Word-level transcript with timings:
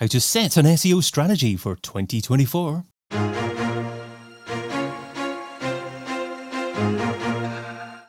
how 0.00 0.06
to 0.06 0.18
set 0.18 0.56
an 0.56 0.64
SEO 0.64 1.02
strategy 1.04 1.58
for 1.58 1.76
2024. 1.76 2.84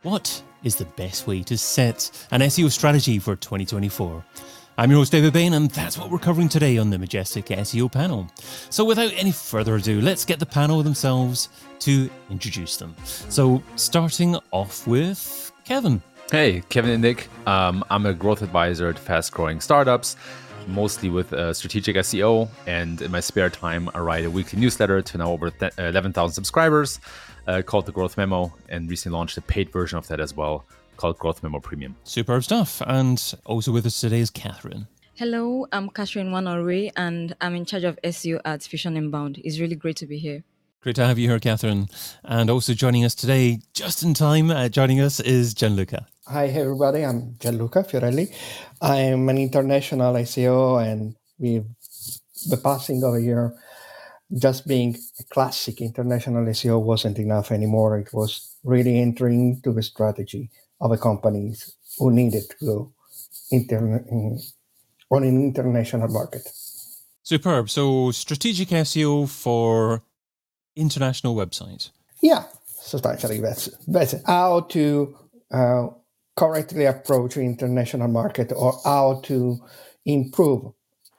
What 0.02 0.42
is 0.64 0.78
the 0.78 0.86
best 0.96 1.28
way 1.28 1.44
to 1.44 1.58
set 1.58 2.28
an 2.32 2.40
SEO 2.42 2.72
strategy 2.72 3.20
for 3.20 3.36
2024? 3.36 4.24
I'm 4.78 4.90
your 4.90 5.02
host, 5.02 5.12
David 5.12 5.34
Bain, 5.34 5.54
and 5.54 5.70
that's 5.72 5.98
what 5.98 6.10
we're 6.10 6.18
covering 6.18 6.48
today 6.48 6.78
on 6.78 6.90
the 6.90 6.98
Majestic 6.98 7.48
SEO 7.48 7.92
panel. 7.92 8.32
So, 8.70 8.86
without 8.86 9.12
any 9.18 9.34
further 9.34 9.76
ado, 9.76 10.00
let's 10.00 10.24
get 10.24 10.40
the 10.40 10.46
panel 10.46 10.82
themselves 10.82 11.50
to 11.80 12.10
introduce 12.30 12.78
them. 12.78 12.96
So, 13.04 13.62
starting 13.76 14.38
off 14.52 14.88
with 14.88 15.52
Kevin. 15.66 16.02
Hey, 16.32 16.64
Kevin 16.70 17.02
Indig. 17.02 17.28
Um, 17.46 17.84
I'm 17.90 18.06
a 18.06 18.14
growth 18.14 18.42
advisor 18.42 18.88
at 18.88 18.98
fast 18.98 19.34
growing 19.34 19.60
startups, 19.60 20.16
mostly 20.68 21.10
with 21.10 21.34
uh, 21.34 21.54
strategic 21.54 21.96
SEO. 21.98 22.50
And 22.68 23.02
in 23.02 23.12
my 23.12 23.20
spare 23.20 23.50
time, 23.50 23.90
I 23.94 24.00
write 24.00 24.26
a 24.26 24.30
weekly 24.32 24.60
newsletter 24.60 25.02
to 25.02 25.18
now 25.18 25.32
over 25.32 25.50
th- 25.50 25.74
11,000 25.78 26.34
subscribers 26.34 27.00
uh, 27.48 27.62
called 27.62 27.86
The 27.86 27.92
Growth 27.92 28.18
Memo, 28.18 28.54
and 28.70 28.90
recently 28.90 29.18
launched 29.18 29.38
a 29.38 29.42
paid 29.42 29.72
version 29.72 29.98
of 29.98 30.08
that 30.08 30.20
as 30.20 30.36
well 30.36 30.66
called 30.98 31.18
Growth 31.18 31.42
Memo 31.44 31.60
Premium. 31.60 31.96
Superb 32.04 32.44
stuff. 32.44 32.82
And 32.86 33.34
also 33.46 33.72
with 33.72 33.86
us 33.86 34.00
today 34.00 34.20
is 34.20 34.30
Katherine. 34.30 34.88
Hello, 35.16 35.68
I'm 35.72 35.90
Katherine 35.90 36.32
Nwanorue, 36.32 36.92
and 36.96 37.36
I'm 37.42 37.56
in 37.56 37.66
charge 37.66 37.84
of 37.84 38.00
SEO 38.04 38.42
at 38.46 38.64
Fusion 38.64 38.96
Inbound. 38.98 39.40
It's 39.44 39.60
really 39.60 39.76
great 39.76 39.98
to 39.98 40.06
be 40.06 40.18
here. 40.18 40.44
Great 40.82 40.96
to 40.96 41.06
have 41.06 41.20
you 41.20 41.30
here, 41.30 41.40
Katherine. 41.40 41.90
And 42.24 42.50
also 42.50 42.74
joining 42.74 43.06
us 43.06 43.14
today, 43.14 43.60
just 43.74 44.02
in 44.02 44.16
time, 44.16 44.50
uh, 44.50 44.68
joining 44.68 45.00
us 45.00 45.20
is 45.20 45.54
Gianluca. 45.54 46.08
Hi, 46.32 46.48
everybody. 46.48 47.04
I'm 47.04 47.36
Gianluca 47.42 47.84
Fiorelli. 47.84 48.34
I'm 48.82 49.28
an 49.28 49.38
international 49.38 50.14
SEO, 50.14 50.82
and 50.82 51.14
with 51.38 51.66
the 52.48 52.56
passing 52.56 53.04
of 53.04 53.16
a 53.16 53.22
year, 53.22 53.54
just 54.34 54.66
being 54.66 54.96
a 55.20 55.24
classic 55.26 55.82
international 55.82 56.46
SEO 56.46 56.82
wasn't 56.82 57.20
enough 57.20 57.52
anymore. 57.52 58.00
It 58.00 58.14
was 58.14 58.56
really 58.64 58.98
entering 59.02 59.42
into 59.42 59.74
the 59.74 59.84
strategy 59.84 60.50
of 60.80 60.94
a 60.94 60.98
companies 60.98 61.76
who 62.00 62.12
needed 62.12 62.44
to 62.50 62.66
go 62.66 62.94
inter- 63.52 64.06
on 65.10 65.24
an 65.26 65.44
international 65.44 66.08
market. 66.08 66.48
Superb. 67.24 67.70
So, 67.70 68.12
strategic 68.12 68.70
SEO 68.70 69.28
for 69.28 70.02
international 70.78 71.36
websites. 71.36 71.90
Yeah, 72.22 72.46
substantially. 72.66 73.42
That's 73.42 73.68
that's 73.86 74.16
how 74.26 74.62
to 74.62 75.18
uh, 75.52 75.88
correctly 76.36 76.86
approach 76.86 77.38
international 77.38 78.08
market 78.08 78.52
or 78.56 78.74
how 78.84 79.22
to 79.24 79.60
improve 80.06 80.74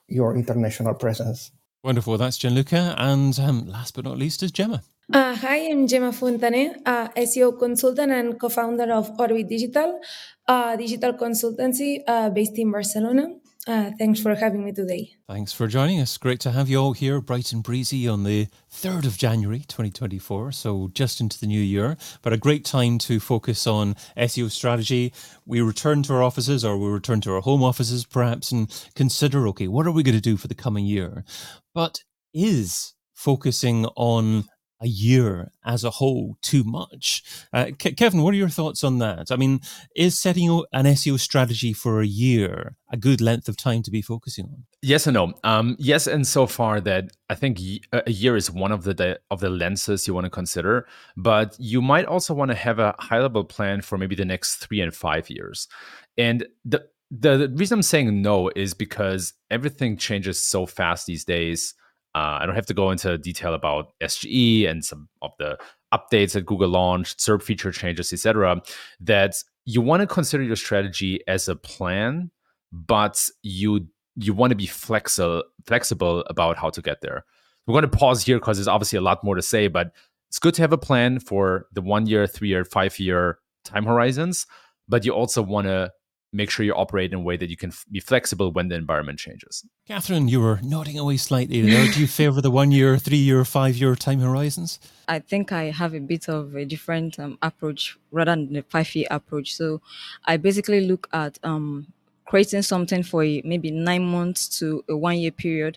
your 0.09 0.35
international 0.35 0.95
presence. 0.95 1.51
Wonderful. 1.83 2.17
That's 2.19 2.39
Gianluca. 2.39 2.95
And 2.99 3.39
um, 3.41 3.67
last 3.67 3.95
but 3.95 4.05
not 4.05 4.19
least 4.19 4.43
is 4.43 4.53
Gemma. 4.53 4.83
Uh, 5.13 5.35
hi, 5.35 5.69
I'm 5.71 5.87
Gemma 5.89 6.13
Fontané, 6.13 6.77
uh, 6.87 7.09
SEO 7.17 7.59
consultant 7.59 8.13
and 8.13 8.41
co-founder 8.41 8.91
of 8.93 9.11
Orbit 9.19 9.49
Digital, 9.49 10.01
a 10.49 10.77
digital 10.79 11.13
consultancy 11.15 11.99
uh, 12.07 12.31
based 12.31 12.57
in 12.57 12.71
Barcelona. 12.71 13.29
Uh, 13.67 13.93
thanks 13.97 14.21
for 14.21 14.35
having 14.35 14.65
me 14.65 14.73
today. 14.73 15.15
Thanks 15.29 15.53
for 15.53 15.69
joining 15.69 16.01
us. 16.01 16.19
Great 16.19 16.41
to 16.41 16.51
have 16.51 16.69
you 16.69 16.79
all 16.79 16.95
here, 16.95 17.21
bright 17.21 17.53
and 17.53 17.63
breezy, 17.63 18.09
on 18.09 18.25
the 18.25 18.49
3rd 18.73 19.07
of 19.07 19.17
January 19.17 19.61
2024. 19.61 20.51
So, 20.51 20.91
just 20.95 21.21
into 21.21 21.39
the 21.39 21.47
new 21.47 21.61
year, 21.61 21.97
but 22.23 22.33
a 22.33 22.37
great 22.37 22.65
time 22.65 22.99
to 22.99 23.21
focus 23.21 23.69
on 23.69 23.95
SEO 24.17 24.51
strategy. 24.51 25.13
We 25.47 25.61
return 25.61 26.03
to 26.05 26.15
our 26.15 26.25
offices 26.25 26.65
or 26.65 26.77
we 26.77 26.89
return 26.89 27.21
to 27.21 27.35
our 27.35 27.41
home 27.41 27.63
offices 27.63 28.05
perhaps 28.05 28.51
and 28.51 28.69
consider 28.97 29.47
okay, 29.49 29.69
what 29.69 29.87
are 29.87 29.93
we 29.93 30.03
going 30.03 30.17
to 30.17 30.21
do 30.21 30.37
for 30.37 30.49
the 30.49 30.57
coming 30.57 30.85
year? 30.85 31.25
But 31.73 32.01
is 32.35 32.95
focusing 33.15 33.87
on 33.95 34.45
a 34.83 34.89
year 34.89 35.53
as 35.65 35.85
a 35.85 35.91
whole 35.91 36.37
too 36.43 36.65
much. 36.65 37.23
Uh, 37.53 37.67
Ke- 37.79 37.97
Kevin, 37.97 38.23
what 38.23 38.35
are 38.35 38.37
your 38.37 38.49
thoughts 38.49 38.83
on 38.83 38.99
that? 38.99 39.31
I 39.31 39.37
mean, 39.37 39.61
is 39.95 40.19
setting 40.19 40.51
an 40.73 40.85
SEO 40.85 41.19
strategy 41.19 41.73
for 41.73 42.01
a 42.01 42.07
year 42.07 42.77
a 42.91 42.97
good 42.97 43.21
length 43.21 43.49
of 43.49 43.57
time 43.57 43.83
to 43.85 43.91
be 43.91 44.03
focusing 44.03 44.47
on? 44.47 44.65
Yes 44.83 45.07
and 45.07 45.15
no. 45.15 45.35
Um, 45.45 45.77
yes, 45.79 46.07
and 46.07 46.27
so 46.27 46.47
far 46.47 46.81
that 46.81 47.13
I 47.31 47.37
think 47.37 47.61
a 47.93 48.11
year 48.11 48.37
is 48.37 48.51
one 48.51 48.73
of 48.73 48.83
the 48.85 49.21
of 49.31 49.41
the 49.41 49.49
lenses 49.49 50.07
you 50.07 50.15
want 50.15 50.25
to 50.25 50.31
consider, 50.31 50.87
but 51.17 51.57
you 51.59 51.81
might 51.81 52.07
also 52.07 52.35
want 52.35 52.51
to 52.51 52.57
have 52.57 52.79
a 52.79 52.95
high 52.99 53.21
level 53.21 53.45
plan 53.45 53.81
for 53.81 53.97
maybe 53.97 54.17
the 54.17 54.25
next 54.25 54.57
three 54.57 54.81
and 54.81 54.95
five 54.95 55.31
years. 55.31 55.69
And 56.19 56.47
the 56.65 56.87
the 57.11 57.53
reason 57.55 57.77
I'm 57.77 57.83
saying 57.83 58.23
no 58.23 58.51
is 58.57 58.75
because 58.75 59.35
everything 59.51 59.97
changes 59.97 60.41
so 60.41 60.67
fast 60.67 61.07
these 61.07 61.25
days 61.25 61.75
uh, 62.15 62.39
I 62.41 62.47
don't 62.47 62.55
have 62.55 62.67
to 62.67 62.75
go 62.75 62.91
into 62.91 63.17
detail 63.19 63.55
about 63.55 63.93
SGE 64.03 64.69
and 64.69 64.85
some 64.85 65.09
of 65.23 65.33
the 65.39 65.59
updates 65.95 66.33
that 66.33 66.47
Google 66.47 66.69
launched, 66.69 67.19
SERP 67.19 67.43
feature 67.43 67.73
changes, 67.73 68.13
etc. 68.13 68.61
That 69.01 69.35
you 69.65 69.81
want 69.81 70.01
to 70.01 70.07
consider 70.07 70.43
your 70.43 70.57
strategy 70.57 71.21
as 71.27 71.49
a 71.49 71.57
plan, 71.57 72.31
but 72.71 73.25
you 73.43 73.87
you 74.17 74.35
want 74.35 74.51
to 74.51 74.57
be 74.57 74.67
flexible 74.67 75.43
flexible 75.65 76.21
about 76.29 76.59
how 76.59 76.71
to 76.71 76.83
get 76.83 77.01
there. 77.01 77.25
We're 77.67 77.73
going 77.73 77.91
to 77.91 77.97
pause 77.97 78.25
here 78.25 78.39
because 78.39 78.59
there's 78.59 78.69
obviously 78.69 78.99
a 78.99 79.03
lot 79.03 79.23
more 79.25 79.37
to 79.37 79.43
say, 79.43 79.69
but 79.69 79.93
it's 80.29 80.39
good 80.39 80.55
to 80.55 80.63
have 80.63 80.73
a 80.73 80.79
plan 80.79 81.21
for 81.21 81.67
the 81.73 81.81
one 81.81 82.07
year, 82.07 82.27
three 82.27 82.49
year, 82.49 82.65
five 82.65 82.99
year 82.99 83.39
time 83.65 83.85
horizons. 83.85 84.47
But 84.89 85.05
you 85.05 85.13
also 85.13 85.43
want 85.43 85.69
to 85.69 85.93
make 86.33 86.51
sure 86.51 86.65
you 86.65 86.75
operate 86.75 87.13
in 87.13 87.19
a 87.19 87.23
way 87.23 87.37
that 87.37 87.51
you 87.51 87.57
can 87.57 87.71
f- 87.71 87.85
be 87.91 88.01
flexible 88.01 88.51
when 88.51 88.69
the 88.69 88.75
environment 88.75 89.19
changes. 89.19 89.65
Katherine, 89.87 90.29
you 90.29 90.41
were 90.41 90.61
nodding 90.63 90.99
away 90.99 91.19
slightly 91.19 91.61
there. 91.61 91.87
Do 91.93 92.01
you 92.01 92.07
favor 92.21 92.41
the 92.41 92.51
one 92.51 92.71
year, 92.71 92.97
three 92.97 93.19
year, 93.19 93.45
five 93.45 93.77
year 93.77 93.95
time 93.95 94.21
horizons? 94.21 94.81
I 95.09 95.19
think 95.19 95.53
I 95.53 95.65
have 95.65 95.95
a 95.95 96.01
bit 96.01 96.29
of 96.29 96.55
a 96.57 96.65
different 96.65 97.19
um, 97.19 97.39
approach 97.43 97.99
rather 98.11 98.33
than 98.33 98.53
the 98.53 98.63
five 98.63 98.95
year 98.95 99.07
approach. 99.11 99.55
So 99.55 99.83
I 100.25 100.39
basically 100.39 100.87
look 100.87 101.09
at 101.13 101.39
um, 101.43 101.93
creating 102.25 102.63
something 102.63 103.03
for 103.03 103.23
a, 103.23 103.43
maybe 103.45 103.71
nine 103.71 104.05
months 104.05 104.49
to 104.59 104.83
a 104.89 104.97
one 104.97 105.19
year 105.19 105.31
period 105.31 105.77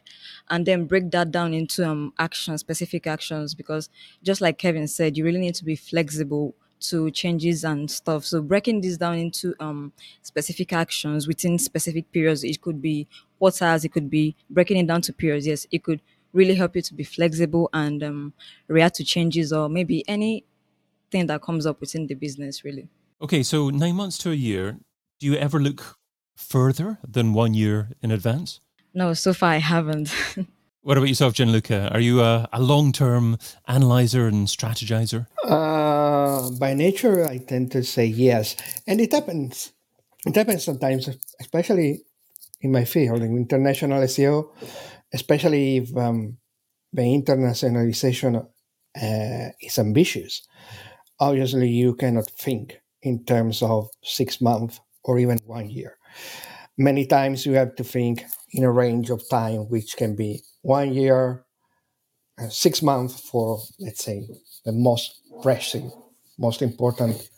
and 0.49 0.65
then 0.65 0.85
break 0.85 1.11
that 1.11 1.31
down 1.31 1.53
into 1.53 1.85
um, 1.85 2.13
actions, 2.17 2.61
specific 2.61 3.07
actions, 3.07 3.53
because 3.53 3.89
just 4.23 4.39
like 4.39 4.57
Kevin 4.57 4.87
said, 4.87 5.17
you 5.17 5.25
really 5.25 5.39
need 5.39 5.55
to 5.55 5.65
be 5.65 5.75
flexible 5.75 6.55
to 6.81 7.09
changes 7.11 7.63
and 7.63 7.89
stuff. 7.89 8.25
So 8.25 8.41
breaking 8.41 8.81
this 8.81 8.97
down 8.97 9.17
into 9.17 9.53
um 9.59 9.91
specific 10.21 10.73
actions 10.73 11.27
within 11.27 11.57
specific 11.57 12.11
periods, 12.11 12.43
it 12.43 12.61
could 12.61 12.81
be 12.81 13.07
quarters, 13.39 13.85
it 13.85 13.89
could 13.89 14.09
be 14.09 14.35
breaking 14.49 14.77
it 14.77 14.87
down 14.87 15.01
to 15.01 15.13
periods. 15.13 15.47
Yes, 15.47 15.67
it 15.71 15.83
could 15.83 16.01
really 16.33 16.55
help 16.55 16.75
you 16.75 16.81
to 16.81 16.93
be 16.93 17.03
flexible 17.03 17.69
and 17.73 18.03
um, 18.03 18.33
react 18.67 18.95
to 18.95 19.03
changes 19.03 19.53
or 19.53 19.69
maybe 19.69 20.07
anything 20.07 21.27
that 21.27 21.41
comes 21.41 21.65
up 21.65 21.79
within 21.79 22.07
the 22.07 22.13
business. 22.13 22.63
Really. 22.63 22.87
Okay, 23.21 23.43
so 23.43 23.69
nine 23.69 23.95
months 23.95 24.17
to 24.19 24.31
a 24.31 24.35
year. 24.35 24.77
Do 25.19 25.27
you 25.27 25.35
ever 25.35 25.59
look 25.59 25.97
further 26.35 26.99
than 27.07 27.33
one 27.33 27.53
year 27.53 27.91
in 28.01 28.11
advance? 28.11 28.59
No, 28.93 29.13
so 29.13 29.33
far 29.33 29.51
I 29.51 29.57
haven't. 29.57 30.13
What 30.85 30.99
about 30.99 31.09
yourself, 31.09 31.33
Gianluca? 31.33 31.89
Are 31.91 31.99
you 31.99 32.21
a, 32.21 32.47
a 32.53 32.61
long 32.61 32.91
term 32.91 33.39
analyzer 33.67 34.27
and 34.27 34.45
strategizer? 34.45 35.25
Uh, 35.43 36.51
by 36.59 36.75
nature, 36.75 37.25
I 37.25 37.39
tend 37.39 37.71
to 37.71 37.83
say 37.83 38.05
yes. 38.05 38.55
And 38.85 39.01
it 39.01 39.11
happens. 39.11 39.71
It 40.27 40.35
happens 40.35 40.63
sometimes, 40.63 41.09
especially 41.41 42.03
in 42.61 42.71
my 42.71 42.85
field, 42.85 43.23
in 43.23 43.35
international 43.35 44.03
SEO, 44.03 44.51
especially 45.11 45.77
if 45.77 45.97
um, 45.97 46.37
the 46.93 47.01
internationalization 47.01 48.45
uh, 48.45 49.49
is 49.59 49.79
ambitious. 49.79 50.47
Obviously, 51.19 51.67
you 51.67 51.95
cannot 51.95 52.29
think 52.29 52.79
in 53.01 53.25
terms 53.25 53.63
of 53.63 53.89
six 54.03 54.39
months 54.39 54.79
or 55.03 55.17
even 55.17 55.39
one 55.47 55.67
year. 55.67 55.97
Many 56.77 57.07
times 57.07 57.43
you 57.47 57.53
have 57.53 57.75
to 57.77 57.83
think 57.83 58.23
in 58.55 58.63
a 58.63 58.71
range 58.71 59.09
of 59.09 59.27
time 59.29 59.67
which 59.69 59.97
can 59.97 60.15
be 60.15 60.41
one 60.61 60.93
year, 60.93 61.43
uh, 62.39 62.47
six 62.47 62.81
months 62.81 63.19
for, 63.19 63.59
let's 63.79 64.03
say, 64.03 64.25
the 64.63 64.71
most 64.71 65.21
pressing, 65.43 65.91
most 66.39 66.61
important 66.61 67.29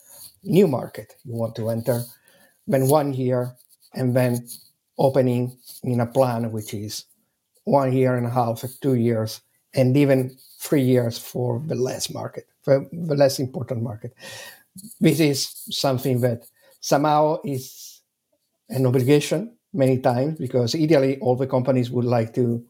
new 0.43 0.67
market 0.67 1.15
you 1.25 1.33
want 1.33 1.55
to 1.55 1.69
enter, 1.69 2.03
then 2.67 2.87
one 2.87 3.13
year, 3.13 3.55
and 3.95 4.15
then 4.15 4.47
opening 4.99 5.57
in 5.83 5.99
a 5.99 6.05
plan 6.05 6.51
which 6.51 6.73
is 6.75 7.05
one 7.63 7.91
year 7.91 8.15
and 8.15 8.27
a 8.27 8.29
half, 8.29 8.63
two 8.81 8.93
years, 8.93 9.41
and 9.73 9.97
even 9.97 10.37
three 10.59 10.83
years 10.83 11.17
for 11.17 11.63
the 11.65 11.75
less 11.75 12.11
market, 12.13 12.45
for 12.61 12.85
the 12.91 13.15
less 13.15 13.39
important 13.39 13.81
market. 13.81 14.13
This 14.99 15.19
is 15.19 15.63
something 15.71 16.21
that 16.21 16.45
somehow 16.79 17.39
is 17.43 18.01
an 18.69 18.85
obligation 18.85 19.56
many 19.77 19.99
times 19.99 20.39
because 20.39 20.75
ideally 20.75 21.19
all 21.19 21.35
the 21.37 21.47
companies 21.47 21.91
would 21.91 22.05
like 22.05 22.33
to 22.35 22.65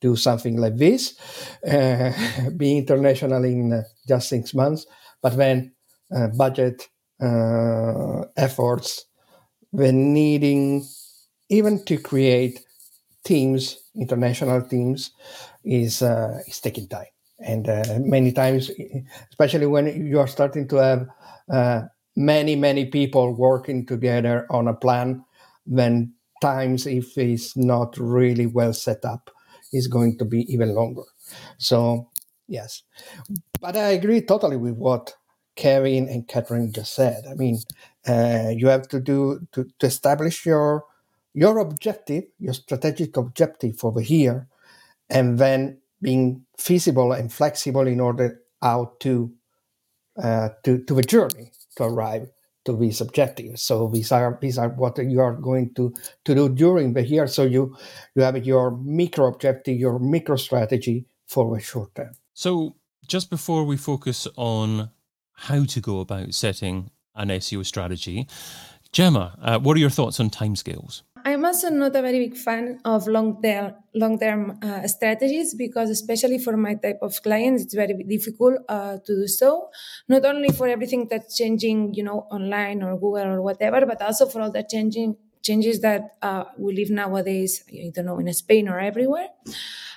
do 0.00 0.16
something 0.16 0.56
like 0.56 0.76
this, 0.76 1.14
uh, 1.70 2.12
be 2.56 2.76
international 2.78 3.44
in 3.44 3.72
uh, 3.72 3.82
just 4.08 4.28
six 4.28 4.54
months, 4.54 4.86
but 5.22 5.36
then 5.36 5.72
uh, 6.14 6.28
budget 6.36 6.88
uh, 7.22 8.22
efforts, 8.36 9.06
when 9.70 10.12
needing 10.12 10.84
even 11.50 11.84
to 11.84 11.98
create 11.98 12.60
teams, 13.24 13.78
international 13.96 14.62
teams, 14.62 15.12
is 15.64 16.02
uh, 16.02 16.40
is 16.48 16.60
taking 16.60 16.88
time, 16.88 17.06
and 17.40 17.68
uh, 17.68 17.84
many 18.00 18.32
times, 18.32 18.70
especially 19.30 19.66
when 19.66 20.06
you 20.06 20.20
are 20.20 20.28
starting 20.28 20.68
to 20.68 20.76
have 20.76 21.08
many 22.16 22.56
many 22.56 22.86
people 22.86 23.34
working 23.34 23.86
together 23.86 24.46
on 24.50 24.68
a 24.68 24.74
plan, 24.74 25.24
then 25.66 26.12
times 26.42 26.86
if 26.86 27.16
it's 27.16 27.56
not 27.56 27.96
really 27.96 28.46
well 28.46 28.72
set 28.74 29.04
up 29.04 29.30
is 29.72 29.86
going 29.86 30.18
to 30.18 30.24
be 30.24 30.40
even 30.52 30.74
longer. 30.74 31.04
So 31.58 32.10
yes, 32.48 32.82
but 33.60 33.76
I 33.76 33.90
agree 33.90 34.20
totally 34.20 34.56
with 34.56 34.74
what 34.74 35.14
Kevin 35.56 36.08
and 36.08 36.26
Katherine 36.26 36.72
just 36.72 36.94
said. 36.94 37.24
I 37.30 37.34
mean, 37.34 37.58
uh, 38.06 38.50
you 38.54 38.66
have 38.68 38.88
to 38.88 39.00
do 39.00 39.46
to, 39.52 39.64
to 39.78 39.86
establish 39.86 40.44
your 40.44 40.84
your 41.34 41.58
objective, 41.58 42.24
your 42.38 42.54
strategic 42.54 43.16
objective 43.16 43.78
the 43.92 44.04
year, 44.04 44.48
and 45.08 45.38
then 45.38 45.78
being 46.02 46.44
feasible 46.58 47.12
and 47.12 47.32
flexible 47.32 47.86
in 47.86 48.00
order 48.00 48.40
out 48.62 49.00
to 49.00 49.32
uh, 50.22 50.50
to 50.64 50.84
to 50.84 50.94
the 50.94 51.02
journey 51.02 51.52
to 51.76 51.84
arrive 51.84 52.28
to 52.64 52.76
these 52.76 53.00
objectives. 53.00 53.62
So 53.62 53.88
these 53.88 54.12
are 54.12 54.38
these 54.40 54.58
are 54.58 54.68
what 54.68 54.98
you 54.98 55.20
are 55.20 55.34
going 55.34 55.74
to 55.74 55.92
to 56.24 56.34
do 56.34 56.48
during 56.48 56.92
the 56.92 57.06
year. 57.06 57.26
So 57.26 57.44
you 57.44 57.76
you 58.14 58.22
have 58.22 58.44
your 58.44 58.70
micro 58.70 59.28
objective, 59.28 59.78
your 59.78 59.98
micro 59.98 60.36
strategy 60.36 61.06
for 61.26 61.54
the 61.54 61.60
short 61.62 61.94
term. 61.94 62.12
So 62.34 62.76
just 63.06 63.30
before 63.30 63.64
we 63.64 63.76
focus 63.76 64.28
on 64.36 64.90
how 65.32 65.64
to 65.64 65.80
go 65.80 66.00
about 66.00 66.34
setting 66.34 66.90
an 67.14 67.28
SEO 67.28 67.64
strategy, 67.66 68.28
Gemma, 68.92 69.38
uh, 69.40 69.58
what 69.58 69.76
are 69.76 69.80
your 69.80 69.90
thoughts 69.90 70.20
on 70.20 70.30
timescales? 70.30 71.02
I'm 71.24 71.44
also 71.44 71.68
not 71.70 71.94
a 71.94 72.02
very 72.02 72.18
big 72.28 72.36
fan 72.36 72.80
of 72.84 73.06
long 73.06 73.40
term 73.42 73.74
long 73.94 74.18
term 74.18 74.58
uh, 74.62 74.86
strategies 74.88 75.54
because, 75.54 75.90
especially 75.90 76.38
for 76.38 76.56
my 76.56 76.74
type 76.74 76.98
of 77.02 77.22
clients, 77.22 77.62
it's 77.64 77.74
very 77.74 77.94
difficult 78.04 78.58
uh, 78.68 78.98
to 79.04 79.12
do 79.22 79.26
so. 79.28 79.70
Not 80.08 80.24
only 80.24 80.48
for 80.48 80.66
everything 80.68 81.06
that's 81.08 81.36
changing, 81.36 81.94
you 81.94 82.02
know, 82.02 82.20
online 82.30 82.82
or 82.82 82.94
Google 82.94 83.26
or 83.34 83.42
whatever, 83.42 83.84
but 83.86 84.02
also 84.02 84.26
for 84.26 84.40
all 84.42 84.50
the 84.50 84.64
changing 84.68 85.16
changes 85.42 85.80
that 85.80 86.16
uh, 86.22 86.44
we 86.58 86.74
live 86.74 86.90
nowadays. 86.90 87.64
I 87.70 87.90
don't 87.94 88.06
know 88.06 88.18
in 88.18 88.32
Spain 88.32 88.68
or 88.68 88.78
everywhere. 88.80 89.28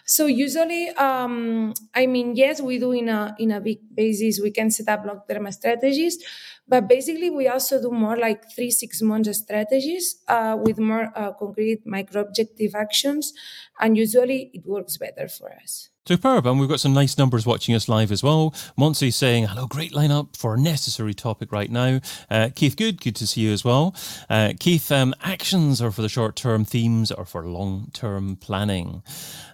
So 0.06 0.28
usually, 0.28 0.90
um, 0.90 1.74
I 1.94 2.06
mean, 2.06 2.36
yes, 2.36 2.62
we 2.62 2.78
do 2.78 2.92
in 2.92 3.10
a 3.10 3.36
in 3.40 3.52
a 3.52 3.60
big 3.60 3.80
basis. 3.94 4.40
We 4.40 4.52
can 4.52 4.70
set 4.70 4.88
up 4.88 5.04
long 5.04 5.22
term 5.28 5.52
strategies, 5.52 6.20
but 6.68 6.88
basically, 6.88 7.32
we 7.32 7.48
also 7.48 7.82
do 7.82 7.90
more 7.90 8.16
like 8.16 8.52
three 8.54 8.70
six 8.70 9.02
month 9.02 9.34
strategies 9.36 10.22
uh, 10.28 10.58
with 10.62 10.78
more 10.78 11.12
uh, 11.16 11.34
concrete 11.34 11.86
micro 11.86 12.22
objective 12.22 12.76
actions, 12.76 13.34
and 13.80 13.98
usually 13.98 14.52
it 14.54 14.66
works 14.66 14.98
better 14.98 15.28
for 15.28 15.52
us. 15.52 15.90
Superb, 16.08 16.46
and 16.46 16.60
we've 16.60 16.70
got 16.70 16.80
some 16.80 16.94
nice 16.94 17.18
numbers 17.18 17.48
watching 17.48 17.74
us 17.74 17.90
live 17.90 18.12
as 18.12 18.22
well. 18.22 18.54
Monty 18.78 19.10
saying, 19.10 19.48
hello, 19.48 19.66
great 19.66 19.92
lineup 19.92 20.38
for 20.38 20.54
a 20.54 20.60
necessary 20.60 21.16
topic 21.16 21.52
right 21.52 21.72
now. 21.72 22.00
Uh, 22.30 22.50
Keith 22.54 22.78
Good, 22.78 23.02
good 23.02 23.16
to 23.16 23.26
see 23.26 23.42
you 23.42 23.52
as 23.52 23.66
well. 23.66 23.96
Uh, 24.30 24.54
Keith, 24.60 24.92
um, 24.92 25.16
actions 25.24 25.82
are 25.82 25.90
for 25.90 26.04
the 26.04 26.10
short 26.10 26.36
term, 26.36 26.64
themes 26.64 27.12
are 27.12 27.26
for 27.26 27.48
long 27.48 27.90
term 27.92 28.36
planning. 28.36 29.02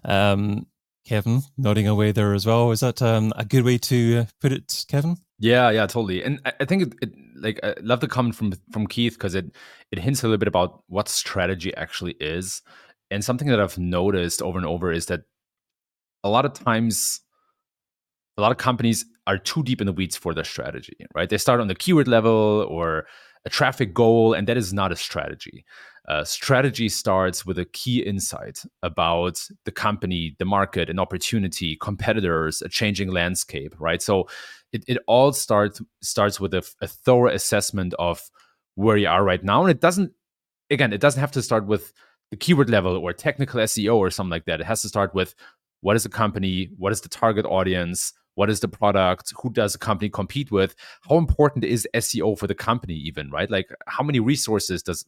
Um, 0.04 0.41
Kevin, 1.06 1.42
nodding 1.58 1.88
away 1.88 2.12
there 2.12 2.34
as 2.34 2.46
well. 2.46 2.72
Is 2.72 2.82
that 2.82 3.02
um, 3.02 3.34
a 3.36 3.46
good 3.46 3.64
way 3.64 3.78
to 3.80 4.20
uh, 4.20 4.26
put 4.40 4.52
it, 4.52 4.86
Kevin? 4.88 5.18
Yeah, 5.40 5.72
yeah, 5.72 5.88
totally. 5.88 6.24
And 6.24 6.40
I, 6.46 6.54
I 6.62 6.66
think 6.66 6.84
it, 6.84 6.94
it, 7.02 7.14
like 7.36 7.60
I 7.64 7.74
love 7.82 8.00
the 8.00 8.08
comment 8.08 8.36
from 8.36 8.54
from 8.72 8.88
Keith 8.88 9.14
because 9.14 9.34
it 9.36 9.46
it 9.92 10.00
hints 10.00 10.22
a 10.22 10.28
little 10.28 10.38
bit 10.38 10.48
about 10.48 10.84
what 10.88 11.10
strategy 11.10 11.76
actually 11.76 12.14
is. 12.20 12.62
And 13.10 13.26
something 13.26 13.48
that 13.48 13.60
I've 13.60 13.78
noticed 13.78 14.42
over 14.42 14.58
and 14.58 14.68
over 14.68 14.92
is 14.92 15.08
that 15.08 15.22
a 16.24 16.30
lot 16.30 16.46
of 16.46 16.54
times 16.54 17.22
a 18.38 18.42
lot 18.42 18.52
of 18.52 18.58
companies 18.58 19.06
are 19.28 19.38
too 19.38 19.64
deep 19.64 19.82
in 19.82 19.88
the 19.88 19.94
weeds 19.94 20.18
for 20.18 20.34
their 20.34 20.44
strategy 20.44 21.06
right 21.14 21.30
they 21.30 21.38
start 21.38 21.60
on 21.60 21.68
the 21.68 21.76
keyword 21.76 22.08
level 22.08 22.66
or 22.70 23.06
a 23.46 23.50
traffic 23.50 23.94
goal 23.94 24.34
and 24.34 24.48
that 24.48 24.58
is 24.58 24.74
not 24.74 24.92
a 24.92 24.96
strategy 24.96 25.66
uh, 26.08 26.24
strategy 26.24 26.90
starts 26.90 27.46
with 27.46 27.60
a 27.60 27.66
key 27.66 28.00
insight 28.00 28.64
about 28.82 29.48
the 29.66 29.72
company 29.72 30.36
the 30.40 30.46
market 30.46 30.90
an 30.90 31.00
opportunity 31.00 31.78
competitors 31.80 32.62
a 32.64 32.70
changing 32.70 33.12
landscape 33.12 33.76
right 33.80 34.02
so 34.02 34.28
it, 34.74 34.84
it 34.88 34.98
all 35.08 35.32
starts 35.32 35.82
starts 36.02 36.40
with 36.40 36.54
a, 36.54 36.68
a 36.82 36.88
thorough 36.88 37.32
assessment 37.32 37.94
of 38.00 38.32
where 38.76 38.98
you 38.98 39.08
are 39.08 39.24
right 39.24 39.44
now 39.44 39.62
and 39.62 39.70
it 39.70 39.80
doesn't 39.80 40.12
again 40.72 40.92
it 40.92 41.02
doesn't 41.02 41.22
have 41.22 41.32
to 41.32 41.42
start 41.42 41.68
with 41.68 41.94
the 42.32 42.38
keyword 42.38 42.70
level 42.70 42.96
or 42.98 43.14
technical 43.14 43.60
SEO 43.60 43.96
or 43.96 44.10
something 44.10 44.32
like 44.32 44.46
that. 44.46 44.62
It 44.62 44.66
has 44.66 44.82
to 44.82 44.88
start 44.88 45.14
with 45.14 45.36
what 45.82 45.96
is 45.96 46.04
the 46.04 46.10
company 46.10 46.70
what 46.78 46.92
is 46.92 47.02
the 47.02 47.10
target 47.10 47.46
audience 47.46 48.14
what 48.36 48.50
is 48.50 48.60
the 48.60 48.68
product 48.68 49.34
who 49.42 49.50
does 49.50 49.74
the 49.74 49.80
company 49.80 50.10
compete 50.10 50.52
with 50.52 50.76
how 51.10 51.18
important 51.18 51.66
is 51.66 51.88
seo 51.96 52.38
for 52.38 52.48
the 52.48 52.56
company 52.56 52.94
even 52.94 53.30
right? 53.30 53.50
Like 53.50 53.70
how 53.88 54.04
many 54.04 54.20
resources 54.20 54.82
does 54.84 55.06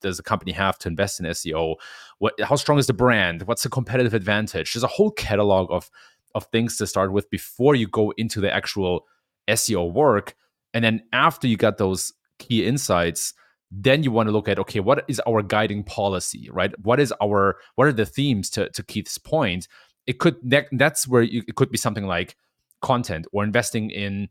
does 0.00 0.16
the 0.16 0.22
company 0.22 0.52
have 0.52 0.78
to 0.78 0.88
invest 0.88 1.20
in 1.20 1.26
seo 1.26 1.76
what 2.18 2.34
how 2.40 2.56
strong 2.56 2.78
is 2.78 2.86
the 2.86 2.92
brand? 2.92 3.42
What's 3.42 3.62
the 3.62 3.68
competitive 3.68 4.14
advantage? 4.14 4.72
There's 4.72 4.84
a 4.84 4.88
whole 4.88 5.10
catalog 5.10 5.70
of 5.70 5.90
of 6.34 6.46
things 6.46 6.76
to 6.78 6.86
start 6.86 7.12
with 7.12 7.30
before 7.30 7.74
you 7.74 7.86
go 7.86 8.12
into 8.16 8.40
the 8.40 8.52
actual 8.52 9.06
seo 9.48 9.92
work. 9.92 10.34
And 10.72 10.84
then 10.84 11.02
after 11.12 11.46
you 11.46 11.56
got 11.56 11.78
those 11.78 12.12
key 12.38 12.66
insights 12.66 13.34
then 13.76 14.04
you 14.04 14.10
want 14.12 14.28
to 14.28 14.32
look 14.32 14.48
at 14.48 14.58
okay 14.58 14.78
what 14.78 15.04
is 15.08 15.20
our 15.26 15.42
guiding 15.42 15.82
policy 15.82 16.48
right? 16.52 16.72
What 16.82 17.00
is 17.00 17.12
our 17.22 17.56
what 17.74 17.86
are 17.86 17.92
the 17.92 18.06
themes 18.06 18.50
to, 18.50 18.68
to 18.70 18.82
keith's 18.82 19.18
point? 19.18 19.68
It 20.06 20.18
could 20.18 20.36
that, 20.44 20.66
that's 20.72 21.08
where 21.08 21.22
you, 21.22 21.42
it 21.48 21.56
could 21.56 21.70
be 21.70 21.78
something 21.78 22.06
like 22.06 22.36
content 22.84 23.26
or 23.32 23.42
investing 23.42 23.90
in 23.90 24.28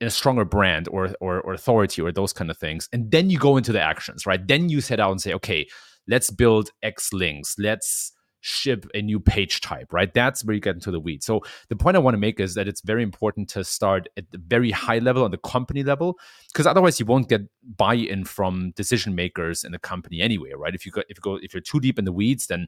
in 0.00 0.08
a 0.08 0.10
stronger 0.10 0.44
brand 0.44 0.88
or, 0.88 1.14
or 1.20 1.40
or 1.42 1.52
authority 1.52 2.02
or 2.02 2.10
those 2.10 2.32
kind 2.32 2.50
of 2.50 2.58
things. 2.58 2.88
And 2.92 3.10
then 3.12 3.30
you 3.30 3.38
go 3.38 3.56
into 3.56 3.72
the 3.72 3.80
actions 3.80 4.26
right? 4.26 4.44
Then 4.44 4.68
you 4.68 4.80
set 4.80 4.98
out 4.98 5.12
and 5.12 5.20
say 5.20 5.32
okay 5.34 5.68
let's 6.08 6.30
build 6.30 6.70
x 6.82 7.12
links. 7.12 7.54
Let's 7.58 8.12
ship 8.40 8.86
a 8.92 9.00
new 9.00 9.20
page 9.20 9.60
type 9.60 9.92
right? 9.92 10.12
That's 10.12 10.44
where 10.44 10.54
you 10.54 10.60
get 10.60 10.74
into 10.74 10.90
the 10.90 10.98
weeds. 10.98 11.24
So 11.26 11.42
the 11.68 11.76
point 11.76 11.96
i 11.96 12.00
want 12.00 12.14
to 12.14 12.18
make 12.26 12.40
is 12.40 12.54
that 12.54 12.66
it's 12.66 12.80
very 12.80 13.02
important 13.02 13.48
to 13.50 13.62
start 13.62 14.08
at 14.16 14.28
the 14.32 14.38
very 14.38 14.72
high 14.72 14.98
level 14.98 15.22
on 15.22 15.30
the 15.30 15.38
company 15.54 15.84
level 15.84 16.18
because 16.48 16.66
otherwise 16.66 16.98
you 16.98 17.06
won't 17.06 17.28
get 17.28 17.42
buy-in 17.76 18.24
from 18.24 18.72
decision 18.74 19.14
makers 19.14 19.62
in 19.62 19.70
the 19.70 19.78
company 19.78 20.20
anyway 20.20 20.52
right? 20.56 20.74
If 20.74 20.84
you 20.86 20.92
go 20.92 21.02
if 21.08 21.16
you 21.18 21.22
go 21.22 21.36
if 21.36 21.54
you're 21.54 21.60
too 21.60 21.80
deep 21.80 21.98
in 22.00 22.04
the 22.04 22.16
weeds 22.20 22.46
then 22.48 22.66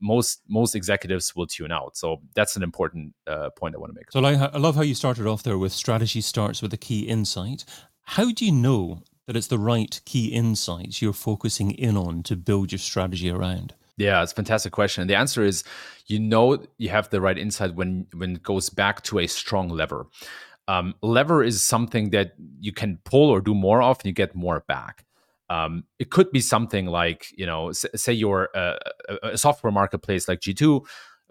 most 0.00 0.42
most 0.48 0.74
executives 0.74 1.34
will 1.34 1.46
tune 1.46 1.72
out. 1.72 1.96
So 1.96 2.18
that's 2.34 2.56
an 2.56 2.62
important 2.62 3.14
uh, 3.26 3.50
point 3.50 3.74
I 3.74 3.78
want 3.78 3.90
to 3.90 3.94
make. 3.94 4.10
So 4.10 4.24
I 4.24 4.58
love 4.58 4.76
how 4.76 4.82
you 4.82 4.94
started 4.94 5.26
off 5.26 5.42
there 5.42 5.58
with 5.58 5.72
strategy 5.72 6.20
starts 6.20 6.62
with 6.62 6.72
a 6.72 6.76
key 6.76 7.00
insight. 7.00 7.64
How 8.02 8.30
do 8.30 8.44
you 8.44 8.52
know 8.52 9.02
that 9.26 9.36
it's 9.36 9.48
the 9.48 9.58
right 9.58 10.00
key 10.04 10.28
insights 10.28 11.02
you're 11.02 11.12
focusing 11.12 11.72
in 11.72 11.96
on 11.96 12.22
to 12.24 12.36
build 12.36 12.72
your 12.72 12.78
strategy 12.78 13.30
around? 13.30 13.74
Yeah, 13.96 14.22
it's 14.22 14.32
a 14.32 14.34
fantastic 14.34 14.72
question. 14.72 15.00
And 15.00 15.10
the 15.10 15.16
answer 15.16 15.42
is 15.42 15.64
you 16.06 16.18
know 16.18 16.62
you 16.78 16.90
have 16.90 17.10
the 17.10 17.20
right 17.20 17.38
insight 17.38 17.74
when 17.74 18.06
when 18.14 18.36
it 18.36 18.42
goes 18.42 18.70
back 18.70 19.02
to 19.04 19.18
a 19.18 19.26
strong 19.26 19.68
lever. 19.68 20.06
Um, 20.68 20.94
lever 21.00 21.44
is 21.44 21.62
something 21.62 22.10
that 22.10 22.34
you 22.58 22.72
can 22.72 22.98
pull 23.04 23.30
or 23.30 23.40
do 23.40 23.54
more 23.54 23.82
of 23.82 23.98
and 24.00 24.06
you 24.06 24.12
get 24.12 24.34
more 24.34 24.64
back. 24.66 25.05
Um, 25.48 25.84
it 25.98 26.10
could 26.10 26.30
be 26.32 26.40
something 26.40 26.86
like, 26.86 27.26
you 27.36 27.46
know, 27.46 27.68
s- 27.68 27.86
say 27.94 28.12
you're 28.12 28.48
a, 28.54 28.78
a, 29.22 29.38
software 29.38 29.72
marketplace 29.72 30.28
like 30.28 30.40
G2, 30.40 30.84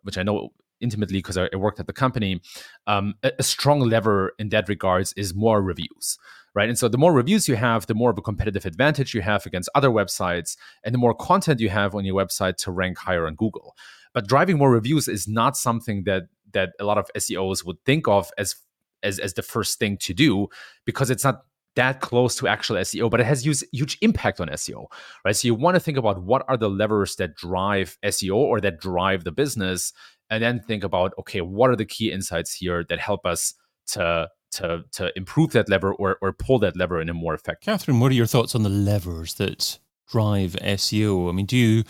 which 0.04 0.18
I 0.18 0.24
know 0.24 0.52
intimately 0.80 1.20
because 1.20 1.38
I, 1.38 1.50
worked 1.56 1.80
at 1.80 1.88
the 1.88 1.94
company. 1.94 2.42
Um, 2.88 3.16
a, 3.24 3.32
a, 3.40 3.44
strong 3.44 3.82
lever 3.82 4.34
in 4.40 4.50
that 4.50 4.70
regards 4.70 5.14
is 5.14 5.34
more 5.34 5.62
reviews, 5.62 6.18
right? 6.54 6.70
And 6.70 6.78
so 6.78 6.88
the 6.88 6.98
more 6.98 7.14
reviews 7.14 7.48
you 7.48 7.56
have, 7.56 7.88
the 7.88 7.94
more 7.94 8.12
of 8.12 8.18
a 8.18 8.22
competitive 8.22 8.66
advantage 8.66 9.14
you 9.14 9.22
have 9.22 9.46
against 9.46 9.70
other 9.76 9.90
websites, 9.90 10.56
and 10.84 10.94
the 10.94 11.00
more 11.00 11.14
content 11.14 11.60
you 11.60 11.70
have 11.70 11.96
on 11.96 12.06
your 12.06 12.16
website 12.16 12.58
to 12.58 12.72
rank 12.72 12.98
higher 12.98 13.28
on 13.28 13.36
Google. 13.36 13.76
But 14.14 14.28
driving 14.28 14.58
more 14.58 14.72
reviews 14.72 15.08
is 15.08 15.28
not 15.28 15.58
something 15.58 16.04
that 16.06 16.24
that 16.54 16.70
a 16.80 16.86
lot 16.86 16.98
of 16.98 17.10
SEOs 17.18 17.66
would 17.66 17.84
think 17.86 18.08
of 18.08 18.32
as 18.38 18.56
as, 19.04 19.20
as 19.20 19.34
the 19.34 19.44
first 19.44 19.78
thing 19.78 19.98
to 19.98 20.14
do 20.14 20.48
because 20.86 21.10
it's 21.10 21.24
not 21.24 21.42
that 21.76 22.02
close 22.02 22.36
to 22.38 22.48
actual 22.48 22.78
SEO, 22.78 23.10
but 23.10 23.20
it 23.20 23.26
has 23.26 23.46
huge, 23.46 23.64
huge 23.72 23.98
impact 24.02 24.40
on 24.40 24.48
SEO, 24.50 24.86
right? 25.24 25.36
So 25.36 25.48
you 25.48 25.56
want 25.56 25.76
to 25.76 25.80
think 25.80 25.98
about 25.98 26.24
what 26.24 26.44
are 26.48 26.58
the 26.58 26.70
levers 26.70 27.16
that 27.18 27.36
drive 27.36 27.98
SEO 28.04 28.36
or 28.36 28.62
that 28.62 28.80
drive 28.80 29.24
the 29.24 29.32
business, 29.32 29.94
and 30.30 30.44
then 30.44 30.60
think 30.60 30.84
about 30.84 31.14
okay, 31.20 31.42
what 31.42 31.70
are 31.70 31.76
the 31.76 31.86
key 31.86 32.12
insights 32.12 32.54
here 32.54 32.84
that 32.90 33.00
help 33.00 33.26
us 33.26 33.54
to 33.88 34.30
to 34.52 34.84
to 34.94 35.12
improve 35.18 35.52
that 35.52 35.70
lever 35.70 35.94
or 35.94 36.18
or 36.22 36.34
pull 36.34 36.60
that 36.60 36.76
lever 36.76 37.02
in 37.02 37.10
a 37.10 37.14
more 37.14 37.34
effective. 37.34 37.66
Katherine, 37.66 38.00
what 38.00 38.12
are 38.12 38.16
your 38.16 38.26
thoughts 38.26 38.56
on 38.56 38.64
the 38.64 38.70
levers 38.70 39.36
that 39.36 39.80
drive 40.10 40.56
SEO? 40.62 41.30
I 41.30 41.32
mean, 41.34 41.46
do 41.46 41.58
you 41.58 41.84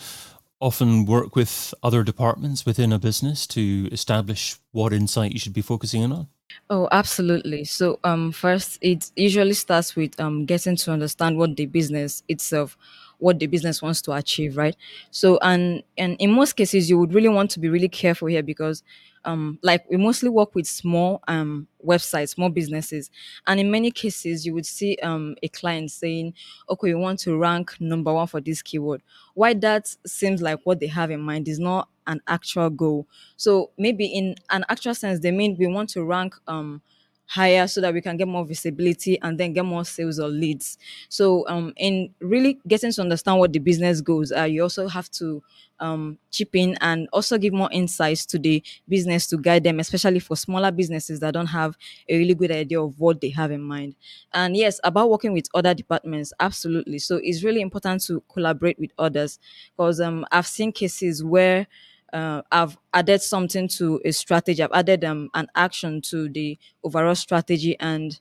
often 0.60 1.04
work 1.04 1.36
with 1.36 1.74
other 1.82 2.02
departments 2.02 2.64
within 2.64 2.92
a 2.92 2.98
business 2.98 3.46
to 3.46 3.88
establish 3.92 4.56
what 4.72 4.92
insight 4.92 5.32
you 5.32 5.38
should 5.38 5.52
be 5.52 5.62
focusing 5.62 6.02
in 6.02 6.12
on? 6.12 6.28
Oh, 6.70 6.88
absolutely. 6.92 7.64
So, 7.64 7.98
um, 8.04 8.32
first, 8.32 8.78
it 8.80 9.10
usually 9.16 9.52
starts 9.54 9.94
with 9.96 10.18
um, 10.20 10.44
getting 10.46 10.76
to 10.76 10.92
understand 10.92 11.38
what 11.38 11.56
the 11.56 11.66
business 11.66 12.22
itself 12.28 12.76
what 13.18 13.38
the 13.38 13.46
business 13.46 13.80
wants 13.80 14.02
to 14.02 14.12
achieve, 14.12 14.58
right? 14.58 14.76
So, 15.10 15.38
and 15.40 15.82
and 15.96 16.16
in 16.20 16.30
most 16.32 16.52
cases, 16.52 16.90
you 16.90 16.98
would 16.98 17.14
really 17.14 17.30
want 17.30 17.50
to 17.52 17.60
be 17.60 17.70
really 17.70 17.88
careful 17.88 18.28
here 18.28 18.42
because 18.42 18.82
um, 19.26 19.58
like 19.62 19.84
we 19.90 19.96
mostly 19.96 20.28
work 20.30 20.54
with 20.54 20.66
small 20.66 21.22
um, 21.28 21.68
websites, 21.84 22.30
small 22.30 22.48
businesses, 22.48 23.10
and 23.46 23.60
in 23.60 23.70
many 23.70 23.90
cases, 23.90 24.46
you 24.46 24.54
would 24.54 24.66
see 24.66 24.96
um, 25.02 25.36
a 25.42 25.48
client 25.48 25.90
saying, 25.90 26.34
"Okay, 26.70 26.94
we 26.94 27.00
want 27.00 27.18
to 27.20 27.36
rank 27.36 27.74
number 27.80 28.12
one 28.12 28.26
for 28.26 28.40
this 28.40 28.62
keyword." 28.62 29.02
Why 29.34 29.52
that 29.54 29.94
seems 30.06 30.40
like 30.42 30.60
what 30.64 30.80
they 30.80 30.86
have 30.86 31.10
in 31.10 31.20
mind 31.20 31.48
is 31.48 31.58
not 31.58 31.88
an 32.06 32.20
actual 32.28 32.70
goal. 32.70 33.06
So 33.36 33.70
maybe 33.76 34.06
in 34.06 34.36
an 34.50 34.64
actual 34.68 34.94
sense, 34.94 35.20
they 35.20 35.32
mean 35.32 35.56
we 35.58 35.66
want 35.66 35.90
to 35.90 36.04
rank 36.04 36.34
um, 36.46 36.80
higher 37.26 37.66
so 37.66 37.80
that 37.80 37.92
we 37.92 38.00
can 38.00 38.16
get 38.16 38.28
more 38.28 38.44
visibility 38.44 39.20
and 39.20 39.38
then 39.38 39.52
get 39.52 39.64
more 39.64 39.84
sales 39.84 40.18
or 40.20 40.28
leads. 40.28 40.78
So 41.08 41.46
um 41.48 41.72
in 41.76 42.14
really 42.20 42.58
getting 42.68 42.92
to 42.92 43.02
understand 43.02 43.38
what 43.38 43.52
the 43.52 43.58
business 43.58 44.00
goals 44.00 44.32
are, 44.32 44.46
you 44.46 44.62
also 44.62 44.88
have 44.88 45.10
to 45.12 45.42
um 45.78 46.18
chip 46.30 46.54
in 46.54 46.76
and 46.80 47.08
also 47.12 47.36
give 47.36 47.52
more 47.52 47.68
insights 47.72 48.24
to 48.26 48.38
the 48.38 48.62
business 48.88 49.26
to 49.28 49.36
guide 49.36 49.64
them, 49.64 49.80
especially 49.80 50.20
for 50.20 50.36
smaller 50.36 50.70
businesses 50.70 51.20
that 51.20 51.34
don't 51.34 51.46
have 51.48 51.76
a 52.08 52.16
really 52.16 52.34
good 52.34 52.50
idea 52.50 52.80
of 52.80 52.98
what 52.98 53.20
they 53.20 53.30
have 53.30 53.50
in 53.50 53.60
mind. 53.60 53.94
And 54.32 54.56
yes, 54.56 54.80
about 54.84 55.10
working 55.10 55.32
with 55.32 55.48
other 55.54 55.74
departments, 55.74 56.32
absolutely. 56.40 56.98
So 56.98 57.20
it's 57.22 57.42
really 57.44 57.60
important 57.60 58.02
to 58.04 58.22
collaborate 58.32 58.78
with 58.78 58.90
others 58.98 59.38
because 59.76 60.00
um 60.00 60.24
I've 60.30 60.46
seen 60.46 60.72
cases 60.72 61.22
where 61.24 61.66
uh, 62.12 62.42
I've 62.52 62.76
added 62.94 63.22
something 63.22 63.68
to 63.68 64.00
a 64.04 64.12
strategy. 64.12 64.62
I've 64.62 64.72
added 64.72 65.04
um, 65.04 65.28
an 65.34 65.48
action 65.54 66.00
to 66.02 66.28
the 66.28 66.58
overall 66.84 67.14
strategy, 67.14 67.76
and 67.80 68.18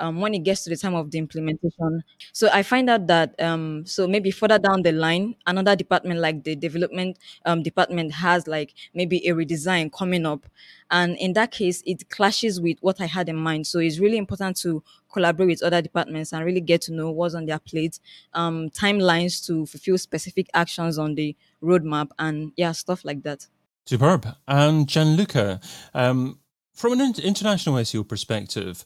um, 0.00 0.20
when 0.20 0.32
it 0.32 0.40
gets 0.44 0.62
to 0.64 0.70
the 0.70 0.76
time 0.76 0.94
of 0.94 1.10
the 1.10 1.18
implementation, 1.18 2.04
so 2.32 2.48
I 2.52 2.62
find 2.62 2.88
out 2.88 3.08
that 3.08 3.40
um, 3.42 3.84
so 3.84 4.06
maybe 4.06 4.30
further 4.30 4.58
down 4.58 4.82
the 4.82 4.92
line, 4.92 5.34
another 5.46 5.74
department 5.74 6.20
like 6.20 6.44
the 6.44 6.54
development 6.54 7.18
um, 7.44 7.62
department 7.64 8.12
has 8.12 8.46
like 8.46 8.74
maybe 8.94 9.26
a 9.26 9.32
redesign 9.34 9.92
coming 9.92 10.24
up, 10.24 10.46
and 10.90 11.16
in 11.16 11.32
that 11.34 11.50
case, 11.50 11.82
it 11.84 12.08
clashes 12.10 12.60
with 12.60 12.78
what 12.80 13.00
I 13.00 13.06
had 13.06 13.28
in 13.28 13.36
mind. 13.36 13.66
So 13.66 13.78
it's 13.78 13.98
really 13.98 14.18
important 14.18 14.56
to 14.58 14.82
collaborate 15.12 15.48
with 15.48 15.62
other 15.62 15.82
departments 15.82 16.32
and 16.32 16.44
really 16.44 16.60
get 16.60 16.82
to 16.82 16.92
know 16.92 17.10
what's 17.10 17.34
on 17.34 17.46
their 17.46 17.58
plate, 17.58 17.98
um, 18.34 18.70
timelines 18.70 19.44
to 19.46 19.66
fulfill 19.66 19.98
specific 19.98 20.48
actions 20.54 20.98
on 20.98 21.14
the 21.14 21.34
roadmap, 21.62 22.10
and 22.18 22.52
yeah, 22.56 22.72
stuff 22.72 23.04
like 23.04 23.22
that. 23.22 23.46
Superb. 23.86 24.26
And 24.46 24.86
Gianluca, 24.86 25.60
um, 25.94 26.38
from 26.74 26.92
an 26.92 27.14
international 27.22 27.76
SEO 27.76 28.06
perspective, 28.06 28.84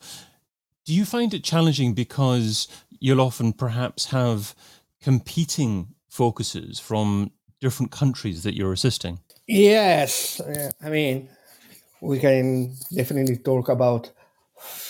do 0.84 0.94
you 0.94 1.04
find 1.04 1.34
it 1.34 1.44
challenging 1.44 1.94
because 1.94 2.68
you'll 3.00 3.20
often 3.20 3.52
perhaps 3.52 4.06
have 4.06 4.54
competing 5.00 5.94
focuses 6.08 6.78
from 6.78 7.32
different 7.60 7.90
countries 7.90 8.42
that 8.44 8.54
you're 8.56 8.72
assisting? 8.72 9.18
Yes. 9.46 10.40
I 10.80 10.88
mean, 10.88 11.28
we 12.00 12.18
can 12.18 12.74
definitely 12.94 13.38
talk 13.38 13.68
about 13.68 14.10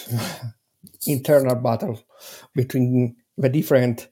internal 1.06 1.54
battle 1.54 2.02
between 2.54 3.16
the 3.36 3.48
different 3.48 4.08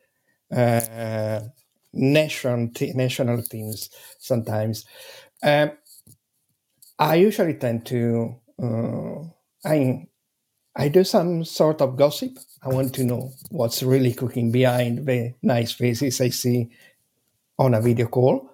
uh, 0.51 1.41
nation 1.93 2.73
t- 2.73 2.93
national 2.95 3.43
teams 3.43 3.91
sometimes. 4.19 4.85
Um, 5.43 5.73
I 6.99 7.17
usually 7.17 7.55
tend 7.55 7.87
to 7.87 8.37
uh, 8.63 9.23
I 9.65 10.07
I 10.77 10.89
do 10.89 11.05
some 11.05 11.45
sort 11.45 11.81
of 11.83 11.97
gossip. 11.97 12.39
I 12.63 12.69
want 12.69 12.95
to 12.97 13.05
know 13.05 13.33
what's 13.51 13.83
really 13.83 14.13
cooking 14.15 14.53
behind 14.53 15.07
the 15.07 15.35
nice 15.43 15.73
faces 15.73 16.21
I 16.21 16.31
see 16.31 16.71
on 17.59 17.75
a 17.75 17.81
video 17.81 18.07
call, 18.07 18.51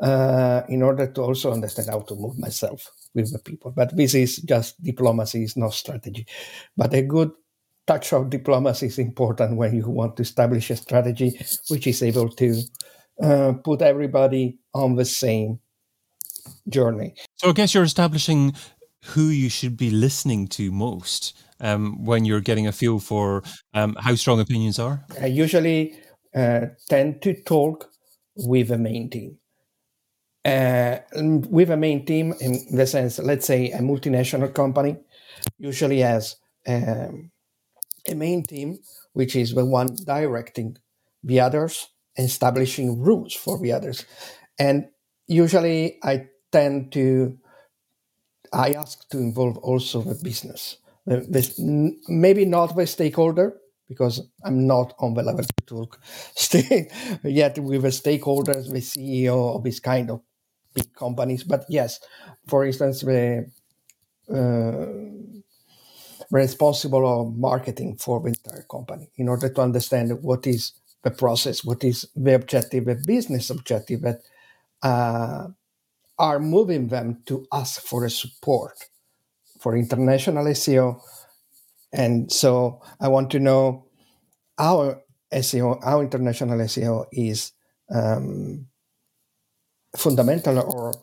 uh, 0.00 0.62
in 0.68 0.82
order 0.82 1.06
to 1.12 1.22
also 1.22 1.52
understand 1.52 1.88
how 1.90 2.00
to 2.00 2.14
move 2.14 2.38
myself 2.38 2.90
with 3.14 3.32
the 3.32 3.38
people. 3.40 3.72
But 3.72 3.96
this 3.96 4.14
is 4.14 4.36
just 4.38 4.82
diplomacy, 4.82 5.44
is 5.44 5.56
not 5.56 5.74
strategy. 5.74 6.26
But 6.76 6.94
a 6.94 7.02
good 7.02 7.32
touch 7.88 8.12
of 8.12 8.30
diplomacy 8.30 8.86
is 8.86 8.98
important 8.98 9.56
when 9.56 9.74
you 9.74 9.88
want 9.88 10.16
to 10.16 10.22
establish 10.22 10.70
a 10.70 10.76
strategy 10.76 11.40
which 11.68 11.86
is 11.86 12.02
able 12.02 12.28
to 12.28 12.62
uh, 13.22 13.52
put 13.64 13.82
everybody 13.82 14.58
on 14.74 14.94
the 14.94 15.04
same 15.04 15.58
journey. 16.68 17.14
So 17.36 17.48
I 17.48 17.52
guess 17.52 17.74
you're 17.74 17.84
establishing 17.84 18.52
who 19.12 19.28
you 19.28 19.48
should 19.48 19.76
be 19.76 19.90
listening 19.90 20.48
to 20.48 20.70
most 20.70 21.36
um, 21.60 22.04
when 22.04 22.24
you're 22.24 22.40
getting 22.40 22.66
a 22.66 22.72
feel 22.72 22.98
for 22.98 23.42
um, 23.74 23.96
how 23.98 24.14
strong 24.14 24.40
opinions 24.40 24.78
are? 24.78 25.04
I 25.20 25.26
usually 25.26 25.94
uh, 26.34 26.66
tend 26.88 27.22
to 27.22 27.34
talk 27.42 27.90
with 28.36 28.68
the 28.68 28.78
main 28.78 29.10
team. 29.10 29.38
Uh, 30.44 30.98
with 31.50 31.70
a 31.70 31.76
main 31.76 32.04
team, 32.06 32.32
in 32.40 32.76
the 32.76 32.86
sense, 32.86 33.18
let's 33.18 33.46
say 33.46 33.70
a 33.72 33.78
multinational 33.78 34.52
company 34.54 34.96
usually 35.58 36.00
has 36.00 36.36
um, 36.66 37.30
a 38.08 38.14
main 38.14 38.42
team, 38.42 38.78
which 39.12 39.36
is 39.36 39.54
the 39.54 39.64
one 39.64 39.96
directing 40.04 40.76
the 41.22 41.40
others, 41.40 41.88
establishing 42.16 43.00
rules 43.00 43.34
for 43.34 43.58
the 43.58 43.72
others. 43.72 44.04
And 44.58 44.88
usually 45.26 45.98
I 46.02 46.26
tend 46.50 46.92
to, 46.92 47.38
I 48.52 48.72
ask 48.72 49.08
to 49.10 49.18
involve 49.18 49.58
also 49.58 50.02
the 50.02 50.14
business 50.22 50.78
this, 51.08 51.58
maybe 51.58 52.44
not 52.44 52.76
the 52.76 52.86
stakeholder 52.86 53.56
because 53.88 54.28
I'm 54.44 54.66
not 54.66 54.94
on 54.98 55.14
the 55.14 55.22
level 55.22 55.44
to 55.44 55.64
talk 55.66 56.00
yet 57.24 57.58
with 57.58 57.82
the 57.82 57.88
stakeholders, 57.88 58.70
the 58.70 58.80
CEO 58.80 59.56
of 59.56 59.64
this 59.64 59.80
kind 59.80 60.10
of 60.10 60.20
big 60.74 60.92
companies. 60.94 61.44
But 61.44 61.64
yes, 61.68 62.00
for 62.46 62.66
instance, 62.66 63.00
the 63.00 63.50
uh, 64.30 64.86
responsible 66.30 67.06
of 67.06 67.36
marketing 67.36 67.96
for 67.96 68.20
the 68.20 68.28
entire 68.28 68.64
company 68.70 69.10
in 69.16 69.28
order 69.28 69.48
to 69.48 69.60
understand 69.60 70.22
what 70.22 70.46
is 70.46 70.72
the 71.02 71.10
process, 71.10 71.64
what 71.64 71.84
is 71.84 72.06
the 72.14 72.34
objective, 72.34 72.84
the 72.84 73.02
business 73.06 73.50
objective 73.50 74.02
that 74.02 74.20
uh, 74.82 75.46
are 76.18 76.38
moving 76.38 76.88
them 76.88 77.22
to 77.26 77.46
ask 77.52 77.80
for 77.80 78.04
a 78.04 78.10
support 78.10 78.76
for 79.60 79.76
international 79.76 80.44
SEO. 80.46 81.00
And 81.92 82.30
so 82.30 82.82
I 83.00 83.08
want 83.08 83.30
to 83.30 83.38
know 83.38 83.86
our 84.58 85.02
SEO, 85.32 85.78
our 85.82 86.02
international 86.02 86.58
SEO 86.58 87.06
is 87.12 87.52
um, 87.94 88.66
fundamental 89.96 90.58
or 90.58 90.94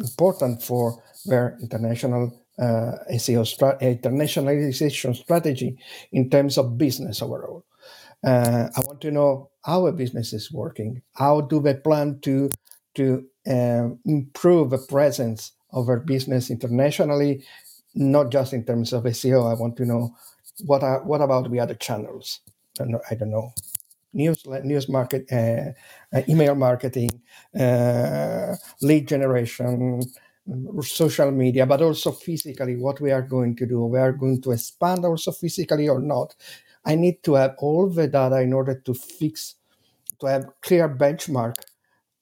important 0.00 0.62
for 0.62 1.02
their 1.26 1.58
international 1.60 2.41
uh, 2.58 2.92
SEO 3.12 3.46
stra- 3.46 3.78
internationalization 3.80 5.14
strategy 5.16 5.76
in 6.12 6.30
terms 6.30 6.58
of 6.58 6.78
business 6.78 7.22
overall. 7.22 7.64
Uh, 8.24 8.68
I 8.76 8.80
want 8.86 9.00
to 9.02 9.10
know 9.10 9.50
how 9.64 9.86
a 9.86 9.92
business 9.92 10.32
is 10.32 10.52
working. 10.52 11.02
How 11.14 11.40
do 11.40 11.60
they 11.60 11.74
plan 11.74 12.20
to 12.22 12.50
to 12.94 13.24
uh, 13.48 13.88
improve 14.04 14.70
the 14.70 14.78
presence 14.78 15.52
of 15.72 15.86
their 15.86 15.98
business 16.00 16.50
internationally 16.50 17.44
not 17.94 18.30
just 18.30 18.52
in 18.52 18.64
terms 18.64 18.92
of 18.92 19.04
SEO. 19.04 19.50
I 19.50 19.54
want 19.58 19.76
to 19.76 19.84
know 19.84 20.16
what 20.64 20.82
are 20.82 21.02
what 21.04 21.20
about 21.20 21.50
the 21.50 21.60
other 21.60 21.74
channels? 21.74 22.40
I 22.78 22.84
don't 22.84 22.92
know, 22.92 23.00
I 23.10 23.14
don't 23.14 23.30
know 23.30 23.52
news 24.12 24.44
news 24.64 24.88
market, 24.88 25.26
uh, 25.32 25.72
uh, 26.16 26.22
email 26.28 26.54
marketing, 26.54 27.10
uh, 27.58 28.56
lead 28.82 29.08
generation, 29.08 30.02
social 30.82 31.30
media, 31.30 31.66
but 31.66 31.82
also 31.82 32.12
physically 32.12 32.76
what 32.76 33.00
we 33.00 33.10
are 33.10 33.22
going 33.22 33.56
to 33.56 33.66
do. 33.66 33.84
We 33.84 33.98
are 33.98 34.12
going 34.12 34.40
to 34.42 34.52
expand 34.52 35.04
also 35.04 35.32
physically 35.32 35.88
or 35.88 36.00
not. 36.00 36.34
I 36.84 36.94
need 36.96 37.22
to 37.24 37.34
have 37.34 37.54
all 37.58 37.88
the 37.88 38.08
data 38.08 38.40
in 38.40 38.52
order 38.52 38.80
to 38.80 38.94
fix 38.94 39.56
to 40.20 40.26
have 40.26 40.46
clear 40.62 40.88
benchmark 40.88 41.56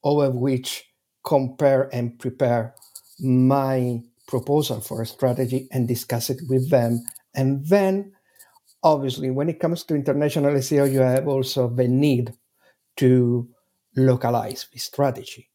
over 0.03 0.31
which 0.31 0.85
compare 1.23 1.89
and 1.93 2.17
prepare 2.19 2.73
my 3.19 4.01
proposal 4.27 4.81
for 4.81 5.01
a 5.01 5.05
strategy 5.05 5.67
and 5.71 5.87
discuss 5.87 6.29
it 6.29 6.41
with 6.49 6.69
them. 6.71 7.03
And 7.35 7.65
then, 7.67 8.13
obviously, 8.83 9.29
when 9.29 9.49
it 9.49 9.59
comes 9.59 9.83
to 9.85 9.95
international 9.95 10.53
SEO, 10.55 10.91
you 10.91 10.99
have 11.01 11.27
also 11.27 11.69
the 11.69 11.87
need 11.87 12.33
to 12.97 13.47
localize 13.95 14.67
the 14.73 14.79
strategy. 14.79 15.50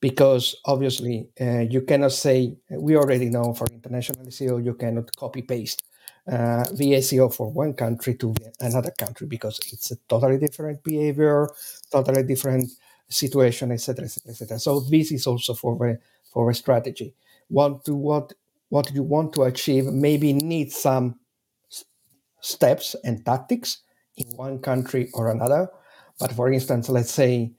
Because 0.00 0.56
obviously, 0.64 1.28
uh, 1.40 1.60
you 1.60 1.82
cannot 1.82 2.12
say, 2.12 2.56
we 2.70 2.96
already 2.96 3.30
know 3.30 3.52
for 3.54 3.66
international 3.72 4.26
SEO, 4.26 4.64
you 4.64 4.74
cannot 4.74 5.14
copy 5.16 5.42
paste 5.42 5.82
uh, 6.26 6.64
the 6.72 6.92
SEO 6.94 7.32
for 7.34 7.50
one 7.50 7.74
country 7.74 8.14
to 8.16 8.34
another 8.60 8.92
country 8.98 9.26
because 9.26 9.58
it's 9.72 9.90
a 9.90 9.96
totally 10.08 10.38
different 10.38 10.82
behavior, 10.82 11.48
totally 11.90 12.22
different 12.22 12.70
situation, 13.08 13.72
etc., 13.72 14.04
etc., 14.04 14.32
etc. 14.32 14.58
So 14.58 14.80
this 14.80 15.12
is 15.12 15.26
also 15.26 15.54
for 15.54 15.76
the 15.76 15.98
for 16.32 16.50
a 16.50 16.54
strategy 16.54 17.14
want 17.48 17.84
to 17.84 17.94
what 17.94 18.34
what 18.68 18.92
you 18.94 19.02
want 19.02 19.32
to 19.34 19.42
achieve 19.44 19.86
maybe 19.86 20.32
need 20.32 20.72
some 20.72 21.18
steps 22.40 22.94
and 23.04 23.24
tactics 23.24 23.78
in 24.16 24.26
one 24.36 24.58
country 24.58 25.10
or 25.14 25.30
another 25.30 25.70
But 26.20 26.32
for 26.32 26.52
instance, 26.52 26.88
let's 26.88 27.12
say 27.12 27.52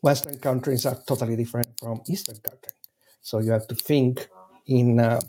Western 0.00 0.38
countries 0.38 0.86
are 0.86 0.98
totally 1.06 1.36
different 1.36 1.68
from 1.78 2.00
Eastern 2.08 2.36
countries. 2.36 2.74
So 3.20 3.40
you 3.40 3.50
have 3.52 3.66
to 3.68 3.74
think 3.74 4.28
in 4.66 5.00
uh, 5.00 5.20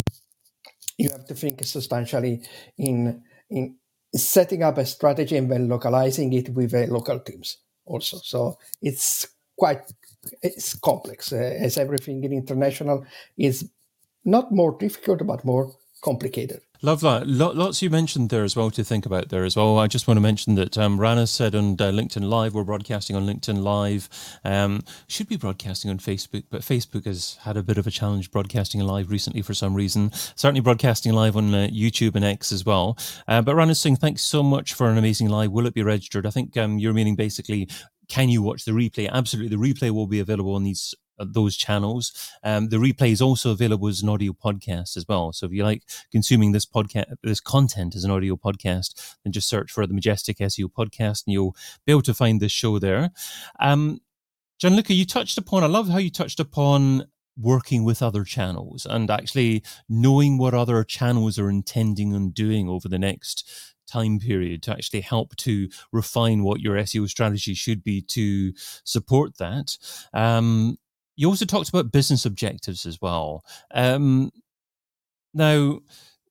you 0.98 1.10
have 1.10 1.26
to 1.28 1.34
think 1.34 1.64
substantially 1.64 2.42
in 2.78 3.24
in 3.50 3.76
setting 4.16 4.64
up 4.64 4.78
a 4.78 4.86
strategy 4.86 5.38
and 5.38 5.52
then 5.52 5.68
localizing 5.68 6.34
it 6.34 6.50
with 6.50 6.74
uh, 6.74 6.86
local 6.88 7.20
teams 7.20 7.58
also. 7.86 8.18
So 8.18 8.58
it's 8.82 9.28
quite 9.58 9.82
it's 10.42 10.74
complex 10.76 11.34
uh, 11.34 11.38
as 11.38 11.78
everything 11.78 12.24
in 12.24 12.34
international 12.34 13.06
is 13.38 13.70
not 14.26 14.52
more 14.52 14.78
difficult 14.78 15.26
but 15.26 15.46
more 15.46 15.72
complicated. 16.02 16.62
Love 16.82 17.02
that. 17.02 17.28
Lots 17.28 17.82
you 17.82 17.90
mentioned 17.90 18.30
there 18.30 18.46
as 18.46 18.56
well 18.56 18.72
to 18.72 18.86
think 18.86 19.06
about 19.06 19.28
there 19.28 19.44
as 19.44 19.58
well. 19.58 19.78
I 19.78 19.88
just 19.88 20.08
want 20.08 20.16
to 20.16 20.22
mention 20.22 20.56
that 20.56 20.78
um, 20.78 20.98
Rana 20.98 21.28
said 21.28 21.54
on 21.54 21.74
uh, 21.74 21.92
LinkedIn 21.92 22.30
Live, 22.30 22.54
we're 22.54 22.64
broadcasting 22.64 23.18
on 23.18 23.28
LinkedIn 23.28 23.62
Live. 23.62 24.08
Um, 24.46 24.84
should 25.06 25.28
be 25.28 25.36
broadcasting 25.36 25.92
on 25.92 25.98
Facebook, 25.98 26.46
but 26.50 26.62
Facebook 26.62 27.04
has 27.04 27.38
had 27.42 27.58
a 27.58 27.64
bit 27.64 27.78
of 27.78 27.86
a 27.86 27.92
challenge 27.92 28.32
broadcasting 28.32 28.80
live 28.80 29.12
recently 29.12 29.42
for 29.42 29.54
some 29.54 29.74
reason. 29.74 30.14
Certainly 30.14 30.62
broadcasting 30.62 31.12
live 31.12 31.36
on 31.36 31.54
uh, 31.54 31.68
YouTube 31.70 32.16
and 32.16 32.24
X 32.24 32.54
as 32.54 32.66
well. 32.66 32.98
Uh, 33.28 33.42
but 33.42 33.56
Rana's 33.56 33.82
saying, 33.82 33.98
thanks 33.98 34.22
so 34.22 34.42
much 34.42 34.74
for 34.74 34.88
an 34.88 34.98
amazing 34.98 35.28
live. 35.28 35.52
Will 35.52 35.68
it 35.68 35.74
be 35.74 35.84
registered? 35.84 36.26
I 36.26 36.30
think 36.30 36.56
um, 36.56 36.80
you're 36.80 36.94
meaning 36.94 37.18
basically 37.18 37.68
can 38.08 38.28
you 38.28 38.42
watch 38.42 38.66
the 38.66 38.72
replay? 38.72 39.08
Absolutely. 39.08 39.56
The 39.56 39.62
replay 39.62 39.92
will 39.92 40.08
be 40.08 40.20
available 40.20 40.56
on 40.56 40.64
these 40.64 40.96
those 41.20 41.56
channels. 41.56 42.32
Um, 42.44 42.70
the 42.70 42.78
replay 42.78 43.12
is 43.12 43.22
also 43.22 43.52
available 43.52 43.88
as 43.88 44.02
an 44.02 44.10
audio 44.10 44.34
podcast 44.34 44.98
as 44.98 45.06
well. 45.08 45.34
So 45.34 45.46
if 45.46 45.52
you 45.52 45.64
like 45.64 45.84
consuming 46.12 46.52
this 46.52 46.66
podcast, 46.66 47.14
this 47.24 47.40
content 47.40 47.96
as 47.96 48.04
an 48.04 48.12
audio 48.12 48.36
podcast, 48.36 49.18
then 49.24 49.34
just 49.34 49.50
search 49.50 49.72
for 49.72 49.86
the 49.86 49.94
Majestic 49.94 50.38
SEO 50.38 50.72
podcast, 50.72 51.26
and 51.26 51.34
you'll 51.34 51.56
be 51.86 51.92
able 51.92 52.02
to 52.04 52.14
find 52.14 52.40
this 52.40 52.52
show 52.52 52.80
there. 52.80 53.12
Um, 53.60 54.02
Luca, 54.64 54.94
you 54.94 55.06
touched 55.06 55.38
upon. 55.38 55.64
I 55.64 55.68
love 55.68 55.90
how 55.90 55.98
you 56.00 56.10
touched 56.10 56.40
upon 56.40 57.06
working 57.40 57.86
with 57.86 58.04
other 58.04 58.24
channels 58.24 58.86
and 58.86 59.10
actually 59.10 59.64
knowing 59.88 60.38
what 60.38 60.54
other 60.54 60.84
channels 60.84 61.40
are 61.40 61.50
intending 61.50 62.14
on 62.14 62.32
doing 62.32 62.68
over 62.68 62.90
the 62.90 63.00
next 63.00 63.50
time 63.88 64.20
period 64.20 64.62
to 64.64 64.72
actually 64.72 65.02
help 65.02 65.36
to 65.38 65.70
refine 65.92 66.44
what 66.44 66.60
your 66.60 66.76
SEO 66.76 67.10
strategy 67.10 67.54
should 67.54 67.84
be 67.84 68.02
to 68.02 68.54
support 68.84 69.38
that. 69.38 69.78
Um, 70.14 70.78
you 71.20 71.28
also 71.28 71.44
talked 71.44 71.68
about 71.68 71.92
business 71.92 72.26
objectives 72.26 72.86
as 72.86 73.02
well. 73.02 73.44
Um, 73.72 74.32
now, 75.34 75.82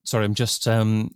sorry, 0.02 0.25
I'm 0.25 0.35
just 0.35 0.66
um, 0.66 1.11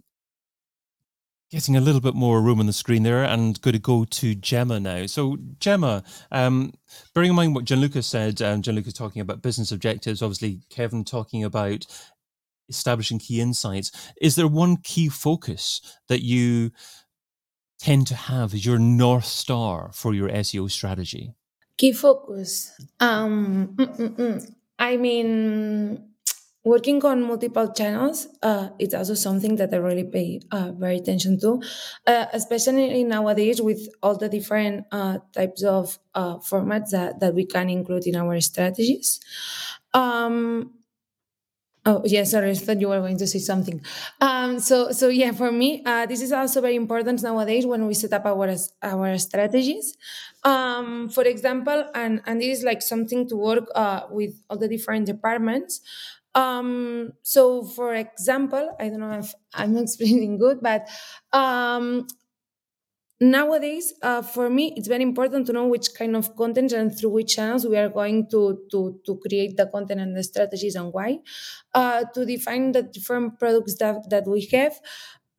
getting 1.50 1.74
a 1.74 1.80
little 1.80 2.02
bit 2.02 2.14
more 2.14 2.42
room 2.42 2.60
on 2.60 2.66
the 2.66 2.74
screen 2.74 3.02
there 3.02 3.24
and 3.24 3.58
going 3.62 3.72
to 3.72 3.78
go 3.80 4.04
to 4.04 4.34
Gemma 4.34 4.78
now. 4.78 5.06
So, 5.06 5.38
Gemma, 5.58 6.02
um, 6.30 6.74
bearing 7.14 7.30
in 7.30 7.34
mind 7.36 7.54
what 7.54 7.64
Gianluca 7.64 8.02
said, 8.02 8.42
um, 8.42 8.60
Gianluca 8.60 8.92
talking 8.92 9.22
about 9.22 9.40
business 9.40 9.72
objectives, 9.72 10.20
obviously, 10.20 10.60
Kevin 10.68 11.02
talking 11.02 11.42
about 11.42 11.86
establishing 12.68 13.18
key 13.18 13.40
insights. 13.40 13.90
Is 14.20 14.36
there 14.36 14.48
one 14.48 14.76
key 14.76 15.08
focus 15.08 15.80
that 16.08 16.22
you 16.22 16.72
tend 17.80 18.06
to 18.08 18.16
have 18.16 18.52
as 18.52 18.66
your 18.66 18.78
North 18.78 19.24
Star 19.24 19.92
for 19.94 20.12
your 20.12 20.28
SEO 20.28 20.70
strategy? 20.70 21.32
Key 21.82 21.92
focus. 21.92 22.78
Um, 23.00 23.74
mm, 23.74 23.96
mm, 23.98 24.14
mm. 24.16 24.54
I 24.78 24.96
mean, 24.96 26.06
working 26.64 27.04
on 27.04 27.22
multiple 27.24 27.72
channels 27.72 28.28
uh, 28.42 28.68
it's 28.78 28.94
also 28.94 29.14
something 29.14 29.56
that 29.56 29.74
i 29.74 29.78
really 29.78 30.04
pay 30.04 30.40
uh, 30.52 30.72
very 30.72 30.98
attention 30.98 31.40
to 31.40 31.62
uh, 32.06 32.26
especially 32.34 33.04
nowadays 33.04 33.62
with 33.62 33.88
all 34.02 34.16
the 34.18 34.28
different 34.28 34.84
uh, 34.92 35.18
types 35.32 35.62
of 35.64 35.98
uh, 36.14 36.36
formats 36.38 36.90
that, 36.90 37.20
that 37.20 37.34
we 37.34 37.46
can 37.46 37.70
include 37.70 38.06
in 38.06 38.16
our 38.16 38.40
strategies 38.40 39.20
um, 39.94 40.72
Oh 41.84 42.00
yeah, 42.04 42.22
sorry. 42.22 42.50
I 42.50 42.54
thought 42.54 42.80
you 42.80 42.88
were 42.88 43.00
going 43.00 43.18
to 43.18 43.26
say 43.26 43.40
something. 43.40 43.82
Um, 44.20 44.60
so 44.60 44.92
so 44.92 45.08
yeah, 45.08 45.32
for 45.32 45.50
me, 45.50 45.82
uh, 45.84 46.06
this 46.06 46.22
is 46.22 46.30
also 46.30 46.60
very 46.60 46.76
important 46.76 47.20
nowadays 47.22 47.66
when 47.66 47.86
we 47.88 47.94
set 47.94 48.12
up 48.12 48.24
our 48.24 48.54
our 48.82 49.18
strategies. 49.18 49.96
Um, 50.44 51.08
for 51.08 51.24
example, 51.24 51.84
and 51.94 52.22
and 52.26 52.40
this 52.40 52.58
is 52.58 52.64
like 52.64 52.82
something 52.82 53.28
to 53.30 53.36
work 53.36 53.66
uh, 53.74 54.02
with 54.10 54.30
all 54.48 54.58
the 54.58 54.68
different 54.68 55.06
departments. 55.06 55.80
Um, 56.36 57.12
so 57.22 57.64
for 57.64 57.94
example, 57.94 58.76
I 58.78 58.88
don't 58.88 59.00
know 59.00 59.18
if 59.18 59.34
I'm 59.52 59.76
explaining 59.84 60.38
good, 60.38 60.60
but 60.62 60.88
um, 61.32 62.06
nowadays 63.22 63.94
uh, 64.02 64.20
for 64.20 64.50
me 64.50 64.74
it's 64.76 64.88
very 64.88 65.02
important 65.02 65.46
to 65.46 65.52
know 65.52 65.66
which 65.66 65.94
kind 65.94 66.16
of 66.16 66.34
content 66.36 66.72
and 66.72 66.96
through 66.98 67.10
which 67.10 67.36
channels 67.36 67.64
we 67.64 67.76
are 67.76 67.88
going 67.88 68.28
to 68.28 68.58
to, 68.70 69.00
to 69.06 69.16
create 69.26 69.56
the 69.56 69.66
content 69.66 70.00
and 70.00 70.16
the 70.16 70.24
strategies 70.24 70.74
and 70.74 70.92
why 70.92 71.18
uh, 71.74 72.04
to 72.12 72.26
define 72.26 72.72
the 72.72 72.82
different 72.82 73.38
products 73.38 73.76
that, 73.78 74.10
that 74.10 74.26
we 74.26 74.44
have 74.52 74.74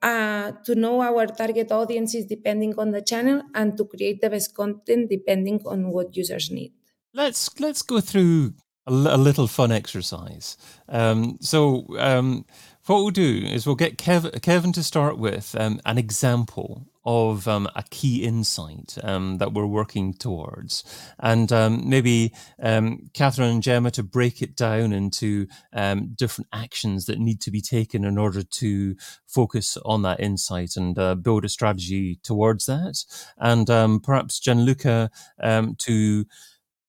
uh, 0.01 0.51
to 0.65 0.75
know 0.75 1.01
our 1.01 1.27
target 1.27 1.71
audiences 1.71 2.25
depending 2.25 2.73
on 2.77 2.91
the 2.91 3.01
channel 3.01 3.41
and 3.53 3.77
to 3.77 3.85
create 3.85 4.21
the 4.21 4.29
best 4.29 4.55
content 4.55 5.09
depending 5.09 5.61
on 5.65 5.89
what 5.91 6.15
users 6.15 6.51
need. 6.51 6.73
Let's 7.13 7.59
let's 7.59 7.81
go 7.81 8.01
through 8.01 8.53
a, 8.87 8.91
a 8.91 9.17
little 9.17 9.47
fun 9.47 9.71
exercise. 9.71 10.57
Um, 10.89 11.37
so 11.41 11.85
um, 11.97 12.45
what 12.85 12.97
we'll 12.97 13.11
do 13.11 13.45
is 13.45 13.65
we'll 13.65 13.75
get 13.75 13.97
Kev, 13.97 14.41
Kevin 14.41 14.73
to 14.73 14.83
start 14.83 15.17
with 15.17 15.55
um, 15.57 15.79
an 15.85 15.97
example 15.97 16.85
of 17.05 17.47
um, 17.47 17.67
a 17.75 17.83
key 17.89 18.23
insight 18.23 18.97
um, 19.03 19.37
that 19.37 19.53
we're 19.53 19.65
working 19.65 20.13
towards, 20.13 20.83
and 21.19 21.51
um, 21.51 21.87
maybe 21.89 22.33
um, 22.61 23.09
Katherine 23.13 23.49
and 23.49 23.63
Gemma 23.63 23.91
to 23.91 24.03
break 24.03 24.41
it 24.41 24.55
down 24.55 24.93
into 24.93 25.47
um, 25.73 26.13
different 26.15 26.47
actions 26.53 27.05
that 27.05 27.19
need 27.19 27.41
to 27.41 27.51
be 27.51 27.61
taken 27.61 28.05
in 28.05 28.17
order 28.17 28.43
to 28.43 28.95
focus 29.27 29.77
on 29.85 30.01
that 30.03 30.19
insight 30.19 30.75
and 30.75 30.97
uh, 30.97 31.15
build 31.15 31.45
a 31.45 31.49
strategy 31.49 32.19
towards 32.23 32.65
that, 32.65 33.03
and 33.37 33.69
um, 33.69 33.99
perhaps 33.99 34.39
Gianluca 34.39 35.09
to 35.77 36.25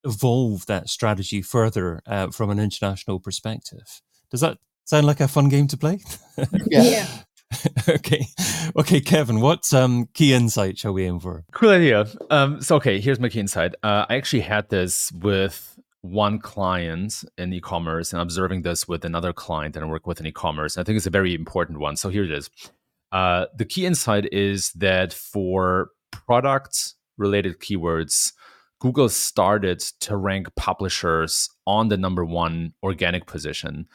evolve 0.05 0.67
that 0.67 0.89
strategy 0.89 1.43
further 1.43 2.01
uh, 2.07 2.29
from 2.29 2.51
an 2.51 2.59
international 2.59 3.19
perspective. 3.19 4.03
Does 4.31 4.41
that 4.41 4.59
sound 4.85 5.07
like 5.07 5.21
a 5.21 5.29
fun 5.29 5.49
game 5.49 5.67
to 5.69 5.77
play? 5.77 6.01
yeah. 6.67 6.83
yeah. 6.83 7.07
okay. 7.89 8.27
Okay, 8.77 9.01
Kevin, 9.01 9.41
what 9.41 9.73
um, 9.73 10.09
key 10.15 10.33
insight 10.33 10.79
shall 10.79 10.93
we 10.93 11.05
aim 11.05 11.21
for? 11.21 11.45
Cool 11.53 11.71
idea. 11.71 12.07
Um, 12.31 12.61
so, 12.61 12.77
okay, 12.77 13.01
here's 13.01 13.21
my 13.21 13.29
key 13.29 13.41
insight. 13.41 13.75
Uh, 13.83 14.07
I 14.09 14.17
actually 14.17 14.43
had 14.43 14.69
this 14.69 15.13
with 15.13 15.79
one 16.01 16.39
client 16.39 17.25
in 17.39 17.53
e-commerce 17.53 18.13
and 18.13 18.21
observing 18.21 18.63
this 18.63 18.87
with 18.87 19.05
another 19.05 19.33
client 19.33 19.75
that 19.75 19.83
I 19.83 19.87
work 19.87 20.07
with 20.07 20.21
in 20.21 20.27
e-commerce. 20.27 20.77
I 20.77 20.85
think 20.85 20.97
it's 20.97 21.07
a 21.07 21.11
very 21.11 21.35
important 21.35 21.79
one. 21.79 21.97
So 21.97 22.11
here 22.11 22.25
it 22.25 22.31
is. 22.31 22.51
Uh, 23.11 23.47
the 23.57 23.65
key 23.65 23.87
insight 23.87 24.31
is 24.33 24.71
that 24.73 25.13
for 25.13 25.91
product 26.11 26.95
related 27.17 27.59
keywords, 27.59 28.33
Google 28.81 29.09
started 29.09 29.81
to 30.01 30.17
rank 30.17 30.49
publishers 30.57 31.49
on 31.67 31.89
the 31.89 31.97
number 31.97 32.25
one 32.25 32.75
organic 32.83 33.27
position 33.27 33.87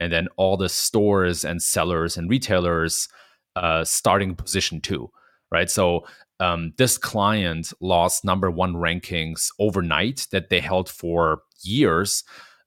and 0.00 0.12
then 0.12 0.28
all 0.36 0.56
the 0.56 0.68
stores 0.68 1.44
and 1.44 1.62
sellers 1.62 2.16
and 2.16 2.30
retailers 2.30 3.08
uh, 3.56 3.84
starting 3.84 4.34
position 4.34 4.80
two, 4.80 5.10
right? 5.50 5.70
So 5.70 6.06
um, 6.40 6.72
this 6.76 6.98
client 6.98 7.72
lost 7.80 8.24
number 8.24 8.50
one 8.50 8.74
rankings 8.74 9.50
overnight 9.58 10.26
that 10.30 10.50
they 10.50 10.60
held 10.60 10.88
for 10.88 11.42
years 11.62 12.22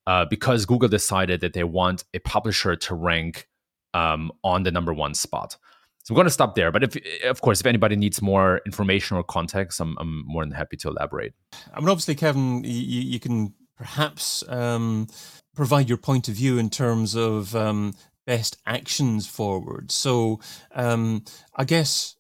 uh, 0.07 0.25
because 0.25 0.65
Google 0.65 0.89
decided 0.89 1.41
that 1.41 1.53
they 1.53 1.63
want 1.63 2.03
a 2.13 2.19
publisher 2.19 2.75
to 2.75 2.95
rank 2.95 3.47
um, 3.93 4.31
on 4.43 4.63
the 4.63 4.71
number 4.71 4.93
one 4.93 5.13
spot. 5.13 5.57
So 6.03 6.13
I'm 6.13 6.15
going 6.15 6.25
to 6.25 6.31
stop 6.31 6.55
there. 6.55 6.71
But 6.71 6.83
if, 6.83 6.97
of 7.25 7.41
course, 7.41 7.59
if 7.59 7.67
anybody 7.67 7.95
needs 7.95 8.21
more 8.21 8.59
information 8.65 9.17
or 9.17 9.23
context, 9.23 9.79
I'm, 9.79 9.95
I'm 9.99 10.25
more 10.25 10.43
than 10.43 10.51
happy 10.53 10.75
to 10.77 10.89
elaborate. 10.89 11.33
I 11.73 11.79
mean, 11.79 11.89
obviously, 11.89 12.15
Kevin, 12.15 12.63
you, 12.63 13.01
you 13.01 13.19
can 13.19 13.53
perhaps 13.77 14.43
um, 14.49 15.07
provide 15.55 15.89
your 15.89 15.97
point 15.97 16.27
of 16.27 16.35
view 16.35 16.57
in 16.57 16.69
terms 16.69 17.15
of 17.15 17.55
um, 17.55 17.93
best 18.25 18.57
actions 18.65 19.27
forward. 19.27 19.91
So 19.91 20.39
um, 20.73 21.25
I 21.55 21.63
guess 21.63 22.15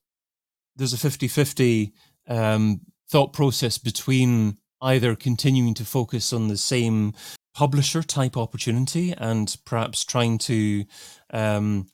there's 0.75 0.93
a 0.93 0.97
50 0.97 1.27
50 1.27 1.93
um, 2.27 2.81
thought 3.09 3.33
process 3.33 3.77
between 3.77 4.57
either 4.81 5.15
continuing 5.15 5.73
to 5.75 5.85
focus 5.85 6.33
on 6.33 6.47
the 6.47 6.57
same 6.57 7.13
publisher 7.53 8.01
type 8.01 8.37
opportunity 8.37 9.13
and 9.17 9.55
perhaps 9.65 10.03
trying 10.03 10.37
to 10.37 10.85
um, 11.31 11.87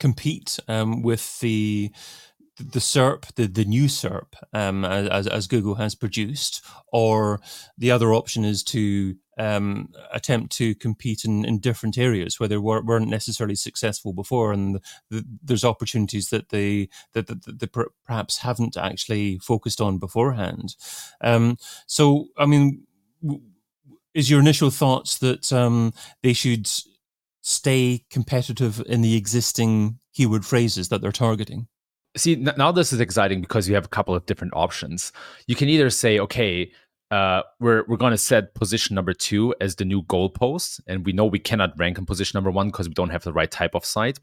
compete 0.00 0.58
um, 0.68 1.02
with 1.02 1.38
the 1.40 1.90
the 2.58 2.80
SERP, 2.80 3.34
the, 3.34 3.46
the 3.46 3.64
new 3.64 3.84
SERP, 3.84 4.34
um, 4.52 4.84
as, 4.84 5.26
as 5.26 5.46
Google 5.46 5.74
has 5.74 5.94
produced, 5.94 6.64
or 6.92 7.40
the 7.76 7.90
other 7.90 8.14
option 8.14 8.44
is 8.44 8.62
to 8.64 9.14
um, 9.38 9.92
attempt 10.12 10.52
to 10.56 10.74
compete 10.74 11.24
in, 11.24 11.44
in 11.44 11.58
different 11.58 11.98
areas 11.98 12.40
where 12.40 12.48
they 12.48 12.56
were, 12.56 12.82
not 12.82 13.08
necessarily 13.08 13.54
successful 13.54 14.14
before, 14.14 14.52
and 14.52 14.76
the, 14.76 14.80
the, 15.10 15.24
there's 15.42 15.64
opportunities 15.64 16.30
that 16.30 16.48
they 16.48 16.88
that, 17.12 17.26
that, 17.26 17.58
that, 17.58 17.88
perhaps 18.06 18.38
haven't 18.38 18.76
actually 18.76 19.38
focused 19.38 19.80
on 19.80 19.98
beforehand. 19.98 20.74
Um, 21.20 21.58
so, 21.86 22.28
I 22.38 22.46
mean, 22.46 22.86
is 24.14 24.30
your 24.30 24.40
initial 24.40 24.70
thoughts 24.70 25.18
that 25.18 25.52
um, 25.52 25.92
they 26.22 26.32
should 26.32 26.66
stay 27.42 28.04
competitive 28.10 28.82
in 28.86 29.02
the 29.02 29.16
existing 29.16 29.98
keyword 30.14 30.46
phrases 30.46 30.88
that 30.88 31.02
they're 31.02 31.12
targeting? 31.12 31.68
See, 32.16 32.36
now 32.36 32.72
this 32.72 32.92
is 32.92 33.00
exciting 33.00 33.40
because 33.40 33.68
you 33.68 33.74
have 33.74 33.84
a 33.84 33.88
couple 33.88 34.14
of 34.14 34.24
different 34.26 34.54
options. 34.56 35.12
You 35.46 35.54
can 35.54 35.68
either 35.68 35.90
say, 35.90 36.18
okay, 36.18 36.72
uh, 37.10 37.42
we're 37.60 37.84
we're 37.86 37.96
going 37.96 38.12
to 38.12 38.18
set 38.18 38.54
position 38.54 38.94
number 38.94 39.12
two 39.12 39.54
as 39.60 39.76
the 39.76 39.84
new 39.84 40.02
goalpost, 40.02 40.80
and 40.86 41.04
we 41.04 41.12
know 41.12 41.26
we 41.26 41.38
cannot 41.38 41.78
rank 41.78 41.98
in 41.98 42.06
position 42.06 42.36
number 42.36 42.50
one 42.50 42.68
because 42.68 42.88
we 42.88 42.94
don't 42.94 43.10
have 43.10 43.22
the 43.22 43.32
right 43.32 43.50
type 43.50 43.74
of 43.74 43.84
site. 43.84 44.18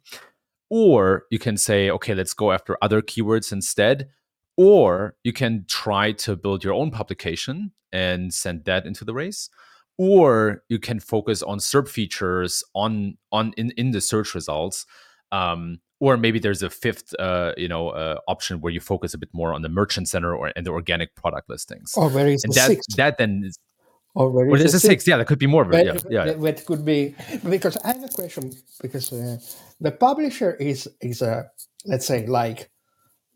Or 0.69 1.25
you 1.29 1.39
can 1.39 1.55
say, 1.55 1.89
okay, 1.91 2.15
let's 2.15 2.33
go 2.33 2.51
after 2.51 2.77
other 2.81 3.01
keywords 3.01 3.51
instead. 3.51 4.09
Or 4.57 5.15
you 5.23 5.31
can 5.31 5.65
try 5.67 6.11
to 6.13 6.35
build 6.35 6.63
your 6.63 6.73
own 6.73 6.91
publication 6.91 7.71
and 7.91 8.33
send 8.33 8.65
that 8.65 8.85
into 8.85 9.05
the 9.05 9.13
race. 9.13 9.49
Or 9.97 10.63
you 10.69 10.79
can 10.79 10.99
focus 10.99 11.43
on 11.43 11.59
SERP 11.59 11.87
features 11.87 12.63
on 12.73 13.17
on 13.31 13.53
in, 13.55 13.71
in 13.77 13.91
the 13.91 14.01
search 14.01 14.33
results. 14.33 14.85
Um, 15.31 15.79
or 16.03 16.17
maybe 16.17 16.37
there's 16.37 16.61
a 16.61 16.69
fifth 16.69 17.15
uh, 17.17 17.53
you 17.55 17.69
know 17.69 17.89
uh, 17.89 18.17
option 18.27 18.59
where 18.59 18.73
you 18.73 18.81
focus 18.81 19.13
a 19.13 19.17
bit 19.17 19.29
more 19.31 19.53
on 19.53 19.61
the 19.61 19.69
merchant 19.69 20.09
center 20.09 20.35
or 20.35 20.51
and 20.55 20.65
the 20.65 20.71
organic 20.71 21.15
product 21.15 21.49
listings. 21.49 21.93
Or 21.95 22.09
where 22.09 22.27
is 22.27 22.43
and 22.43 22.51
the 22.51 22.59
that, 22.59 22.67
sixth? 22.67 22.95
that 22.97 23.17
then 23.17 23.43
is 23.45 23.57
or 24.13 24.29
where 24.29 24.49
or 24.49 24.57
there's 24.57 24.73
a 24.73 24.79
sixth. 24.79 25.07
yeah 25.07 25.17
that 25.17 25.27
could 25.27 25.39
be 25.39 25.47
more 25.47 25.65
yeah 25.71 25.97
yeah. 26.09 26.25
that 26.33 26.65
could 26.65 26.83
be. 26.83 27.15
Because 27.49 27.77
i 27.85 27.87
have 27.87 28.03
a 28.03 28.13
question 28.19 28.51
because 28.81 29.13
uh, 29.13 29.37
the 29.79 29.91
publisher 29.91 30.51
is 30.55 30.89
is 31.01 31.21
a 31.21 31.49
let's 31.85 32.05
say 32.05 32.27
like 32.27 32.69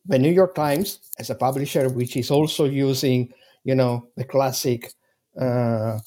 the 0.06 0.20
new 0.20 0.34
york 0.42 0.54
times 0.54 1.00
as 1.20 1.30
a 1.30 1.36
publisher 1.36 1.88
which 1.90 2.18
is 2.18 2.30
also 2.32 2.66
using 2.66 3.32
you 3.64 3.76
know 3.76 3.94
the 4.18 4.26
classic 4.26 4.92
uh, 5.40 6.00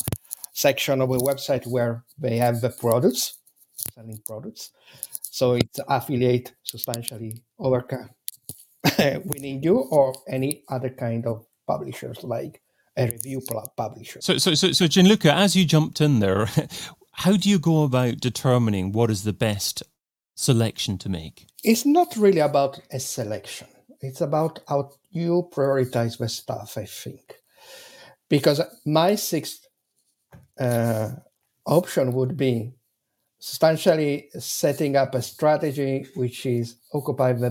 section 0.53 1.01
of 1.01 1.11
a 1.11 1.19
website 1.31 1.67
where 1.67 2.05
they 2.19 2.37
have 2.37 2.61
the 2.61 2.71
products 2.85 3.23
selling 3.95 4.21
products 4.27 4.73
so 5.31 5.55
it's 5.55 5.81
affiliate 5.89 6.55
substantially 6.65 7.43
over 7.59 7.83
winning 9.25 9.63
you 9.63 9.79
or 9.79 10.15
any 10.29 10.63
other 10.69 10.91
kind 10.91 11.27
of 11.27 11.47
publishers 11.67 12.23
like 12.25 12.61
a 12.97 13.07
review 13.07 13.41
publisher. 13.77 14.21
So, 14.21 14.39
so, 14.39 14.55
so, 14.55 14.73
so 14.73 14.87
Gianluca, 14.87 15.33
as 15.33 15.55
you 15.57 15.65
jumped 15.65 16.01
in 16.01 16.21
there, 16.21 16.49
how 17.13 17.37
do 17.37 17.49
you 17.49 17.59
go 17.59 17.85
about 17.85 18.21
determining 18.21 18.93
what 18.93 19.11
is 19.11 19.25
the 19.25 19.33
best 19.33 19.83
selection 20.35 20.99
to 20.99 21.09
make? 21.09 21.47
It's 21.63 21.87
not 21.87 22.17
really 22.17 22.41
about 22.41 22.81
a 22.91 22.99
selection. 22.99 23.69
It's 24.01 24.21
about 24.21 24.61
how 24.67 24.91
you 25.11 25.49
prioritize 25.53 26.19
the 26.19 26.29
stuff, 26.29 26.77
I 26.79 26.87
think. 26.87 27.37
Because 28.29 28.61
my 28.87 29.15
sixth 29.17 29.67
uh, 30.59 31.11
option 31.67 32.13
would 32.13 32.37
be 32.37 32.73
substantially 33.41 34.29
setting 34.39 34.97
up 34.97 35.15
a 35.15 35.23
strategy 35.23 36.07
which 36.15 36.47
is 36.47 36.77
occupy 36.95 37.33
the 37.33 37.51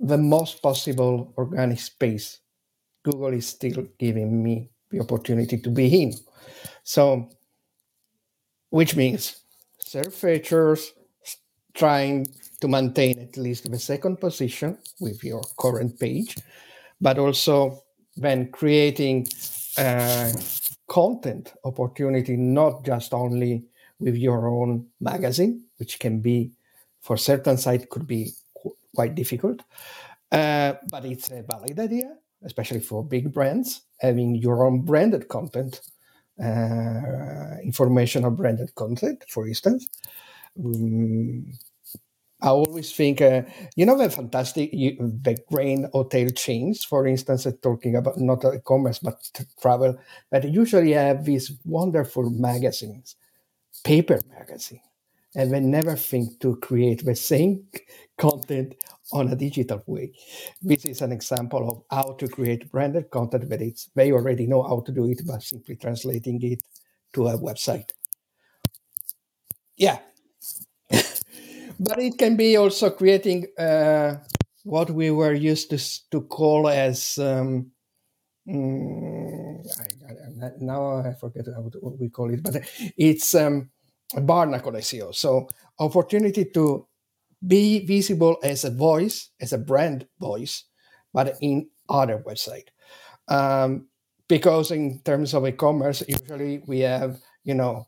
the 0.00 0.18
most 0.18 0.62
possible 0.62 1.32
organic 1.38 1.80
space. 1.80 2.40
Google 3.02 3.32
is 3.32 3.46
still 3.46 3.86
giving 3.98 4.42
me 4.42 4.70
the 4.90 5.00
opportunity 5.00 5.58
to 5.58 5.70
be 5.70 6.02
in 6.02 6.12
so 6.84 7.28
which 8.70 8.96
means 8.96 9.36
SERP 9.84 10.12
features 10.12 10.92
trying 11.74 12.26
to 12.60 12.68
maintain 12.68 13.18
at 13.18 13.36
least 13.36 13.70
the 13.70 13.78
second 13.78 14.20
position 14.20 14.78
with 15.00 15.24
your 15.24 15.42
current 15.58 15.98
page 15.98 16.36
but 17.00 17.18
also 17.18 17.82
then 18.16 18.50
creating 18.50 19.26
uh, 19.78 20.30
content 20.94 21.52
opportunity, 21.64 22.36
not 22.36 22.84
just 22.84 23.12
only 23.12 23.64
with 23.98 24.14
your 24.16 24.46
own 24.46 24.86
magazine, 25.00 25.64
which 25.78 25.98
can 25.98 26.20
be 26.20 26.52
for 27.00 27.16
certain 27.16 27.58
sites 27.58 27.86
could 27.90 28.06
be 28.06 28.30
qu- 28.56 28.76
quite 28.94 29.16
difficult. 29.16 29.62
Uh, 30.30 30.74
but 30.88 31.04
it's 31.04 31.32
a 31.32 31.42
valid 31.42 31.80
idea, 31.80 32.16
especially 32.44 32.78
for 32.78 33.02
big 33.02 33.32
brands, 33.32 33.82
having 33.98 34.36
your 34.36 34.64
own 34.64 34.82
branded 34.82 35.26
content, 35.28 35.80
uh, 36.40 37.56
informational 37.64 38.30
branded 38.30 38.72
content, 38.76 39.24
for 39.28 39.48
instance. 39.48 39.88
Um, 40.64 41.50
I 42.44 42.50
always 42.50 42.92
think, 42.92 43.22
uh, 43.22 43.42
you 43.76 43.86
know, 43.86 43.98
the 43.98 44.10
fantastic, 44.10 44.72
the 44.72 45.38
grain 45.50 45.88
hotel 45.92 46.30
chains, 46.30 46.84
for 46.84 47.08
instance, 47.08 47.48
talking 47.62 47.96
about 47.96 48.20
not 48.20 48.44
e-commerce 48.46 49.00
but 49.00 49.18
travel, 49.62 49.98
that 50.32 50.44
usually 50.50 50.92
have 50.92 51.26
these 51.26 51.52
wonderful 51.66 52.30
magazines, 52.30 53.16
paper 53.84 54.20
magazine, 54.30 54.82
and 55.36 55.52
they 55.52 55.60
never 55.60 55.96
think 55.96 56.40
to 56.40 56.56
create 56.56 57.04
the 57.04 57.16
same 57.16 57.64
content 58.18 58.74
on 59.12 59.28
a 59.28 59.36
digital 59.36 59.82
way. 59.86 60.12
This 60.62 60.86
is 60.86 61.02
an 61.02 61.12
example 61.12 61.70
of 61.70 61.84
how 61.96 62.14
to 62.14 62.28
create 62.28 62.72
branded 62.72 63.10
content, 63.10 63.48
but 63.50 63.62
it's 63.62 63.90
they 63.96 64.12
already 64.12 64.46
know 64.46 64.62
how 64.64 64.80
to 64.80 64.92
do 64.92 65.06
it 65.10 65.26
by 65.26 65.38
simply 65.40 65.76
translating 65.76 66.42
it 66.42 66.60
to 67.14 67.28
a 67.28 67.38
website. 67.38 67.90
Yeah, 69.76 69.98
but 71.80 71.98
it 71.98 72.18
can 72.18 72.36
be 72.36 72.56
also 72.56 72.90
creating 72.90 73.46
uh, 73.58 74.16
what 74.64 74.90
we 74.90 75.10
were 75.10 75.34
used 75.34 75.70
to 75.70 75.78
to 76.10 76.22
call 76.22 76.68
as 76.68 77.18
um, 77.18 77.70
mm, 78.48 79.64
I, 79.80 80.46
I, 80.46 80.50
now 80.60 80.98
I 80.98 81.14
forget 81.14 81.46
what 81.80 81.98
we 81.98 82.08
call 82.08 82.32
it, 82.32 82.42
but 82.42 82.62
it's 82.96 83.34
um, 83.34 83.70
Barnacle 84.14 84.72
SEO. 84.72 85.14
So 85.14 85.48
opportunity 85.78 86.46
to 86.54 86.86
be 87.46 87.84
visible 87.84 88.38
as 88.42 88.64
a 88.64 88.70
voice, 88.70 89.30
as 89.40 89.52
a 89.52 89.58
brand 89.58 90.06
voice, 90.18 90.64
but 91.12 91.36
in 91.40 91.68
other 91.88 92.22
website. 92.26 92.68
Um, 93.28 93.88
because 94.28 94.70
in 94.70 95.00
terms 95.04 95.34
of 95.34 95.46
e-commerce, 95.46 96.02
usually 96.08 96.62
we 96.66 96.80
have 96.80 97.20
you 97.44 97.54
know 97.54 97.86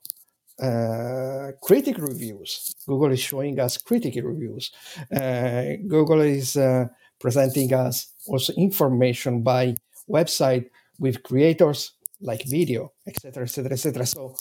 uh, 0.61 1.53
critic 1.63 1.99
reviews. 1.99 2.75
Google 2.87 3.13
is 3.13 3.21
showing 3.21 3.59
us 3.61 3.79
critic 3.79 4.15
reviews. 4.23 4.71
Uh, 5.15 5.77
Google 5.87 6.21
is 6.21 6.57
uh, 6.57 6.87
presenting 7.19 7.73
us 7.75 8.13
also 8.27 8.53
information 8.55 9.43
by 9.43 9.75
website 10.09 10.71
with 10.99 11.23
creators 11.23 11.93
like 12.21 12.45
video, 12.45 12.93
etc., 13.07 13.43
etc., 13.43 13.73
etc. 13.73 14.07
So 14.07 14.37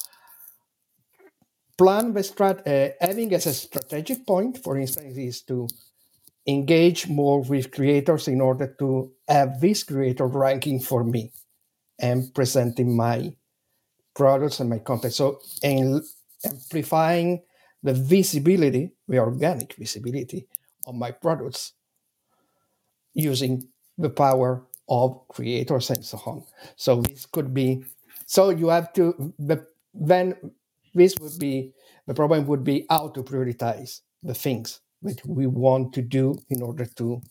plan 1.77 2.13
the 2.13 2.21
strat 2.21 2.65
uh, 2.65 2.93
having 3.01 3.33
as 3.33 3.45
a 3.47 3.53
strategic 3.53 4.25
point, 4.25 4.63
for 4.63 4.77
instance, 4.77 5.17
is 5.17 5.41
to 5.43 5.67
engage 6.47 7.07
more 7.07 7.41
with 7.41 7.71
creators 7.71 8.27
in 8.27 8.39
order 8.39 8.73
to 8.79 9.11
have 9.27 9.59
this 9.59 9.83
creator 9.83 10.27
ranking 10.27 10.79
for 10.79 11.03
me 11.03 11.31
and 11.99 12.33
presenting 12.33 12.95
my 12.95 13.33
products 14.15 14.59
and 14.59 14.69
my 14.69 14.79
content. 14.79 15.13
So, 15.13 15.41
amplifying 16.43 17.43
the 17.83 17.93
visibility, 17.93 18.93
the 19.07 19.19
organic 19.19 19.75
visibility 19.75 20.47
of 20.87 20.95
my 20.95 21.11
products 21.11 21.73
using 23.13 23.67
the 23.97 24.09
power 24.09 24.65
of 24.89 25.27
creators 25.29 25.89
and 25.89 26.03
so 26.03 26.17
on. 26.25 26.43
So 26.75 27.01
this 27.01 27.25
could 27.25 27.53
be, 27.53 27.85
so 28.25 28.49
you 28.49 28.69
have 28.69 28.93
to, 28.93 29.33
the, 29.39 29.65
then 29.93 30.35
this 30.93 31.15
would 31.19 31.39
be, 31.39 31.73
the 32.07 32.13
problem 32.13 32.45
would 32.47 32.63
be 32.63 32.85
how 32.89 33.09
to 33.09 33.23
prioritize 33.23 34.01
the 34.21 34.33
things 34.33 34.81
that 35.01 35.25
we 35.25 35.47
want 35.47 35.93
to 35.93 36.01
do 36.01 36.35
in 36.49 36.61
order 36.61 36.85
to 36.85 37.21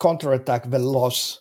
counterattack 0.00 0.70
the 0.70 0.78
loss 0.78 1.40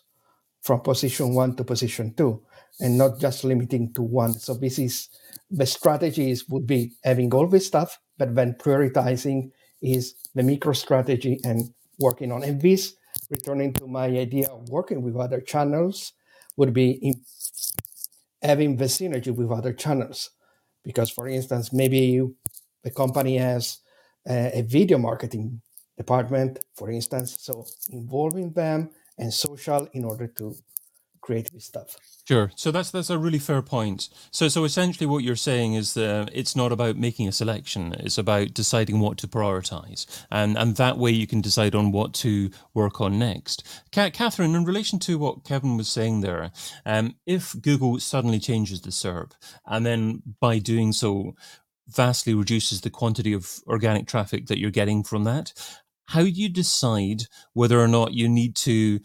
from 0.62 0.82
position 0.82 1.34
one 1.34 1.56
to 1.56 1.64
position 1.64 2.14
two 2.14 2.44
and 2.82 2.98
not 2.98 3.20
just 3.20 3.44
limiting 3.44 3.94
to 3.94 4.02
one. 4.02 4.34
So 4.34 4.56
this 4.56 4.80
is 4.80 5.08
the 5.50 5.66
strategies 5.66 6.50
would 6.50 6.68
be 6.68 6.94
having 7.04 7.34
all 7.34 7.48
this 7.48 7.68
stuff, 7.68 8.00
but 8.18 8.36
then 8.36 8.56
prioritizing 8.56 9.52
is 9.82 10.16
the 10.36 10.44
micro 10.44 10.74
strategy 10.74 11.40
and 11.44 11.70
working 12.00 12.32
on. 12.32 12.44
And 12.44 12.62
this, 12.62 12.96
returning 13.30 13.74
to 13.74 13.88
my 13.88 14.06
idea 14.06 14.48
of 14.48 14.70
working 14.70 15.02
with 15.02 15.16
other 15.16 15.42
channels, 15.42 16.14
would 16.58 16.74
be 16.74 16.92
in 16.92 17.14
having 18.42 18.78
the 18.78 18.86
synergy 18.86 19.34
with 19.34 19.52
other 19.52 19.74
channels. 19.74 20.32
Because, 20.84 21.12
for 21.12 21.28
instance, 21.28 21.72
maybe 21.72 22.00
you, 22.00 22.36
the 22.84 22.92
company 22.92 23.38
has 23.38 23.78
a, 24.28 24.60
a 24.60 24.62
video 24.64 24.98
marketing 24.98 25.62
department, 25.98 26.60
for 26.76 26.90
instance. 26.90 27.38
So 27.40 27.66
involving 27.90 28.54
them 28.54 28.90
and 29.18 29.32
social 29.32 29.88
in 29.94 30.04
order 30.04 30.28
to 30.28 30.56
create 31.22 31.52
this 31.52 31.66
stuff. 31.66 31.96
Sure. 32.28 32.52
So 32.56 32.72
that's 32.72 32.92
that's 32.92 33.10
a 33.10 33.18
really 33.18 33.40
fair 33.40 33.62
point. 33.62 34.10
So 34.32 34.48
so 34.48 34.64
essentially, 34.64 35.06
what 35.06 35.24
you're 35.24 35.36
saying 35.36 35.74
is 35.74 35.94
that 35.94 36.30
it's 36.34 36.56
not 36.56 36.72
about 36.72 36.98
making 36.98 37.28
a 37.28 37.32
selection; 37.32 37.94
it's 38.00 38.18
about 38.18 38.54
deciding 38.54 39.00
what 39.00 39.18
to 39.20 39.28
prioritize, 39.28 40.06
and 40.30 40.58
and 40.58 40.76
that 40.76 40.98
way 40.98 41.12
you 41.12 41.28
can 41.28 41.42
decide 41.42 41.76
on 41.76 41.92
what 41.92 42.14
to 42.16 42.50
work 42.74 43.02
on 43.02 43.20
next. 43.20 43.64
Katherine, 43.92 44.56
in 44.56 44.66
relation 44.66 45.00
to 45.00 45.18
what 45.18 45.44
Kevin 45.46 45.78
was 45.78 45.90
saying 45.90 46.22
there, 46.22 46.52
um, 46.86 47.16
if 47.26 47.56
Google 47.62 48.00
suddenly 48.00 48.40
changes 48.40 48.82
the 48.82 48.92
SERP, 48.92 49.32
and 49.66 49.86
then 49.86 50.22
by 50.40 50.60
doing 50.60 50.92
so 50.92 51.36
vastly 51.88 52.34
reduces 52.34 52.82
the 52.82 52.90
quantity 52.90 53.34
of 53.34 53.60
organic 53.68 54.08
traffic 54.08 54.48
that 54.48 54.60
you're 54.60 54.72
getting 54.72 55.04
from 55.04 55.26
that, 55.26 55.52
how 56.08 56.22
do 56.22 56.30
you 56.30 56.50
decide 56.50 57.24
whether 57.54 57.80
or 57.80 57.88
not 57.88 58.14
you 58.14 58.30
need 58.30 58.56
to 58.56 59.00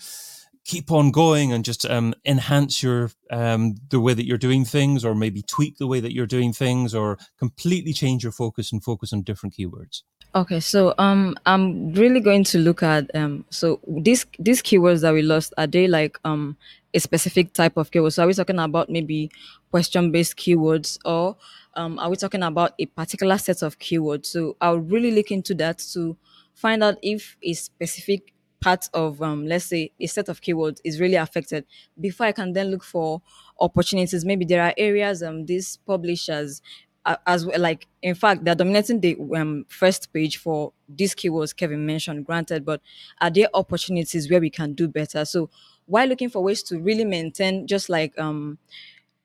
keep 0.67 0.91
on 0.91 1.13
going 1.13 1.53
and 1.53 1.65
just 1.65 1.87
um, 1.87 2.13
enhance 2.25 2.83
your 2.83 3.11
um, 3.31 3.77
the 3.91 4.01
way 4.01 4.15
that 4.15 4.27
you're 4.27 4.37
doing 4.37 4.65
things 4.65 5.05
or 5.05 5.15
maybe 5.15 5.41
tweak 5.43 5.79
the 5.79 5.87
way 5.87 6.01
that 6.01 6.13
you're 6.13 6.27
doing 6.27 6.53
things 6.53 6.95
or 6.95 7.19
completely 7.39 7.93
change 7.93 8.25
your 8.25 8.33
focus 8.33 8.73
and 8.73 8.83
focus 8.83 9.13
on 9.13 9.23
different 9.23 9.55
keywords. 9.55 10.03
Okay 10.35 10.61
so 10.61 10.93
um 10.99 11.35
i'm 11.47 11.95
really 11.95 12.21
going 12.21 12.45
to 12.45 12.59
look 12.59 12.83
at 12.83 13.11
um 13.15 13.47
so 13.49 13.81
these 13.89 14.27
these 14.39 14.61
keywords 14.61 15.01
that 15.01 15.15
we 15.15 15.23
lost 15.23 15.55
are 15.57 15.67
they 15.67 15.89
like 15.89 16.19
um 16.27 16.59
a 16.93 17.01
specific 17.01 17.53
type 17.53 17.77
of 17.77 17.91
keyword? 17.91 18.13
So 18.13 18.25
are 18.25 18.27
we 18.27 18.35
talking 18.35 18.59
about 18.59 18.91
maybe 18.91 19.31
question 19.71 20.11
based 20.11 20.37
keywords 20.37 20.99
or 21.05 21.37
um, 21.75 21.99
are 21.99 22.09
we 22.09 22.17
talking 22.17 22.43
about 22.43 22.73
a 22.79 22.87
particular 22.87 23.37
set 23.39 23.63
of 23.63 23.79
keywords? 23.79 24.27
So 24.27 24.57
i'll 24.61 24.79
really 24.79 25.13
look 25.13 25.31
into 25.31 25.55
that 25.55 25.79
to 25.93 26.17
find 26.55 26.83
out 26.83 26.97
if 27.03 27.37
a 27.43 27.53
specific 27.53 28.33
part 28.61 28.89
of 28.95 29.23
um, 29.23 29.47
let's 29.47 29.67
say 29.67 29.91
a 30.01 30.07
set 30.07 30.29
of 30.29 30.41
keywords 30.41 30.79
is 30.85 31.01
really 31.01 31.15
affected. 31.17 31.65
Before 32.01 32.27
i 32.27 32.33
can 32.33 32.53
then 32.53 32.71
look 32.71 32.85
for 32.85 33.23
opportunities. 33.61 34.25
Maybe 34.25 34.45
there 34.45 34.63
are 34.63 34.75
areas 34.77 35.23
um 35.23 35.47
these 35.47 35.79
publishers 35.87 36.63
uh, 37.05 37.17
as 37.27 37.47
well 37.47 37.61
like 37.61 37.87
in 38.03 38.15
fact 38.15 38.45
they're 38.45 38.55
dominating 38.55 39.01
the 39.01 39.17
um, 39.37 39.65
first 39.69 40.13
page 40.13 40.39
for 40.39 40.73
these 40.89 41.15
keywords 41.15 41.55
kevin 41.55 41.87
mentioned 41.87 42.27
granted 42.27 42.65
but 42.65 42.81
are 43.21 43.31
there 43.31 43.49
opportunities 43.55 44.29
where 44.31 44.41
we 44.41 44.51
can 44.51 44.73
do 44.73 44.89
better? 44.89 45.25
So 45.25 45.49
while 45.87 46.09
looking 46.09 46.31
for 46.31 46.43
ways 46.43 46.63
to 46.65 46.79
really 46.81 47.05
maintain 47.05 47.67
just 47.67 47.89
like 47.89 48.19
um 48.19 48.59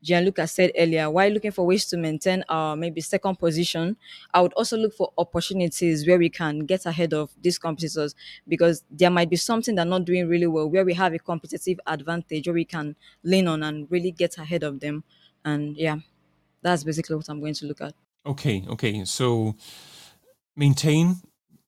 Gianluca 0.03 0.47
said 0.47 0.71
earlier, 0.77 1.09
while 1.09 1.29
looking 1.29 1.51
for 1.51 1.65
ways 1.65 1.85
to 1.87 1.97
maintain 1.97 2.43
our 2.49 2.75
maybe 2.75 3.01
second 3.01 3.37
position, 3.37 3.97
I 4.33 4.41
would 4.41 4.53
also 4.53 4.77
look 4.77 4.93
for 4.93 5.11
opportunities 5.17 6.07
where 6.07 6.17
we 6.17 6.29
can 6.29 6.59
get 6.59 6.85
ahead 6.85 7.13
of 7.13 7.31
these 7.41 7.57
competitors 7.57 8.15
because 8.47 8.83
there 8.89 9.11
might 9.11 9.29
be 9.29 9.35
something 9.35 9.75
they're 9.75 9.85
not 9.85 10.05
doing 10.05 10.27
really 10.27 10.47
well 10.47 10.69
where 10.69 10.85
we 10.85 10.93
have 10.93 11.13
a 11.13 11.19
competitive 11.19 11.79
advantage 11.85 12.47
where 12.47 12.53
we 12.53 12.65
can 12.65 12.95
lean 13.23 13.47
on 13.47 13.63
and 13.63 13.87
really 13.91 14.11
get 14.11 14.37
ahead 14.37 14.63
of 14.63 14.79
them. 14.79 15.03
And 15.45 15.77
yeah, 15.77 15.97
that's 16.61 16.83
basically 16.83 17.15
what 17.15 17.29
I'm 17.29 17.39
going 17.39 17.53
to 17.55 17.65
look 17.65 17.81
at. 17.81 17.93
Okay, 18.25 18.65
okay. 18.69 19.05
So 19.05 19.55
maintain 20.55 21.15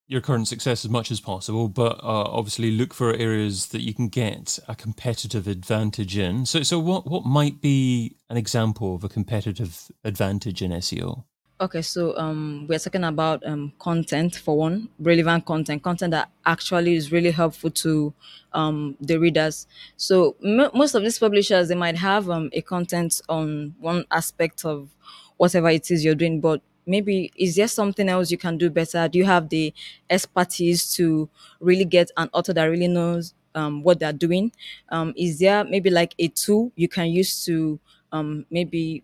your 0.08 0.22
current 0.22 0.48
success 0.48 0.84
as 0.84 0.92
much 0.92 1.12
as 1.12 1.20
possible, 1.20 1.70
but 1.70 2.00
uh, 2.04 2.24
obviously 2.24 2.72
look 2.72 2.94
for 2.94 3.13
areas 3.13 3.68
that 3.68 3.82
you 3.82 3.94
can 3.94 4.10
get 4.10 4.60
a 4.68 4.76
competitive 4.76 5.48
advantage 5.48 6.18
in. 6.18 6.46
So, 6.46 6.63
so 6.63 6.80
what 6.80 7.08
what 7.08 7.26
might 7.26 7.62
be 7.62 8.18
an 8.30 8.38
example 8.38 8.96
of 8.96 9.04
a 9.04 9.10
competitive 9.10 9.92
advantage 10.04 10.62
in 10.62 10.72
SEO? 10.72 11.24
Okay, 11.62 11.82
so 11.82 12.18
um, 12.18 12.66
we're 12.68 12.80
talking 12.80 13.06
about 13.06 13.46
um, 13.46 13.72
content 13.80 14.36
for 14.36 14.58
one, 14.58 14.89
relevant 15.00 15.46
content, 15.46 15.82
content 15.82 16.12
that 16.12 16.30
actually 16.46 16.96
is 16.96 17.12
really 17.12 17.32
helpful 17.32 17.70
to 17.70 18.13
um, 18.52 18.98
the 19.00 19.18
readers. 19.18 19.68
So 19.96 20.36
m- 20.44 20.72
most 20.74 20.94
of 20.96 21.04
these 21.04 21.20
publishers 21.20 21.70
they 21.70 21.76
might 21.76 21.96
have 21.96 22.30
um, 22.30 22.50
a 22.52 22.62
content 22.62 23.22
on 23.30 23.76
one 23.80 24.04
aspect 24.12 24.66
of 24.66 24.89
whatever 25.38 25.70
it 25.70 25.89
is 25.89 26.04
you're 26.04 26.16
doing, 26.16 26.42
but 26.42 26.62
maybe 26.86 27.32
is 27.36 27.56
there 27.56 27.67
something 27.67 28.10
else 28.10 28.32
you 28.32 28.38
can 28.38 28.58
do 28.58 28.69
better? 28.69 29.08
Do 29.08 29.17
you 29.19 29.26
have 29.26 29.50
the 29.50 29.74
expertise 30.10 30.93
to 30.96 31.30
really 31.60 31.86
get 31.86 32.12
an 32.17 32.30
author 32.34 32.54
that 32.54 32.65
really 32.65 32.88
knows 32.88 33.34
um, 33.56 33.84
what 33.84 34.00
they're 34.00 34.13
doing? 34.13 34.52
Um, 34.89 35.13
is 35.15 35.39
there 35.39 35.63
maybe 35.63 35.89
like 35.89 36.13
a 36.19 36.28
tool 36.28 36.72
you 36.76 36.88
can 36.88 37.08
use 37.08 37.46
to 37.46 37.80
um, 38.12 38.46
maybe 38.50 39.04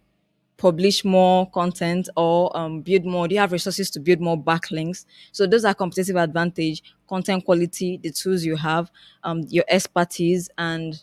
publish 0.57 1.05
more 1.05 1.49
content 1.51 2.09
or 2.17 2.55
um, 2.55 2.81
build 2.81 3.05
more? 3.05 3.27
Do 3.27 3.35
you 3.35 3.41
have 3.41 3.51
resources 3.51 3.89
to 3.91 3.99
build 3.99 4.19
more 4.19 4.37
backlinks? 4.37 5.05
So 5.31 5.47
those 5.47 5.65
are 5.65 5.73
competitive 5.73 6.17
advantage, 6.17 6.83
content 7.07 7.45
quality, 7.45 7.97
the 7.97 8.11
tools 8.11 8.43
you 8.43 8.55
have, 8.57 8.91
um, 9.23 9.43
your 9.49 9.63
expertise, 9.67 10.49
and 10.57 11.01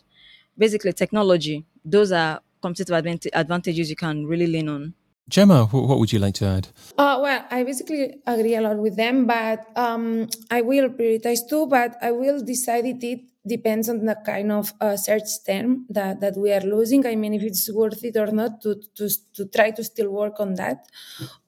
basically 0.57 0.93
technology. 0.93 1.65
Those 1.83 2.11
are 2.11 2.41
competitive 2.61 2.95
advantages 3.33 3.89
you 3.89 3.95
can 3.95 4.25
really 4.25 4.47
lean 4.47 4.69
on. 4.69 4.93
Gemma, 5.29 5.65
what 5.65 5.99
would 5.99 6.13
you 6.13 6.19
like 6.19 6.35
to 6.35 6.45
add? 6.45 6.69
Uh, 6.97 7.19
well, 7.21 7.45
I 7.51 7.63
basically 7.63 8.21
agree 8.25 8.55
a 8.55 8.61
lot 8.61 8.77
with 8.77 8.95
them, 8.95 9.25
but 9.25 9.67
um, 9.75 10.29
I 10.49 10.61
will 10.61 10.89
prioritize 10.89 11.39
too, 11.49 11.67
but 11.67 11.97
I 12.01 12.11
will 12.11 12.41
decide 12.41 12.85
it, 12.85 13.03
it 13.03 13.19
depends 13.45 13.89
on 13.89 14.05
the 14.05 14.15
kind 14.25 14.53
of 14.53 14.73
uh, 14.79 14.95
search 14.95 15.43
term 15.45 15.85
that, 15.89 16.21
that 16.21 16.37
we 16.37 16.53
are 16.53 16.61
losing. 16.61 17.05
I 17.05 17.15
mean, 17.15 17.33
if 17.33 17.43
it's 17.43 17.69
worth 17.71 18.03
it 18.05 18.15
or 18.15 18.27
not 18.27 18.61
to, 18.61 18.81
to, 18.95 19.09
to 19.35 19.45
try 19.47 19.71
to 19.71 19.83
still 19.83 20.11
work 20.11 20.39
on 20.39 20.55
that. 20.55 20.87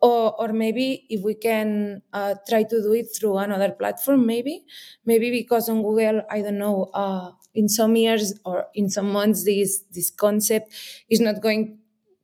Or, 0.01 0.35
or 0.39 0.53
maybe 0.53 1.05
if 1.09 1.23
we 1.23 1.35
can 1.35 2.01
uh, 2.11 2.35
try 2.47 2.63
to 2.63 2.81
do 2.81 2.93
it 2.93 3.07
through 3.17 3.37
another 3.37 3.71
platform, 3.71 4.25
maybe. 4.25 4.65
Maybe 5.05 5.31
because 5.31 5.69
on 5.69 5.83
Google, 5.83 6.21
I 6.29 6.41
don't 6.41 6.57
know, 6.57 6.89
uh, 6.93 7.31
in 7.55 7.67
some 7.67 7.95
years 7.95 8.33
or 8.45 8.67
in 8.75 8.89
some 8.89 9.11
months, 9.11 9.45
this, 9.45 9.83
this 9.91 10.11
concept 10.11 10.73
is 11.09 11.19
not 11.19 11.41
going 11.41 11.78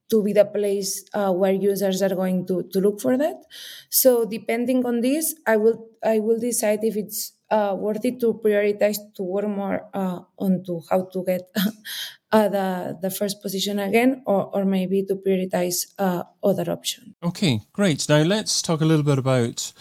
to 0.10 0.24
be 0.24 0.34
the 0.34 0.46
place 0.46 1.04
uh, 1.14 1.32
where 1.32 1.52
users 1.52 2.02
are 2.02 2.16
going 2.16 2.46
to, 2.48 2.64
to 2.72 2.80
look 2.80 3.02
for 3.02 3.18
that. 3.18 3.44
So 3.90 4.26
depending 4.26 4.86
on 4.86 5.02
this, 5.02 5.36
I 5.46 5.58
will 5.58 5.90
I 6.04 6.20
will 6.20 6.40
decide 6.40 6.84
if 6.84 6.96
it's 6.96 7.34
uh, 7.50 7.76
worth 7.78 8.06
it 8.06 8.20
to 8.20 8.40
prioritize 8.44 8.98
to 9.16 9.24
work 9.24 9.48
more 9.48 9.90
uh, 9.94 10.20
onto 10.38 10.82
how 10.90 11.10
to 11.14 11.24
get 11.24 11.50
uh, 12.32 12.50
the 12.50 12.98
the 13.02 13.10
first 13.10 13.42
position 13.42 13.80
again, 13.80 14.22
or 14.26 14.56
or 14.56 14.66
maybe 14.66 15.04
to 15.04 15.16
prioritize 15.16 15.88
uh, 15.98 16.24
other 16.44 16.72
option. 16.72 17.16
Okay, 17.24 17.62
great. 17.74 18.08
Now 18.08 18.22
let's 18.22 18.62
talk 18.62 18.82
a 18.82 18.86
little 18.86 19.06
bit 19.06 19.18
about 19.18 19.74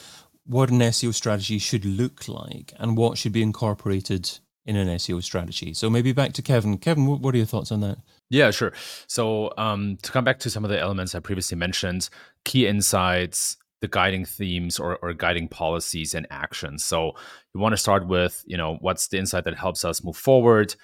what 0.47 0.71
an 0.71 0.81
SEO 0.81 1.15
strategy 1.15 1.59
should 1.59 1.85
look 1.85 2.29
like 2.29 2.75
and 2.79 2.97
what 2.97 3.17
should 3.17 3.33
be 3.33 3.43
incorporated 3.43 4.39
in 4.67 4.77
an 4.77 4.89
SEO 4.89 5.23
strategy. 5.23 5.75
So 5.75 5.91
maybe 5.91 6.13
back 6.13 6.33
to 6.35 6.43
Kevin. 6.43 6.79
Kevin, 6.79 7.07
what 7.07 7.35
are 7.35 7.39
your 7.39 7.47
thoughts 7.47 7.73
on 7.73 7.81
that? 7.81 7.99
Yeah, 8.35 8.51
sure. 8.51 8.73
So 9.07 9.53
um, 9.57 9.97
to 10.03 10.11
come 10.11 10.25
back 10.25 10.41
to 10.41 10.51
some 10.51 10.65
of 10.65 10.71
the 10.71 10.81
elements 10.81 11.15
I 11.15 11.21
previously 11.21 11.57
mentioned, 11.57 12.09
key 12.45 12.67
insights, 12.67 13.57
the 13.81 13.87
guiding 13.87 14.25
themes 14.25 14.81
or, 14.81 14.97
or 14.97 15.13
guiding 15.13 15.47
policies 15.47 16.15
and 16.15 16.27
actions. 16.33 16.85
So 16.85 17.13
you 17.55 17.61
want 17.61 17.75
to 17.75 17.77
start 17.77 18.09
with, 18.09 18.43
you 18.45 18.57
know, 18.57 18.79
what's 18.81 19.07
the 19.07 19.19
insight 19.19 19.45
that 19.45 19.57
helps 19.57 19.85
us 19.85 20.03
move 20.03 20.17
forward 20.17 20.75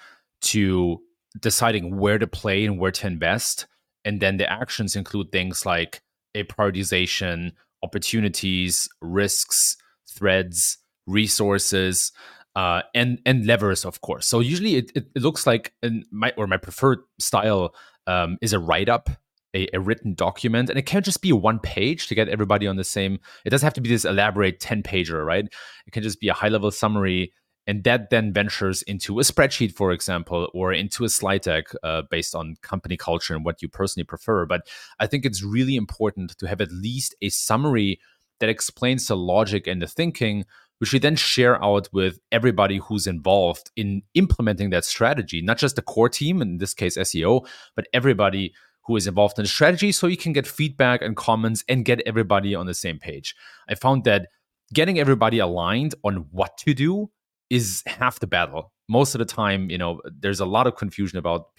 to 0.43 1.01
deciding 1.41 1.97
where 1.97 2.17
to 2.17 2.25
play 2.25 2.63
and 2.63 2.79
where 2.79 2.91
to 2.91 3.07
invest. 3.07 3.67
And 4.05 4.21
then 4.21 4.37
the 4.37 4.49
actions 4.49 4.95
include 4.95 5.33
things 5.33 5.65
like 5.65 6.01
a 6.33 6.45
prioritization, 6.45 7.51
opportunities, 7.83 8.87
risks, 9.01 9.75
threads, 10.09 10.77
resources, 11.05 12.13
uh, 12.55 12.81
and 12.93 13.19
and 13.25 13.45
levers, 13.45 13.85
of 13.85 14.01
course. 14.01 14.27
So 14.27 14.39
usually 14.39 14.75
it, 14.75 14.91
it, 14.95 15.07
it 15.15 15.21
looks 15.21 15.47
like 15.47 15.73
in 15.81 16.05
my 16.11 16.33
or 16.37 16.47
my 16.47 16.57
preferred 16.57 16.99
style 17.19 17.73
um, 18.07 18.37
is 18.41 18.53
a 18.53 18.59
write 18.59 18.89
up, 18.89 19.09
a, 19.53 19.67
a, 19.73 19.79
written 19.79 20.13
document, 20.13 20.69
and 20.69 20.77
it 20.77 20.85
can't 20.85 21.05
just 21.05 21.21
be 21.21 21.31
one 21.31 21.59
page 21.59 22.07
to 22.07 22.15
get 22.15 22.27
everybody 22.27 22.67
on 22.67 22.75
the 22.75 22.83
same. 22.83 23.19
It 23.45 23.51
doesn't 23.51 23.65
have 23.65 23.73
to 23.75 23.81
be 23.81 23.89
this 23.89 24.05
elaborate 24.05 24.59
ten 24.59 24.83
pager, 24.83 25.25
right? 25.25 25.45
It 25.87 25.91
can 25.91 26.03
just 26.03 26.19
be 26.19 26.27
a 26.27 26.33
high 26.33 26.49
level 26.49 26.71
summary, 26.71 27.31
and 27.67 27.85
that 27.85 28.09
then 28.09 28.33
ventures 28.33 28.81
into 28.81 29.19
a 29.19 29.23
spreadsheet, 29.23 29.73
for 29.73 29.91
example, 29.91 30.49
or 30.53 30.73
into 30.73 31.05
a 31.05 31.09
slide 31.09 31.43
deck 31.43 31.67
uh, 31.83 32.01
based 32.09 32.35
on 32.35 32.55
company 32.61 32.97
culture 32.97 33.33
and 33.33 33.45
what 33.45 33.61
you 33.61 33.69
personally 33.69 34.05
prefer. 34.05 34.45
But 34.45 34.67
I 34.99 35.07
think 35.07 35.25
it's 35.25 35.43
really 35.43 35.77
important 35.77 36.37
to 36.39 36.47
have 36.47 36.59
at 36.59 36.71
least 36.71 37.15
a 37.21 37.29
summary 37.29 38.01
that 38.41 38.49
explains 38.49 39.07
the 39.07 39.15
logic 39.15 39.67
and 39.67 39.81
the 39.81 39.87
thinking 39.87 40.45
which 40.81 40.91
we 40.91 40.97
then 40.97 41.15
share 41.15 41.63
out 41.63 41.87
with 41.93 42.17
everybody 42.31 42.77
who's 42.77 43.05
involved 43.05 43.69
in 43.75 44.01
implementing 44.15 44.71
that 44.71 44.83
strategy, 44.83 45.39
not 45.39 45.59
just 45.59 45.75
the 45.75 45.81
core 45.83 46.09
team, 46.09 46.41
in 46.41 46.57
this 46.57 46.73
case 46.73 46.97
SEO, 46.97 47.47
but 47.75 47.85
everybody 47.93 48.51
who 48.85 48.95
is 48.95 49.05
involved 49.05 49.37
in 49.37 49.43
the 49.43 49.47
strategy 49.47 49.91
so 49.91 50.07
you 50.07 50.17
can 50.17 50.33
get 50.33 50.47
feedback 50.47 51.03
and 51.03 51.15
comments 51.15 51.63
and 51.69 51.85
get 51.85 52.01
everybody 52.07 52.55
on 52.55 52.65
the 52.65 52.73
same 52.73 52.97
page. 52.97 53.35
I 53.69 53.75
found 53.75 54.05
that 54.05 54.29
getting 54.73 54.97
everybody 54.97 55.37
aligned 55.37 55.93
on 56.03 56.25
what 56.31 56.57
to 56.57 56.73
do 56.73 57.11
is 57.51 57.83
half 57.85 58.19
the 58.19 58.25
battle. 58.25 58.73
Most 58.89 59.13
of 59.13 59.19
the 59.19 59.25
time, 59.25 59.69
you 59.69 59.77
know, 59.77 60.01
there's 60.19 60.39
a 60.39 60.47
lot 60.47 60.65
of 60.65 60.77
confusion 60.77 61.19
about 61.19 61.49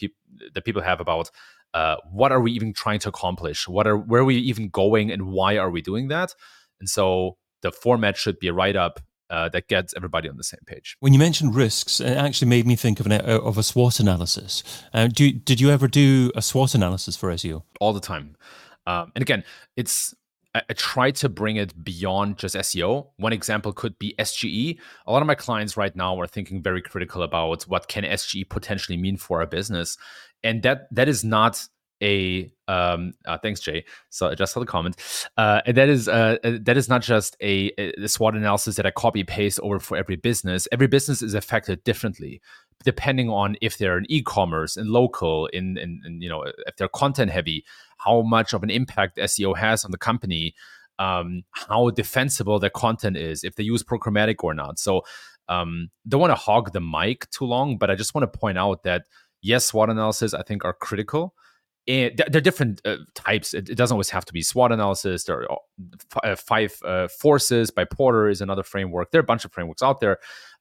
that 0.52 0.64
people 0.64 0.82
have 0.82 1.00
about 1.00 1.30
uh, 1.74 1.94
what 2.10 2.32
are 2.32 2.40
we 2.40 2.50
even 2.50 2.72
trying 2.72 2.98
to 2.98 3.08
accomplish? 3.08 3.68
What 3.68 3.86
are 3.86 3.96
where 3.96 4.22
are 4.22 4.24
we 4.24 4.38
even 4.38 4.68
going 4.68 5.12
and 5.12 5.26
why 5.26 5.58
are 5.58 5.70
we 5.70 5.80
doing 5.80 6.08
that? 6.08 6.34
And 6.80 6.88
so 6.88 7.36
the 7.62 7.70
format 7.70 8.16
should 8.16 8.40
be 8.40 8.48
a 8.48 8.52
write 8.52 8.74
up 8.74 8.98
uh, 9.32 9.48
that 9.48 9.66
gets 9.66 9.94
everybody 9.96 10.28
on 10.28 10.36
the 10.36 10.44
same 10.44 10.60
page. 10.66 10.96
When 11.00 11.14
you 11.14 11.18
mentioned 11.18 11.54
risks, 11.54 12.00
it 12.00 12.16
actually 12.16 12.48
made 12.48 12.66
me 12.66 12.76
think 12.76 13.00
of 13.00 13.06
an 13.06 13.12
uh, 13.12 13.40
of 13.40 13.56
a 13.56 13.62
SWOT 13.62 13.98
analysis. 13.98 14.62
Uh, 14.92 15.06
do, 15.06 15.32
did 15.32 15.58
you 15.58 15.70
ever 15.70 15.88
do 15.88 16.30
a 16.36 16.42
SWOT 16.42 16.74
analysis 16.74 17.16
for 17.16 17.32
SEO? 17.32 17.62
All 17.80 17.94
the 17.94 18.00
time. 18.00 18.36
Um, 18.86 19.10
and 19.14 19.22
again, 19.22 19.42
it's 19.74 20.14
I, 20.54 20.62
I 20.68 20.72
try 20.74 21.10
to 21.12 21.30
bring 21.30 21.56
it 21.56 21.82
beyond 21.82 22.36
just 22.36 22.54
SEO. 22.54 23.08
One 23.16 23.32
example 23.32 23.72
could 23.72 23.98
be 23.98 24.14
SGE. 24.18 24.78
A 25.06 25.12
lot 25.12 25.22
of 25.22 25.26
my 25.26 25.34
clients 25.34 25.78
right 25.78 25.96
now 25.96 26.20
are 26.20 26.26
thinking 26.26 26.62
very 26.62 26.82
critical 26.82 27.22
about 27.22 27.62
what 27.62 27.88
can 27.88 28.04
SGE 28.04 28.50
potentially 28.50 28.98
mean 28.98 29.16
for 29.16 29.40
a 29.40 29.46
business, 29.46 29.96
and 30.44 30.62
that 30.62 30.88
that 30.94 31.08
is 31.08 31.24
not 31.24 31.66
a 32.02 32.52
um, 32.68 33.12
uh, 33.26 33.38
thanks 33.38 33.60
Jay. 33.60 33.84
So 34.10 34.30
I 34.30 34.34
just 34.34 34.52
saw 34.52 34.60
the 34.60 34.66
comment. 34.66 34.96
Uh, 35.36 35.60
that 35.66 35.88
is 35.88 36.08
uh, 36.08 36.36
uh, 36.42 36.58
that 36.62 36.76
is 36.76 36.88
not 36.88 37.02
just 37.02 37.36
a, 37.40 37.70
a 37.78 38.08
SWOT 38.08 38.34
analysis 38.34 38.76
that 38.76 38.86
I 38.86 38.90
copy 38.90 39.24
paste 39.24 39.60
over 39.62 39.78
for 39.78 39.96
every 39.96 40.16
business. 40.16 40.66
Every 40.72 40.86
business 40.86 41.22
is 41.22 41.34
affected 41.34 41.84
differently 41.84 42.40
depending 42.84 43.30
on 43.30 43.56
if 43.60 43.78
they're 43.78 43.98
in 43.98 44.06
e-commerce 44.10 44.76
and 44.76 44.90
local 44.90 45.46
in, 45.46 45.76
in, 45.78 46.00
in 46.04 46.20
you 46.20 46.28
know 46.28 46.42
if 46.42 46.76
they're 46.76 46.88
content 46.88 47.30
heavy 47.30 47.64
how 47.98 48.22
much 48.22 48.52
of 48.52 48.62
an 48.62 48.70
impact 48.70 49.18
seo 49.18 49.56
has 49.56 49.84
on 49.84 49.90
the 49.90 49.98
company 49.98 50.54
um, 50.98 51.42
how 51.52 51.90
defensible 51.90 52.58
their 52.58 52.70
content 52.70 53.16
is 53.16 53.44
if 53.44 53.56
they 53.56 53.62
use 53.62 53.82
programmatic 53.82 54.36
or 54.40 54.54
not 54.54 54.78
so 54.78 55.02
um, 55.48 55.90
don't 56.08 56.20
want 56.20 56.30
to 56.30 56.36
hog 56.36 56.72
the 56.72 56.80
mic 56.80 57.28
too 57.30 57.44
long 57.44 57.76
but 57.78 57.90
i 57.90 57.94
just 57.94 58.14
want 58.14 58.30
to 58.30 58.38
point 58.38 58.58
out 58.58 58.82
that 58.82 59.04
yes 59.40 59.66
SWOT 59.66 59.90
analysis 59.90 60.34
i 60.34 60.42
think 60.42 60.64
are 60.64 60.72
critical 60.74 61.34
and 61.88 62.16
there 62.16 62.38
are 62.38 62.40
different 62.40 62.80
uh, 62.84 62.98
types. 63.14 63.54
It, 63.54 63.68
it, 63.68 63.74
doesn't 63.74 63.94
always 63.94 64.10
have 64.10 64.24
to 64.26 64.32
be 64.32 64.42
SWOT 64.42 64.70
analysis. 64.70 65.24
There 65.24 65.50
are 65.50 65.58
uh, 66.22 66.36
five 66.36 66.78
uh, 66.84 67.08
forces 67.08 67.70
by 67.70 67.84
Porter 67.84 68.28
is 68.28 68.40
another 68.40 68.62
framework. 68.62 69.10
There 69.10 69.18
are 69.18 69.22
a 69.22 69.26
bunch 69.26 69.44
of 69.44 69.52
frameworks 69.52 69.82
out 69.82 70.00
there, 70.00 70.18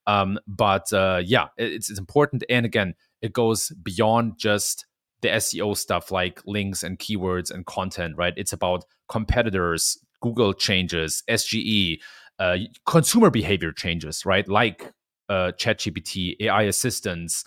um, 0.08 0.40
but 0.48 0.92
uh, 0.92 1.22
yeah, 1.24 1.48
it's 1.58 1.90
it's 1.92 2.00
important. 2.00 2.44
And 2.50 2.66
again, 2.66 2.96
it 3.22 3.34
goes 3.34 3.70
beyond 3.84 4.40
just 4.40 4.88
the 5.22 5.30
SEO 5.30 5.78
stuff 5.78 6.10
like 6.10 6.42
links 6.48 6.82
and 6.82 6.98
keywords 6.98 7.52
and 7.52 7.68
content. 7.68 8.16
Right? 8.18 8.34
It's 8.36 8.54
about 8.54 8.86
competitors, 9.08 10.00
Google 10.22 10.54
changes, 10.54 11.24
SGE, 11.30 12.00
uh, 12.40 12.58
consumer 12.88 13.30
behavior 13.30 13.72
changes. 13.72 14.26
Right? 14.26 14.48
Like 14.48 14.92
uh, 15.30 15.52
ChatGPT, 15.56 16.36
AI 16.40 16.64
assistants 16.64 17.46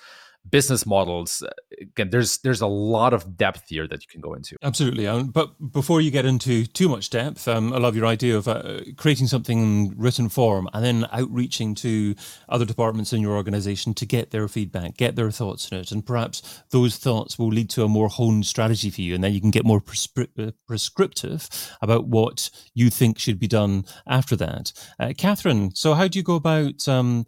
business 0.51 0.85
models 0.87 1.43
again 1.81 2.11
there's 2.11 2.39
there's 2.39 2.61
a 2.61 2.67
lot 2.67 3.13
of 3.15 3.37
depth 3.37 3.65
here 3.69 3.89
that 3.89 4.03
you 4.03 4.09
can 4.11 4.21
go 4.21 4.35
into. 4.35 4.57
Absolutely 4.63 5.07
um, 5.07 5.29
but 5.29 5.73
before 5.73 6.01
you 6.01 6.11
get 6.11 6.25
into 6.25 6.67
too 6.67 6.89
much 6.89 7.11
depth 7.11 7.49
um, 7.49 7.73
i 7.73 7.79
love 7.79 7.97
your 7.97 8.07
idea 8.07 8.37
of 8.37 8.47
uh, 8.47 8.81
creating 8.97 9.27
something 9.27 9.59
in 9.59 9.95
written 9.97 10.29
form 10.29 10.69
and 10.73 10.85
then 10.85 11.07
outreaching 11.13 11.75
to 11.75 12.15
other 12.49 12.65
departments 12.65 13.13
in 13.13 13.21
your 13.21 13.33
organization 13.33 13.95
to 13.95 14.07
get 14.07 14.31
their 14.31 14.49
feedback 14.49 14.97
get 14.97 15.17
their 15.17 15.31
thoughts 15.31 15.73
on 15.73 15.79
it 15.79 15.91
and 15.91 16.07
perhaps 16.07 16.63
those 16.71 16.97
thoughts 16.97 17.39
will 17.39 17.49
lead 17.49 17.71
to 17.71 17.85
a 17.85 17.89
more 17.89 18.09
honed 18.09 18.47
strategy 18.47 18.91
for 18.91 19.01
you 19.01 19.15
and 19.15 19.25
then 19.25 19.33
you 19.33 19.41
can 19.41 19.51
get 19.51 19.65
more 19.65 19.81
prescri- 19.81 20.29
uh, 20.39 20.53
prescriptive 20.67 21.49
about 21.81 22.07
what 22.07 22.51
you 22.75 22.91
think 22.91 23.19
should 23.19 23.39
be 23.39 23.49
done 23.49 23.85
after 24.07 24.37
that. 24.37 24.73
Uh, 24.99 25.13
Katherine 25.17 25.75
so 25.75 25.95
how 25.95 26.07
do 26.07 26.19
you 26.19 26.23
go 26.23 26.35
about 26.35 26.87
um, 26.89 27.25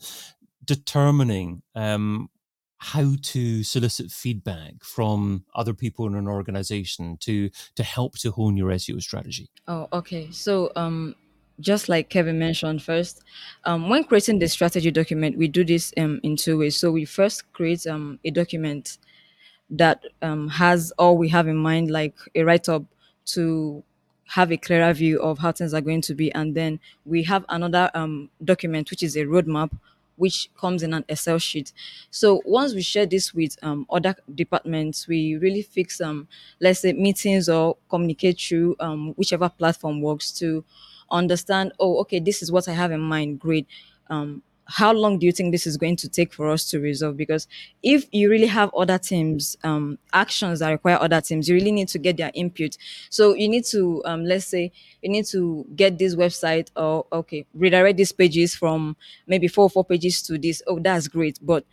determining 0.64 1.62
um, 1.74 2.28
how 2.78 3.14
to 3.22 3.62
solicit 3.62 4.10
feedback 4.10 4.82
from 4.82 5.44
other 5.54 5.74
people 5.74 6.06
in 6.06 6.14
an 6.14 6.28
organization 6.28 7.16
to 7.20 7.50
to 7.74 7.82
help 7.82 8.18
to 8.18 8.30
hone 8.30 8.56
your 8.56 8.70
SEO 8.70 9.00
strategy? 9.00 9.48
Oh, 9.66 9.88
okay. 9.92 10.30
So 10.30 10.72
um 10.76 11.14
just 11.60 11.88
like 11.88 12.10
Kevin 12.10 12.38
mentioned 12.38 12.82
first, 12.82 13.22
um, 13.64 13.88
when 13.88 14.04
creating 14.04 14.38
the 14.38 14.48
strategy 14.48 14.90
document, 14.90 15.38
we 15.38 15.48
do 15.48 15.64
this 15.64 15.92
um, 15.96 16.20
in 16.22 16.36
two 16.36 16.58
ways. 16.58 16.76
So 16.76 16.92
we 16.92 17.04
first 17.04 17.50
create 17.52 17.86
um, 17.86 18.18
a 18.24 18.30
document 18.30 18.98
that 19.70 20.02
um, 20.22 20.48
has 20.48 20.92
all 20.98 21.16
we 21.16 21.28
have 21.30 21.48
in 21.48 21.56
mind, 21.56 21.90
like 21.90 22.14
a 22.34 22.42
write 22.42 22.68
up 22.68 22.84
to 23.26 23.82
have 24.28 24.52
a 24.52 24.56
clearer 24.56 24.92
view 24.92 25.20
of 25.20 25.38
how 25.38 25.52
things 25.52 25.72
are 25.72 25.80
going 25.80 26.02
to 26.02 26.14
be. 26.14 26.32
And 26.32 26.54
then 26.54 26.80
we 27.04 27.22
have 27.24 27.44
another 27.48 27.90
um, 27.94 28.28
document, 28.44 28.90
which 28.90 29.02
is 29.02 29.16
a 29.16 29.24
roadmap 29.24 29.70
which 30.16 30.50
comes 30.58 30.82
in 30.82 30.92
an 30.94 31.04
Excel 31.08 31.38
sheet. 31.38 31.72
So 32.10 32.42
once 32.44 32.74
we 32.74 32.82
share 32.82 33.06
this 33.06 33.32
with 33.34 33.56
um, 33.62 33.86
other 33.90 34.14
departments, 34.34 35.06
we 35.08 35.36
really 35.36 35.62
fix 35.62 36.00
um, 36.00 36.28
let's 36.60 36.80
say 36.80 36.92
meetings 36.92 37.48
or 37.48 37.76
communicate 37.88 38.40
through 38.40 38.76
um, 38.80 39.12
whichever 39.14 39.48
platform 39.48 40.00
works 40.00 40.32
to 40.38 40.64
understand. 41.10 41.72
Oh, 41.78 42.00
okay, 42.00 42.18
this 42.20 42.42
is 42.42 42.50
what 42.50 42.68
I 42.68 42.72
have 42.72 42.92
in 42.92 43.00
mind. 43.00 43.40
Great. 43.40 43.66
Um, 44.08 44.42
how 44.68 44.92
long 44.92 45.18
do 45.18 45.26
you 45.26 45.32
think 45.32 45.52
this 45.52 45.66
is 45.66 45.76
going 45.76 45.96
to 45.96 46.08
take 46.08 46.32
for 46.32 46.48
us 46.50 46.68
to 46.70 46.80
resolve? 46.80 47.16
Because 47.16 47.46
if 47.82 48.06
you 48.12 48.28
really 48.28 48.46
have 48.48 48.70
other 48.74 48.98
teams, 48.98 49.56
um, 49.62 49.98
actions 50.12 50.58
that 50.58 50.70
require 50.70 50.98
other 51.00 51.20
teams, 51.20 51.48
you 51.48 51.54
really 51.54 51.72
need 51.72 51.88
to 51.88 51.98
get 51.98 52.16
their 52.16 52.32
input. 52.34 52.76
So 53.08 53.34
you 53.34 53.48
need 53.48 53.64
to, 53.66 54.02
um, 54.04 54.24
let's 54.24 54.46
say, 54.46 54.72
you 55.02 55.10
need 55.10 55.26
to 55.26 55.64
get 55.76 55.98
this 55.98 56.16
website 56.16 56.70
or 56.76 57.06
okay, 57.12 57.46
redirect 57.54 57.96
these 57.96 58.12
pages 58.12 58.54
from 58.54 58.96
maybe 59.26 59.46
four 59.48 59.64
or 59.64 59.70
four 59.70 59.84
pages 59.84 60.22
to 60.22 60.38
this. 60.38 60.62
Oh, 60.66 60.80
that's 60.80 61.06
great, 61.08 61.38
but 61.40 61.64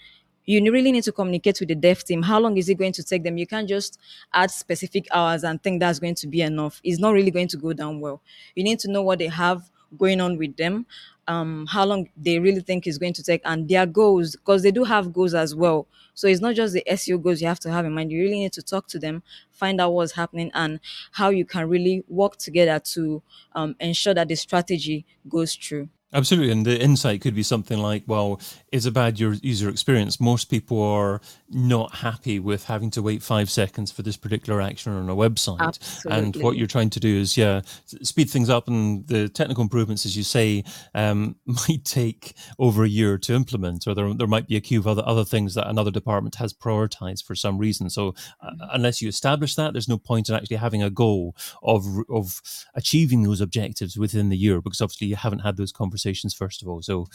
you 0.46 0.62
really 0.72 0.92
need 0.92 1.04
to 1.06 1.12
communicate 1.12 1.60
with 1.60 1.70
the 1.70 1.76
dev 1.76 2.04
team. 2.04 2.22
How 2.22 2.40
long 2.40 2.58
is 2.58 2.68
it 2.68 2.76
going 2.76 2.92
to 2.94 3.04
take 3.04 3.24
them? 3.24 3.38
You 3.38 3.48
can't 3.48 3.68
just 3.68 3.98
add 4.34 4.52
specific 4.52 5.08
hours 5.12 5.44
and 5.44 5.62
think 5.64 5.80
that's 5.80 6.00
going 6.00 6.16
to 6.16 6.28
be 6.28 6.42
enough. 6.42 6.82
It's 6.84 7.00
not 7.00 7.14
really 7.14 7.32
going 7.32 7.48
to 7.50 7.58
go 7.58 7.74
down 7.74 8.02
well. 8.02 8.22
You 8.56 8.64
need 8.64 8.80
to 8.80 8.92
know 8.92 9.02
what 9.02 9.20
they 9.20 9.28
have 9.28 9.70
going 9.98 10.20
on 10.20 10.38
with 10.38 10.58
them 10.58 10.86
um, 11.28 11.66
how 11.68 11.86
long 11.86 12.10
they 12.18 12.40
really 12.40 12.62
think 12.62 12.88
is 12.88 12.98
going 12.98 13.14
to 13.14 13.24
take 13.24 13.42
and 13.46 13.68
their 13.68 13.86
goals 13.86 14.36
because 14.36 14.64
they 14.64 14.72
do 14.72 14.84
have 14.84 15.14
goals 15.14 15.34
as 15.34 15.56
well 15.56 15.88
so 16.14 16.28
it's 16.28 16.42
not 16.42 16.56
just 16.56 16.74
the 16.74 16.84
seo 16.92 17.22
goals 17.22 17.42
you 17.42 17.48
have 17.48 17.60
to 17.60 17.72
have 17.72 17.86
in 17.86 17.94
mind 17.94 18.12
you 18.12 18.22
really 18.22 18.40
need 18.40 18.54
to 18.54 18.62
talk 18.62 18.88
to 18.88 19.00
them 19.00 19.24
find 19.52 19.80
out 19.80 19.94
what's 19.94 20.12
happening 20.14 20.52
and 20.54 20.80
how 21.12 21.30
you 21.30 21.46
can 21.46 21.68
really 21.70 22.04
work 22.08 22.38
together 22.38 22.80
to 22.80 23.22
um, 23.54 23.76
ensure 23.80 24.14
that 24.14 24.28
the 24.28 24.36
strategy 24.36 25.06
goes 25.30 25.56
through 25.56 25.88
Absolutely. 26.14 26.52
And 26.52 26.64
the 26.64 26.80
insight 26.80 27.22
could 27.22 27.34
be 27.34 27.42
something 27.42 27.80
like, 27.80 28.04
well, 28.06 28.40
it's 28.74 28.88
a 28.88 28.92
bad 28.92 29.20
user 29.20 29.70
experience. 29.70 30.20
Most 30.20 30.46
people 30.46 30.82
are 30.82 31.22
not 31.48 31.94
happy 31.94 32.40
with 32.40 32.66
having 32.66 32.90
to 32.92 33.04
wait 33.04 33.22
five 33.22 33.48
seconds 33.52 33.92
for 33.92 34.02
this 34.02 34.18
particular 34.18 34.60
action 34.60 34.94
on 34.94 35.08
a 35.08 35.16
website. 35.16 35.60
Absolutely. 35.60 36.20
And 36.20 36.36
what 36.38 36.58
you're 36.58 36.66
trying 36.66 36.90
to 36.90 37.00
do 37.00 37.20
is, 37.20 37.38
yeah, 37.38 37.62
speed 38.02 38.32
things 38.32 38.50
up. 38.50 38.68
And 38.68 39.06
the 39.06 39.30
technical 39.30 39.62
improvements, 39.62 40.08
as 40.08 40.18
you 40.18 40.24
say, 40.24 40.64
um, 40.96 41.36
might 41.46 41.86
take 41.86 42.34
over 42.58 42.84
a 42.84 42.90
year 42.90 43.20
to 43.20 43.36
implement, 43.36 43.86
or 43.86 43.94
there, 43.94 44.12
there 44.16 44.26
might 44.26 44.48
be 44.48 44.56
a 44.56 44.62
queue 44.62 44.80
of 44.80 44.88
other, 44.88 45.04
other 45.06 45.24
things 45.24 45.54
that 45.54 45.70
another 45.70 45.92
department 45.92 46.34
has 46.36 46.52
prioritized 46.52 47.24
for 47.26 47.36
some 47.36 47.60
reason. 47.60 47.92
So 47.92 48.16
uh, 48.42 48.50
mm-hmm. 48.50 48.64
unless 48.72 49.04
you 49.04 49.08
establish 49.08 49.54
that, 49.54 49.74
there's 49.74 49.88
no 49.88 50.00
point 50.00 50.30
in 50.30 50.36
actually 50.36 50.58
having 50.58 50.82
a 50.82 50.90
goal 50.90 51.36
of, 51.62 51.86
of 52.10 52.42
achieving 52.74 53.22
those 53.22 53.40
objectives 53.40 54.00
within 54.00 54.30
the 54.30 54.38
year, 54.38 54.62
because 54.62 54.82
obviously 54.82 55.06
you 55.06 55.16
haven't 55.16 55.40
had 55.40 55.58
those 55.58 55.72
conversations 55.72 56.34
first 56.34 56.64
of 56.64 56.68
all. 56.68 56.82
So 56.82 57.08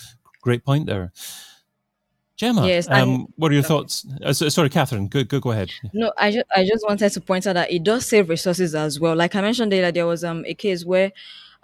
great 0.49 0.65
point 0.65 0.87
there. 0.87 1.13
Gemma, 2.37 2.67
yes, 2.67 2.89
um, 2.89 3.27
what 3.37 3.51
are 3.51 3.55
your 3.55 3.65
thoughts? 3.65 4.07
Uh, 4.23 4.33
sorry, 4.33 4.71
Katherine, 4.71 5.09
go, 5.09 5.25
go, 5.25 5.41
go 5.41 5.51
ahead. 5.51 5.71
No, 5.93 6.13
I 6.17 6.31
just, 6.31 6.47
I 6.55 6.65
just 6.65 6.85
wanted 6.87 7.11
to 7.11 7.21
point 7.21 7.47
out 7.49 7.55
that 7.55 7.71
it 7.71 7.83
does 7.83 8.07
save 8.07 8.29
resources 8.29 8.77
as 8.77 9.01
well. 9.01 9.17
Like 9.17 9.35
I 9.35 9.41
mentioned 9.41 9.73
earlier, 9.73 9.91
there 9.91 10.07
was 10.07 10.23
um, 10.23 10.45
a 10.47 10.55
case 10.55 10.85
where, 10.85 11.11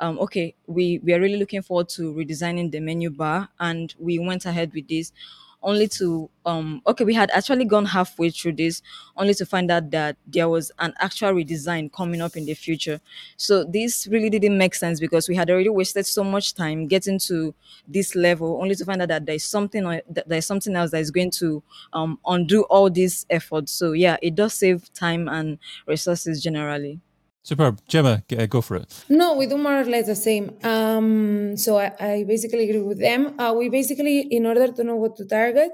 um, 0.01 0.19
okay, 0.19 0.55
we, 0.67 0.99
we 1.05 1.15
are 1.15 1.21
really 1.21 1.39
looking 1.39 1.63
forward 1.63 1.89
to 1.91 2.13
redesigning 2.13 2.73
the 2.73 2.81
menu 2.81 3.11
bar 3.11 3.49
and 3.61 3.95
we 4.01 4.19
went 4.19 4.47
ahead 4.47 4.73
with 4.75 4.89
this 4.89 5.13
only 5.65 5.89
to 5.89 6.31
um 6.47 6.83
okay 6.87 7.05
we 7.05 7.15
had 7.15 7.31
actually 7.31 7.65
gone 7.65 7.87
halfway 7.87 8.31
through 8.31 8.53
this 8.53 8.83
only 9.17 9.35
to 9.35 9.47
find 9.47 9.71
out 9.71 9.91
that 9.91 10.17
there 10.27 10.49
was 10.49 10.71
an 10.79 10.93
actual 11.01 11.31
redesign 11.33 11.91
coming 11.93 12.21
up 12.21 12.37
in 12.37 12.45
the 12.45 12.55
future. 12.55 13.01
So 13.37 13.65
this 13.65 14.07
really 14.07 14.31
didn't 14.31 14.59
make 14.59 14.75
sense 14.75 15.01
because 15.01 15.29
we 15.29 15.37
had 15.37 15.51
already 15.51 15.69
wasted 15.71 16.07
so 16.07 16.23
much 16.25 16.55
time 16.55 16.87
getting 16.87 17.19
to 17.21 17.55
this 17.89 18.15
level 18.15 18.59
only 18.61 18.75
to 18.75 18.85
find 18.85 19.03
out 19.03 19.09
that 19.09 19.27
there's 19.27 19.45
something 19.45 19.85
that 19.85 20.29
there's 20.29 20.47
something 20.47 20.75
else 20.77 20.91
that 20.91 21.01
is 21.01 21.11
going 21.11 21.31
to 21.33 21.63
um 21.93 22.19
undo 22.27 22.63
all 22.65 22.91
these 22.91 23.27
efforts 23.31 23.73
so 23.73 23.93
yeah 23.93 24.17
it 24.23 24.35
does 24.35 24.55
save 24.55 24.93
time 24.93 25.29
and 25.29 25.59
resources 25.87 26.43
generally 26.43 27.01
Superb. 27.45 27.79
Gemma, 27.87 28.23
go 28.49 28.63
for 28.63 28.77
it. 28.77 29.05
No, 29.11 29.37
we 29.37 29.47
do 29.47 29.59
more 29.59 29.81
or 29.81 29.85
less 29.85 30.07
the 30.07 30.17
same. 30.17 30.57
Um, 30.65 31.59
so 31.59 31.77
I, 31.77 31.93
I 32.01 32.25
basically 32.27 32.71
agree 32.71 32.81
with 32.81 32.99
them. 32.99 33.39
Uh, 33.39 33.53
we 33.53 33.69
basically, 33.69 34.21
in 34.21 34.47
order 34.47 34.69
to 34.73 34.83
know 34.83 34.97
what 34.97 35.15
to 35.17 35.27
target, 35.27 35.73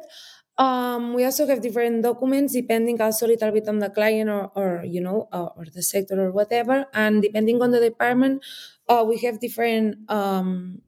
um, 0.59 1.15
we 1.15 1.25
also 1.25 1.47
have 1.47 1.63
different 1.63 2.03
documents 2.03 2.55
depending 2.55 3.01
also 3.01 3.27
a 3.27 3.29
little 3.29 3.53
bit 3.53 3.69
on 3.69 3.79
the 3.79 3.89
client 3.89 4.29
or, 4.29 4.51
or 4.57 4.85
you 4.85 5.01
know, 5.01 5.29
uh, 5.33 5.49
or 5.57 5.65
the 5.73 5.83
sector 5.83 6.21
or 6.21 6.33
whatever. 6.33 6.87
And 6.93 7.23
depending 7.23 7.63
on 7.63 7.71
the 7.71 7.79
department, 7.79 8.43
uh, 8.89 9.05
we 9.07 9.19
have 9.19 9.39
different 9.39 10.11
um, 10.11 10.83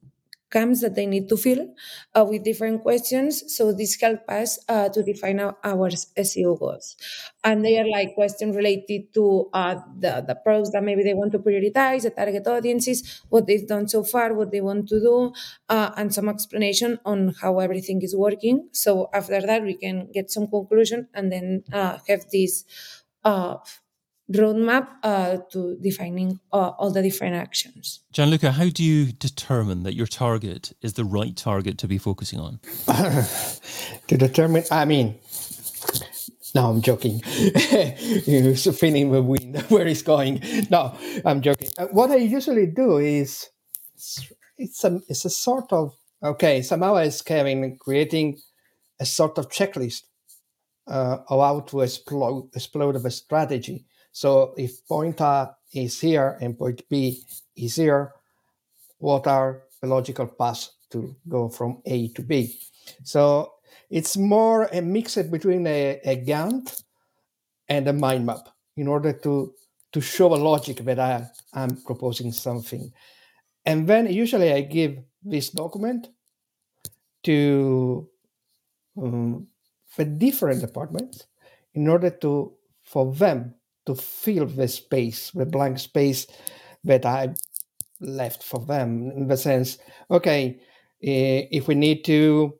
camps 0.52 0.80
that 0.82 0.94
they 0.94 1.06
need 1.06 1.28
to 1.28 1.36
fill 1.36 1.74
uh, 2.14 2.24
with 2.28 2.44
different 2.44 2.82
questions. 2.82 3.42
So 3.56 3.72
this 3.72 4.00
helps 4.00 4.28
us 4.28 4.58
uh, 4.68 4.88
to 4.90 5.02
define 5.02 5.40
our, 5.40 5.56
our, 5.64 5.90
SEO 5.90 6.58
goals. 6.58 6.96
And 7.42 7.64
they 7.64 7.78
are 7.78 7.88
like 7.88 8.14
questions 8.14 8.54
related 8.54 9.12
to 9.14 9.48
uh, 9.52 9.76
the, 9.98 10.24
the 10.26 10.34
products 10.34 10.70
that 10.72 10.84
maybe 10.84 11.02
they 11.02 11.14
want 11.14 11.32
to 11.32 11.38
prioritize, 11.38 12.02
the 12.02 12.10
target 12.10 12.46
audiences, 12.46 13.22
what 13.30 13.46
they've 13.46 13.66
done 13.66 13.88
so 13.88 14.04
far, 14.04 14.34
what 14.34 14.50
they 14.52 14.60
want 14.60 14.88
to 14.90 15.00
do, 15.00 15.32
uh, 15.68 15.90
and 15.96 16.14
some 16.14 16.28
explanation 16.28 16.98
on 17.04 17.34
how 17.40 17.58
everything 17.58 18.02
is 18.02 18.14
working. 18.14 18.68
So 18.72 19.08
after 19.12 19.40
that, 19.40 19.62
we 19.62 19.74
can 19.74 20.10
get 20.12 20.30
some 20.30 20.46
conclusion 20.46 21.08
and 21.14 21.32
then 21.32 21.64
uh, 21.72 21.98
have 22.06 22.26
this 22.30 22.64
uh, 23.24 23.56
roadmap 24.32 24.88
uh, 25.02 25.38
to 25.52 25.76
defining 25.80 26.40
uh, 26.52 26.70
all 26.78 26.90
the 26.90 27.02
different 27.02 27.34
actions. 27.34 28.00
Gianluca, 28.12 28.52
how 28.52 28.68
do 28.68 28.82
you 28.82 29.12
determine 29.12 29.82
that 29.82 29.94
your 29.94 30.06
target 30.06 30.72
is 30.82 30.94
the 30.94 31.04
right 31.04 31.36
target 31.36 31.78
to 31.78 31.88
be 31.88 31.98
focusing 31.98 32.40
on? 32.40 32.60
to 34.08 34.16
determine, 34.16 34.64
I 34.70 34.84
mean, 34.84 35.18
no, 36.54 36.70
I'm 36.70 36.82
joking. 36.82 37.22
You're 38.26 38.54
feeling 38.54 39.10
the 39.10 39.22
wind 39.22 39.58
where 39.68 39.86
it's 39.86 40.02
going. 40.02 40.42
No, 40.70 40.96
I'm 41.24 41.40
joking. 41.40 41.68
Uh, 41.78 41.86
what 41.86 42.10
I 42.10 42.16
usually 42.16 42.66
do 42.66 42.98
is 42.98 43.48
it's 44.58 44.84
a 44.84 45.00
it's 45.08 45.24
a 45.24 45.30
sort 45.30 45.72
of 45.72 45.94
okay. 46.22 46.60
Somehow 46.60 46.96
as 46.96 47.22
Kevin 47.22 47.78
creating 47.78 48.38
a 49.00 49.06
sort 49.06 49.38
of 49.38 49.48
checklist 49.48 50.02
uh, 50.86 51.18
of 51.28 51.40
how 51.40 51.60
to 51.60 51.80
explode 51.80 52.50
explode 52.54 52.96
of 52.96 53.06
a 53.06 53.10
strategy 53.10 53.86
so 54.12 54.54
if 54.56 54.86
point 54.86 55.20
A 55.20 55.56
is 55.72 55.98
here 56.00 56.38
and 56.40 56.56
point 56.56 56.82
B 56.88 57.24
is 57.56 57.76
here, 57.76 58.12
what 58.98 59.26
are 59.26 59.62
the 59.80 59.88
logical 59.88 60.26
paths 60.26 60.70
to 60.90 61.16
go 61.28 61.48
from 61.48 61.80
A 61.86 62.08
to 62.08 62.22
B? 62.22 62.54
So 63.02 63.54
it's 63.90 64.16
more 64.16 64.64
a 64.72 64.82
mix 64.82 65.16
between 65.16 65.66
a, 65.66 66.00
a 66.04 66.16
Gantt 66.24 66.82
and 67.68 67.88
a 67.88 67.92
mind 67.92 68.26
map 68.26 68.48
in 68.76 68.86
order 68.86 69.12
to, 69.12 69.54
to 69.92 70.00
show 70.00 70.34
a 70.34 70.36
logic 70.36 70.78
that 70.78 70.98
I, 70.98 71.26
I'm 71.54 71.76
proposing 71.82 72.32
something. 72.32 72.92
And 73.64 73.88
then 73.88 74.12
usually 74.12 74.52
I 74.52 74.60
give 74.60 74.98
this 75.22 75.50
document 75.50 76.08
to 77.24 78.08
um, 79.00 79.46
the 79.96 80.04
different 80.04 80.60
departments 80.60 81.26
in 81.74 81.88
order 81.88 82.10
to 82.10 82.52
for 82.82 83.14
them 83.14 83.54
to 83.86 83.94
fill 83.94 84.46
the 84.46 84.68
space, 84.68 85.30
the 85.32 85.46
blank 85.46 85.78
space 85.78 86.26
that 86.84 87.04
I 87.04 87.34
left 88.00 88.42
for 88.42 88.60
them. 88.60 89.10
In 89.12 89.28
the 89.28 89.36
sense, 89.36 89.78
okay, 90.10 90.60
if 91.00 91.68
we 91.68 91.74
need 91.74 92.04
to 92.04 92.58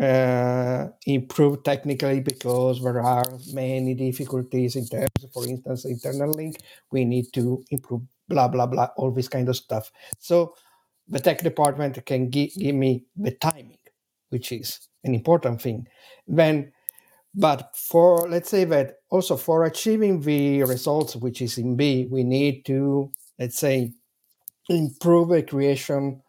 uh, 0.00 0.88
improve 1.06 1.62
technically 1.62 2.20
because 2.20 2.82
there 2.82 3.00
are 3.00 3.24
many 3.52 3.94
difficulties 3.94 4.76
in 4.76 4.86
terms, 4.88 5.08
for 5.32 5.46
instance, 5.46 5.84
internal 5.84 6.30
link, 6.30 6.58
we 6.90 7.04
need 7.04 7.32
to 7.32 7.62
improve 7.70 8.02
blah 8.28 8.48
blah 8.48 8.66
blah, 8.66 8.88
all 8.96 9.10
this 9.10 9.28
kind 9.28 9.48
of 9.48 9.56
stuff. 9.56 9.92
So 10.18 10.54
the 11.08 11.20
tech 11.20 11.42
department 11.42 12.04
can 12.06 12.30
gi- 12.30 12.52
give 12.56 12.74
me 12.74 13.04
the 13.16 13.32
timing, 13.32 13.78
which 14.30 14.50
is 14.52 14.88
an 15.04 15.14
important 15.14 15.60
thing. 15.60 15.86
Then 16.26 16.72
but 17.34 17.76
for, 17.76 18.28
let's 18.28 18.48
say 18.48 18.64
that 18.64 18.96
also 19.10 19.36
for 19.36 19.64
achieving 19.64 20.20
the 20.20 20.62
results, 20.62 21.16
which 21.16 21.42
is 21.42 21.58
in 21.58 21.76
B, 21.76 22.06
we 22.10 22.22
need 22.22 22.64
to, 22.66 23.10
let's 23.38 23.58
say, 23.58 23.92
improve 24.68 25.30
the 25.30 25.42
creation 25.42 26.22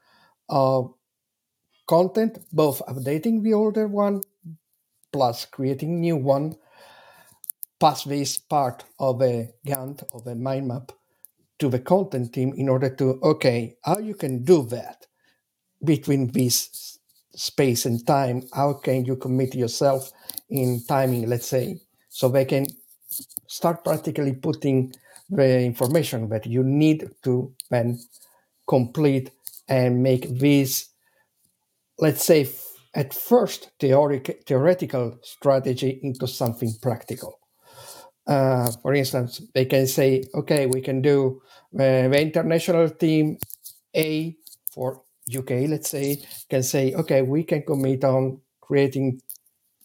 of 0.50 0.94
content, 1.88 2.40
both 2.52 2.82
updating 2.88 3.44
the 3.44 3.54
older 3.54 3.88
one 3.88 4.22
plus 5.14 5.46
creating 5.46 6.02
new 6.02 6.18
one, 6.18 6.56
pass 7.80 8.04
this 8.04 8.38
part 8.38 8.84
of 9.00 9.22
a 9.22 9.50
Gantt, 9.66 10.04
of 10.14 10.28
a 10.28 10.36
mind 10.36 10.68
map 10.68 10.92
to 11.60 11.70
the 11.70 11.80
content 11.80 12.34
team 12.34 12.54
in 12.58 12.68
order 12.68 12.90
to, 12.96 13.20
okay, 13.24 13.78
how 13.84 14.00
you 14.00 14.16
can 14.16 14.44
do 14.44 14.64
that 14.64 15.08
between 15.84 16.28
these 16.28 17.00
space 17.36 17.86
and 17.86 18.06
time, 18.08 18.44
how 18.54 18.74
can 18.74 19.06
you 19.06 19.16
commit 19.16 19.56
yourself 19.56 20.12
in 20.50 20.82
timing, 20.88 21.28
let's 21.30 21.48
say, 21.48 21.80
so 22.10 22.30
they 22.30 22.46
can 22.46 22.66
start 23.48 23.84
practically 23.84 24.34
putting 24.34 24.94
the 25.30 25.62
information 25.62 26.30
that 26.30 26.46
you 26.46 26.64
need 26.64 27.10
to 27.24 27.54
then 27.70 28.00
complete 28.68 29.32
and 29.68 30.02
make 30.02 30.30
this, 30.40 30.90
let's 32.00 32.24
say, 32.24 32.48
at 32.94 33.14
first 33.14 33.72
theoric, 33.80 34.44
theoretical 34.48 35.18
strategy 35.22 36.00
into 36.04 36.28
something 36.28 36.74
practical. 36.82 37.40
Uh, 38.28 38.72
for 38.82 38.94
instance, 38.94 39.42
they 39.54 39.66
can 39.66 39.86
say, 39.86 40.24
okay, 40.34 40.66
we 40.66 40.82
can 40.82 41.02
do 41.02 41.42
uh, 41.76 42.08
the 42.08 42.22
international 42.22 42.90
team 42.90 43.38
A 43.96 44.36
for 44.72 45.02
UK, 45.34 45.68
let's 45.68 45.90
say, 45.90 46.24
can 46.50 46.64
say, 46.64 46.94
okay, 46.94 47.22
we 47.22 47.44
can 47.44 47.64
commit 47.64 48.04
on 48.04 48.40
creating 48.62 49.22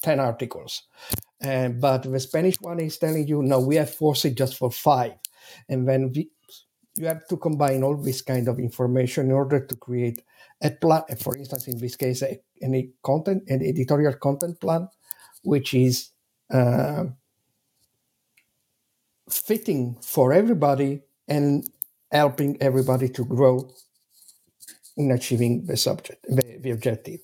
10 0.02 0.20
articles. 0.20 0.82
Uh, 1.42 1.68
but 1.68 2.02
the 2.02 2.20
Spanish 2.20 2.60
one 2.60 2.80
is 2.80 2.98
telling 2.98 3.26
you, 3.26 3.42
no, 3.42 3.60
we 3.60 3.76
have 3.76 3.94
forced 3.94 4.26
it 4.26 4.36
just 4.36 4.56
for 4.56 4.70
five. 4.70 5.12
And 5.68 5.88
then 5.88 6.12
we, 6.14 6.30
you 6.96 7.06
have 7.06 7.26
to 7.28 7.36
combine 7.36 7.82
all 7.82 7.96
this 7.96 8.20
kind 8.20 8.48
of 8.48 8.58
information 8.58 9.26
in 9.26 9.32
order 9.32 9.64
to 9.64 9.76
create 9.76 10.22
a 10.62 10.70
plan, 10.70 11.02
for 11.18 11.36
instance, 11.36 11.68
in 11.68 11.78
this 11.78 11.96
case, 11.96 12.22
a, 12.22 12.38
any 12.60 12.90
content, 13.02 13.44
an 13.48 13.62
editorial 13.62 14.12
content 14.14 14.60
plan, 14.60 14.88
which 15.42 15.72
is 15.72 16.10
uh, 16.52 17.04
fitting 19.30 19.96
for 20.02 20.32
everybody 20.32 21.00
and 21.28 21.64
helping 22.12 22.60
everybody 22.60 23.08
to 23.08 23.24
grow 23.24 23.70
in 25.00 25.10
achieving 25.10 25.66
the 25.66 25.76
subject, 25.76 26.24
the, 26.28 26.58
the 26.60 26.70
objective. 26.70 27.20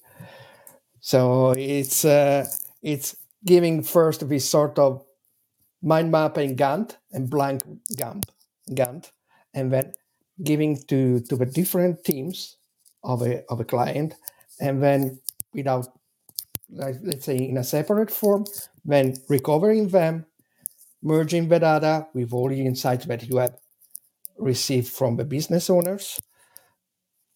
So 1.00 1.52
it's 1.56 2.04
uh, 2.04 2.46
it's 2.82 3.16
giving 3.44 3.82
first 3.82 4.28
this 4.28 4.48
sort 4.48 4.78
of 4.78 5.04
mind 5.82 6.10
mapping 6.10 6.56
Gantt 6.56 6.96
and 7.12 7.30
blank 7.30 7.62
Gantt, 7.96 8.24
Gantt, 8.70 9.12
and 9.54 9.72
then 9.72 9.92
giving 10.42 10.76
to 10.88 11.20
to 11.20 11.36
the 11.36 11.46
different 11.46 12.04
teams 12.04 12.56
of 13.04 13.22
a 13.22 13.44
of 13.48 13.60
a 13.60 13.64
client, 13.64 14.14
and 14.60 14.82
then 14.82 15.20
without 15.52 15.86
like, 16.70 16.96
let's 17.02 17.24
say 17.24 17.36
in 17.36 17.56
a 17.56 17.64
separate 17.64 18.10
form, 18.10 18.44
then 18.84 19.14
recovering 19.28 19.88
them, 19.88 20.26
merging 21.02 21.48
the 21.48 21.60
data 21.60 22.08
with 22.14 22.32
all 22.32 22.48
the 22.48 22.66
insights 22.66 23.06
that 23.06 23.22
you 23.28 23.36
have 23.36 23.56
received 24.38 24.88
from 24.88 25.16
the 25.16 25.24
business 25.24 25.70
owners, 25.70 26.20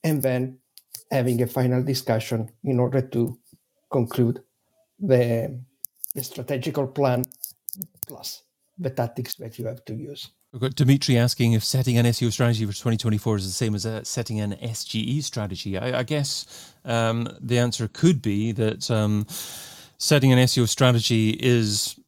and 0.05 0.23
then 0.23 0.59
having 1.11 1.43
a 1.43 1.47
final 1.47 1.83
discussion 1.83 2.51
in 2.65 2.79
order 2.79 3.03
to 3.03 3.39
conclude 3.91 4.43
the, 4.99 5.61
the 6.15 6.23
strategical 6.23 6.87
plan 6.87 7.25
plus 8.07 8.43
the 8.79 8.91
tactics 8.91 9.35
that 9.35 9.59
you 9.59 9.67
have 9.67 9.85
to 9.85 9.95
use. 9.95 10.31
We've 10.53 10.63
got 10.63 10.75
Dimitri 10.75 11.17
asking 11.17 11.53
if 11.53 11.63
setting 11.63 11.97
an 11.97 12.07
SEO 12.07 12.33
strategy 12.33 12.65
for 12.65 12.73
2024 12.73 13.37
is 13.37 13.47
the 13.47 13.53
same 13.53 13.75
as 13.75 13.87
uh, 13.87 14.03
setting 14.03 14.41
an 14.41 14.55
SGE 14.55 15.23
strategy. 15.23 15.79
I, 15.79 16.01
I 16.01 16.03
guess 16.03 16.75
um, 16.85 17.29
the 17.41 17.59
answer 17.59 17.89
could 17.89 18.21
be 18.21 18.51
that 18.53 18.91
um, 18.91 19.27
setting 19.99 20.33
an 20.33 20.39
SEO 20.41 20.69
strategy 20.69 21.31
is 21.39 22.00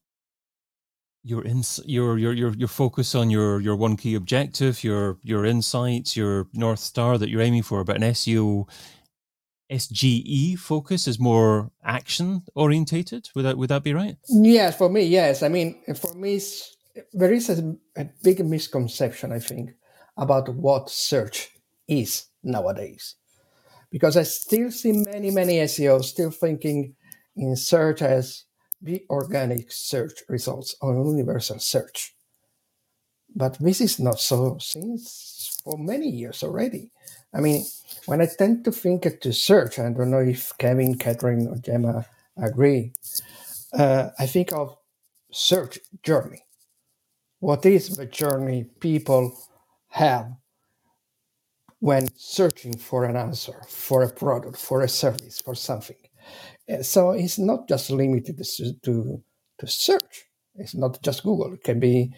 your 1.25 1.45
ins 1.45 1.81
your 1.85 2.19
your 2.19 2.33
your 2.33 2.53
your 2.55 2.69
focus 2.69 3.15
on 3.15 3.31
your 3.31 3.61
your 3.61 3.77
one 3.77 3.97
key 3.97 4.15
objective, 4.15 4.83
your 4.83 5.19
your 5.23 5.45
insights, 5.45 6.17
your 6.17 6.49
north 6.53 6.81
star 6.81 7.19
that 7.19 7.29
you're 7.29 7.43
aiming 7.43 7.63
for. 7.63 7.85
But 7.85 7.97
an 7.97 8.03
SEO 8.03 8.69
SGE 9.71 10.59
focus 10.59 11.07
is 11.07 11.19
more 11.19 11.71
action 11.85 12.43
orientated. 12.55 13.31
Would 13.35 13.45
that 13.45 13.57
would 13.57 13.71
that 13.71 13.83
be 13.83 13.95
right? 13.95 14.17
Yes, 14.29 14.77
for 14.77 14.89
me, 14.89 15.03
yes. 15.03 15.43
I 15.43 15.49
mean, 15.49 15.81
for 15.95 16.15
me, 16.15 16.41
there 17.13 17.33
is 17.33 17.49
a, 17.49 17.77
a 17.97 18.07
big 18.23 18.45
misconception, 18.45 19.33
I 19.33 19.39
think, 19.39 19.71
about 20.17 20.49
what 20.49 20.91
search 20.91 21.51
is 21.89 22.27
nowadays, 22.43 23.15
because 23.91 24.17
I 24.17 24.25
still 24.25 24.71
see 24.71 24.93
many 24.93 25.31
many 25.31 25.59
SEOs 25.59 26.05
still 26.05 26.31
thinking 26.31 26.95
in 27.37 27.57
search 27.57 28.03
as 28.03 28.45
the 28.83 29.05
organic 29.09 29.71
search 29.71 30.23
results 30.29 30.75
or 30.81 30.95
universal 30.95 31.59
search. 31.59 32.15
But 33.35 33.59
this 33.59 33.81
is 33.81 33.99
not 33.99 34.21
so 34.21 34.59
since 34.59 35.61
for 35.65 35.79
many 35.79 36.09
years 36.09 36.43
already. 36.43 36.91
I 37.33 37.41
mean, 37.41 37.65
when 38.07 38.21
I 38.21 38.27
tend 38.27 38.65
to 38.65 38.73
think 38.73 39.07
to 39.21 39.33
search, 39.33 39.79
I 39.79 39.91
don't 39.91 40.11
know 40.11 40.21
if 40.21 40.53
Kevin, 40.59 40.99
Katherine, 40.99 41.49
or 41.49 41.57
Gemma 41.57 42.07
agree, 42.37 42.93
uh, 43.73 44.11
I 44.19 44.27
think 44.27 44.53
of 44.53 44.77
search 45.31 45.79
journey. 46.03 46.45
What 47.41 47.65
is 47.65 47.97
the 47.97 48.07
journey 48.07 48.67
people 48.81 49.39
have 49.89 50.33
when 51.83 52.09
searching 52.17 52.77
for 52.79 53.05
an 53.05 53.17
answer, 53.17 53.61
for 53.69 54.05
a 54.05 54.09
product, 54.09 54.57
for 54.57 54.83
a 54.83 54.89
service, 54.89 55.41
for 55.41 55.55
something. 55.55 55.97
Uh, 56.71 56.83
so 56.83 57.11
it's 57.13 57.39
not 57.39 57.69
just 57.69 57.91
limited 57.91 58.39
to, 58.83 59.23
to 59.59 59.67
search. 59.67 60.25
It's 60.55 60.75
not 60.75 61.03
just 61.03 61.23
Google. 61.23 61.55
It 61.55 61.65
can 61.65 61.81
be 61.81 62.15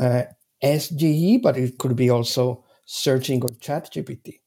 uh, 0.00 0.22
SGE, 0.62 1.42
but 1.42 1.56
it 1.56 1.78
could 1.78 1.96
be 1.96 2.10
also 2.10 2.64
searching 2.86 3.42
on 3.42 3.50
ChatGPT 3.56 4.40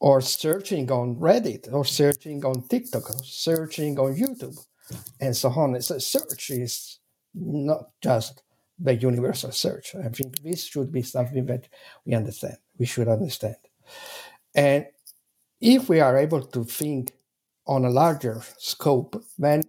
or 0.00 0.20
searching 0.20 0.90
on 0.90 1.16
Reddit 1.16 1.72
or 1.72 1.84
searching 1.84 2.44
on 2.44 2.66
TikTok 2.68 3.10
or 3.10 3.24
searching 3.24 3.98
on 3.98 4.16
YouTube 4.16 4.58
and 5.20 5.36
so 5.36 5.50
on. 5.50 5.80
So 5.80 5.98
search 5.98 6.50
is 6.50 6.98
not 7.34 7.90
just 8.02 8.42
the 8.78 8.94
universal 8.94 9.52
search. 9.52 9.94
I 9.94 10.08
think 10.08 10.42
this 10.42 10.66
should 10.66 10.90
be 10.90 11.02
something 11.02 11.46
that 11.46 11.68
we 12.04 12.14
understand. 12.14 12.56
We 12.78 12.86
should 12.86 13.08
understand. 13.08 13.56
And 14.54 14.86
if 15.60 15.88
we 15.88 16.00
are 16.00 16.16
able 16.16 16.42
to 16.42 16.64
think 16.64 17.12
on 17.66 17.84
a 17.84 17.90
larger 17.90 18.42
scope, 18.58 19.22
then 19.38 19.62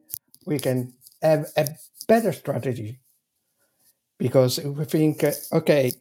we 0.45 0.59
can 0.59 0.93
have 1.21 1.47
a 1.57 1.67
better 2.07 2.33
strategy. 2.33 2.99
Because 4.17 4.59
if 4.59 4.77
we 4.77 4.85
think, 4.85 5.23
uh, 5.23 5.31
okay, 5.51 5.91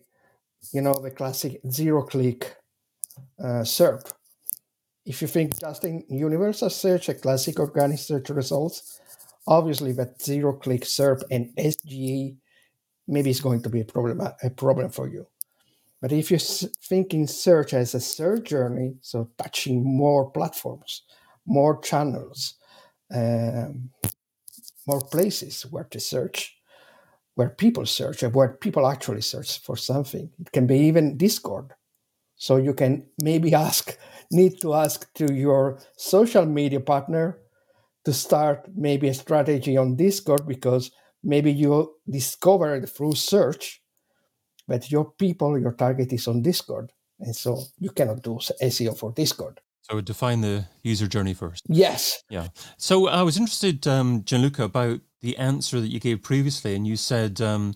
you 0.73 0.81
know, 0.81 0.95
the 0.95 1.11
classic 1.11 1.61
zero 1.71 2.03
click 2.03 2.57
uh, 3.39 3.65
SERP, 3.65 4.13
if 5.05 5.21
you 5.21 5.29
think 5.29 5.59
just 5.59 5.85
in 5.85 6.05
universal 6.09 6.71
search, 6.71 7.09
a 7.09 7.15
classic 7.15 7.59
organic 7.59 7.99
search 7.99 8.31
results, 8.31 9.01
obviously 9.47 9.93
that 9.93 10.23
zero 10.23 10.53
click 10.53 10.83
SERP 10.83 11.23
and 11.31 11.55
SGE 11.57 12.37
maybe 13.09 13.31
is 13.31 13.41
going 13.41 13.63
to 13.63 13.69
be 13.69 13.81
a 13.81 13.85
problem 13.85 14.21
a 14.21 14.51
problem 14.51 14.91
for 14.91 15.09
you. 15.09 15.27
But 16.01 16.13
if 16.13 16.31
you 16.31 16.39
think 16.39 17.15
in 17.15 17.27
search 17.27 17.75
as 17.75 17.95
a 17.95 18.01
search 18.01 18.49
journey, 18.49 18.95
so 19.03 19.31
touching 19.39 19.85
more 19.85 20.31
platforms, 20.31 21.03
more 21.47 21.81
channels, 21.81 22.55
um, 23.15 23.91
more 24.87 25.01
places 25.01 25.63
where 25.63 25.85
to 25.85 26.01
search, 26.01 26.57
where 27.35 27.51
people 27.51 27.87
search, 27.87 28.23
and 28.23 28.35
where 28.35 28.49
people 28.49 28.87
actually 28.87 29.23
search 29.23 29.61
for 29.61 29.77
something, 29.77 30.31
it 30.41 30.53
can 30.53 30.67
be 30.67 30.79
even 30.79 31.17
Discord. 31.17 31.75
So 32.37 32.57
you 32.57 32.75
can 32.75 33.07
maybe 33.23 33.55
ask, 33.69 33.97
need 34.31 34.61
to 34.61 34.75
ask 34.75 35.13
to 35.15 35.33
your 35.33 35.79
social 35.97 36.47
media 36.47 36.81
partner 36.81 37.39
to 38.05 38.13
start 38.13 38.69
maybe 38.75 39.09
a 39.09 39.15
strategy 39.15 39.77
on 39.77 39.97
Discord 39.97 40.47
because 40.47 40.91
maybe 41.23 41.53
you 41.53 41.95
discovered 42.11 42.89
through 42.89 43.15
search 43.15 43.81
that 44.69 44.91
your 44.91 45.13
people, 45.13 45.59
your 45.59 45.73
target 45.73 46.13
is 46.13 46.27
on 46.27 46.43
Discord. 46.43 46.93
And 47.21 47.37
so 47.37 47.63
you 47.79 47.91
cannot 47.91 48.23
do 48.23 48.39
SEO 48.63 48.99
for 48.99 49.13
Discord. 49.13 49.61
So 49.83 50.01
define 50.01 50.41
the 50.41 50.67
user 50.83 51.07
journey 51.07 51.35
first. 51.35 51.65
Yes. 51.69 52.23
Yeah. 52.31 52.49
So 52.77 53.09
I 53.09 53.23
was 53.23 53.37
interested, 53.37 53.87
um, 53.87 54.23
Gianluca, 54.25 54.65
about 54.65 55.01
the 55.21 55.37
answer 55.37 55.81
that 55.81 55.89
you 55.89 56.01
gave 56.01 56.23
previously, 56.23 56.75
and 56.75 56.87
you 56.87 56.97
said 56.97 57.41
um, 57.41 57.75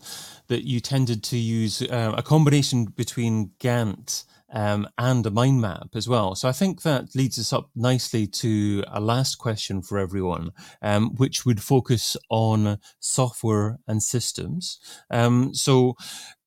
that 0.49 0.67
you 0.67 0.81
tended 0.81 1.23
to 1.25 1.37
use 1.37 1.83
uh, 1.83 2.15
a 2.17 2.23
combination 2.23 2.87
between 2.87 3.51
Gantt 3.61 4.25
um, 4.53 4.89
and 4.99 5.27
a 5.27 5.31
mind 5.31 5.61
map 5.61 5.89
as 5.95 6.09
well. 6.09 6.35
So 6.35 6.49
I 6.49 6.53
think 6.53 6.83
that 6.83 7.15
leads 7.15 7.39
us 7.39 7.53
up 7.53 7.71
nicely 7.75 8.27
to 8.29 8.85
a 8.89 9.01
last 9.01 9.37
question 9.37 9.83
for 9.83 9.99
everyone, 9.99 10.51
um, 10.83 11.15
which 11.17 11.45
would 11.45 11.63
focus 11.63 12.17
on 12.31 12.79
software 13.01 13.79
and 13.87 14.03
systems. 14.03 14.79
Um, 15.11 15.55
so 15.55 15.97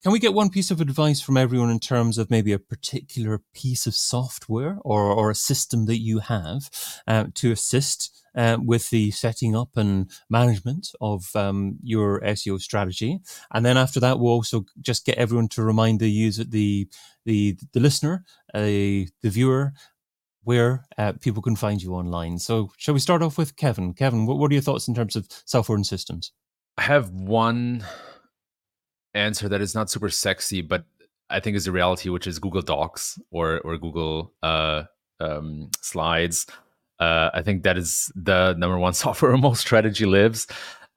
can 0.01 0.11
we 0.11 0.19
get 0.19 0.33
one 0.33 0.49
piece 0.49 0.71
of 0.71 0.79
advice 0.79 1.21
from 1.21 1.35
everyone 1.35 1.69
in 1.69 1.79
terms 1.79 2.17
of 2.17 2.29
maybe 2.29 2.53
a 2.53 2.59
particular 2.59 3.41
piece 3.53 3.85
of 3.85 3.95
software 3.95 4.77
or, 4.81 5.03
or 5.03 5.29
a 5.29 5.35
system 5.35 5.85
that 5.87 5.99
you 5.99 6.19
have 6.19 6.69
uh, 7.07 7.25
to 7.35 7.51
assist 7.51 8.23
uh, 8.35 8.57
with 8.63 8.89
the 8.91 9.11
setting 9.11 9.55
up 9.55 9.75
and 9.75 10.09
management 10.29 10.89
of 11.01 11.35
um, 11.35 11.77
your 11.83 12.21
SEO 12.21 12.61
strategy. 12.61 13.19
And 13.51 13.65
then 13.65 13.75
after 13.75 13.99
that, 13.99 14.19
we'll 14.19 14.33
also 14.33 14.65
just 14.79 15.05
get 15.05 15.17
everyone 15.17 15.49
to 15.49 15.63
remind 15.63 15.99
the 15.99 16.09
user, 16.09 16.43
the 16.43 16.87
the 17.25 17.57
the 17.73 17.79
listener, 17.79 18.23
uh, 18.53 18.61
the 18.61 19.09
viewer, 19.23 19.73
where 20.43 20.85
uh, 20.97 21.13
people 21.19 21.41
can 21.41 21.55
find 21.55 21.81
you 21.81 21.93
online. 21.93 22.39
So, 22.39 22.71
shall 22.77 22.93
we 22.93 22.99
start 22.99 23.21
off 23.21 23.37
with 23.37 23.55
Kevin? 23.55 23.93
Kevin, 23.93 24.25
what, 24.25 24.37
what 24.37 24.51
are 24.51 24.55
your 24.55 24.63
thoughts 24.63 24.87
in 24.87 24.95
terms 24.95 25.15
of 25.15 25.27
software 25.45 25.75
and 25.75 25.85
systems? 25.85 26.31
I 26.77 26.83
have 26.83 27.09
one 27.09 27.83
answer 29.13 29.49
that 29.49 29.61
is 29.61 29.75
not 29.75 29.89
super 29.89 30.09
sexy, 30.09 30.61
but 30.61 30.85
I 31.29 31.39
think 31.39 31.55
is 31.55 31.67
a 31.67 31.71
reality, 31.71 32.09
which 32.09 32.27
is 32.27 32.39
Google 32.39 32.61
Docs 32.61 33.19
or 33.31 33.59
or 33.61 33.77
Google 33.77 34.33
uh, 34.41 34.83
um, 35.19 35.69
Slides. 35.81 36.45
Uh, 36.99 37.29
I 37.33 37.41
think 37.41 37.63
that 37.63 37.77
is 37.77 38.11
the 38.15 38.53
number 38.57 38.77
one 38.77 38.93
software 39.05 39.35
most 39.37 39.61
strategy 39.61 40.05
lives. 40.05 40.47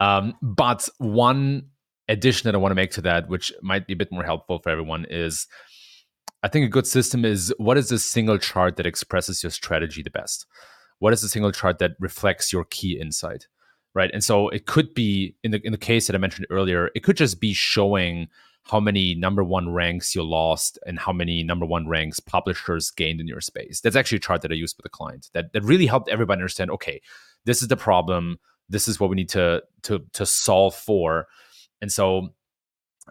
Um, 0.00 0.34
but 0.42 0.88
one 0.98 1.68
addition 2.08 2.48
that 2.48 2.54
I 2.54 2.58
want 2.58 2.72
to 2.72 2.76
make 2.76 2.90
to 2.92 3.02
that, 3.02 3.28
which 3.28 3.52
might 3.62 3.86
be 3.86 3.92
a 3.92 3.96
bit 3.96 4.10
more 4.10 4.24
helpful 4.24 4.58
for 4.58 4.70
everyone, 4.70 5.06
is 5.08 5.46
I 6.42 6.48
think 6.48 6.66
a 6.66 6.68
good 6.68 6.86
system 6.86 7.24
is 7.24 7.54
what 7.58 7.78
is 7.78 7.88
the 7.88 7.98
single 7.98 8.38
chart 8.38 8.76
that 8.76 8.86
expresses 8.86 9.42
your 9.42 9.50
strategy 9.50 10.02
the 10.02 10.10
best? 10.10 10.46
What 10.98 11.12
is 11.12 11.22
the 11.22 11.28
single 11.28 11.52
chart 11.52 11.78
that 11.78 11.92
reflects 12.00 12.52
your 12.52 12.64
key 12.64 12.98
insight? 12.98 13.46
Right. 13.95 14.11
And 14.12 14.24
so 14.24 14.49
it 14.49 14.64
could 14.66 14.95
be 14.95 15.36
in 15.43 15.51
the 15.51 15.61
in 15.64 15.72
the 15.72 15.78
case 15.78 16.07
that 16.07 16.16
I 16.16 16.18
mentioned 16.18 16.47
earlier, 16.49 16.90
it 16.95 17.01
could 17.01 17.16
just 17.16 17.40
be 17.40 17.53
showing 17.53 18.28
how 18.64 18.80
many 18.80 19.14
number 19.14 19.43
one 19.43 19.72
ranks 19.72 20.14
you 20.14 20.22
lost 20.22 20.78
and 20.86 20.99
how 20.99 21.12
many 21.12 21.43
number 21.43 21.66
one 21.66 21.88
ranks 21.88 22.20
publishers 22.20 22.90
gained 22.90 23.20
in 23.20 23.26
your 23.26 23.40
space. 23.40 23.80
That's 23.80 23.97
actually 23.97 24.16
a 24.16 24.20
chart 24.20 24.43
that 24.43 24.53
I 24.53 24.55
used 24.55 24.76
with 24.76 24.86
a 24.86 24.88
client 24.88 25.30
that, 25.34 25.53
that 25.53 25.64
really 25.64 25.86
helped 25.86 26.09
everybody 26.09 26.38
understand, 26.38 26.70
okay, 26.70 27.03
this 27.45 27.61
is 27.61 27.68
the 27.68 27.76
problem. 27.76 28.38
This 28.68 28.86
is 28.86 29.01
what 29.01 29.11
we 29.11 29.16
need 29.16 29.28
to 29.30 29.62
to 29.82 30.01
to 30.14 30.24
solve 30.24 30.74
for. 30.74 31.26
And 31.80 31.90
so 31.90 32.34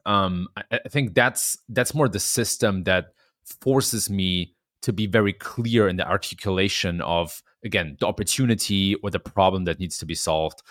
um, 0.06 0.48
I, 0.56 0.80
I 0.86 0.90
think 0.90 1.14
that's 1.14 1.58
that's 1.70 1.94
more 1.94 2.08
the 2.08 2.20
system 2.20 2.86
that 2.86 3.14
forces 3.44 4.10
me 4.10 4.56
to 4.82 4.94
be 4.94 5.06
very 5.06 5.34
clear 5.34 5.88
in 5.88 5.98
the 5.98 6.08
articulation 6.08 7.02
of 7.02 7.44
again 7.64 7.98
the 8.00 8.08
opportunity 8.08 8.96
or 8.96 9.10
the 9.10 9.20
problem 9.20 9.66
that 9.66 9.80
needs 9.80 9.98
to 9.98 10.06
be 10.06 10.16
solved 10.16 10.62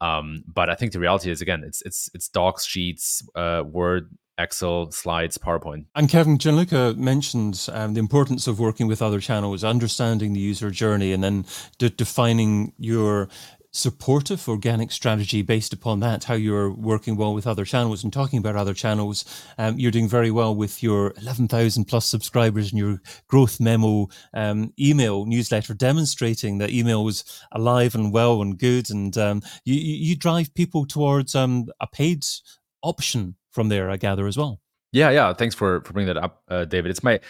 um, 0.00 0.44
but 0.46 0.70
I 0.70 0.74
think 0.74 0.92
the 0.92 1.00
reality 1.00 1.30
is 1.30 1.42
again, 1.42 1.62
it's 1.64 1.82
it's 1.82 2.10
it's 2.14 2.28
docs, 2.28 2.64
sheets, 2.64 3.22
uh, 3.34 3.62
Word, 3.66 4.10
Excel, 4.38 4.90
slides, 4.90 5.36
PowerPoint. 5.36 5.86
And 5.94 6.08
Kevin 6.08 6.38
Gianluca 6.38 6.94
mentioned 6.96 7.68
um, 7.72 7.94
the 7.94 8.00
importance 8.00 8.46
of 8.46 8.58
working 8.58 8.86
with 8.86 9.02
other 9.02 9.20
channels, 9.20 9.62
understanding 9.62 10.32
the 10.32 10.40
user 10.40 10.70
journey, 10.70 11.12
and 11.12 11.22
then 11.22 11.44
de- 11.78 11.90
defining 11.90 12.72
your 12.78 13.28
supportive 13.72 14.48
organic 14.48 14.90
strategy 14.90 15.42
based 15.42 15.72
upon 15.72 16.00
that, 16.00 16.24
how 16.24 16.34
you're 16.34 16.70
working 16.70 17.16
well 17.16 17.32
with 17.32 17.46
other 17.46 17.64
channels 17.64 18.02
and 18.02 18.12
talking 18.12 18.38
about 18.38 18.56
other 18.56 18.74
channels. 18.74 19.24
Um, 19.58 19.78
you're 19.78 19.90
doing 19.90 20.08
very 20.08 20.30
well 20.30 20.54
with 20.54 20.82
your 20.82 21.14
11,000 21.20 21.84
plus 21.84 22.06
subscribers 22.06 22.70
and 22.70 22.78
your 22.78 23.00
growth 23.28 23.60
memo 23.60 24.08
um, 24.34 24.72
email 24.78 25.24
newsletter 25.24 25.74
demonstrating 25.74 26.58
that 26.58 26.70
email 26.70 27.06
is 27.08 27.24
alive 27.52 27.94
and 27.94 28.12
well 28.12 28.42
and 28.42 28.58
good. 28.58 28.90
And 28.90 29.16
um, 29.16 29.42
you, 29.64 29.74
you 29.74 30.16
drive 30.16 30.52
people 30.54 30.84
towards 30.86 31.34
um, 31.34 31.68
a 31.80 31.86
paid 31.86 32.24
option 32.82 33.36
from 33.50 33.68
there, 33.68 33.90
I 33.90 33.96
gather 33.96 34.26
as 34.26 34.36
well. 34.36 34.60
Yeah, 34.92 35.10
yeah. 35.10 35.32
Thanks 35.32 35.54
for 35.54 35.82
for 35.82 35.92
bringing 35.92 36.12
that 36.12 36.22
up, 36.22 36.42
uh, 36.48 36.64
David. 36.64 36.90
It's 36.90 37.04
my 37.04 37.20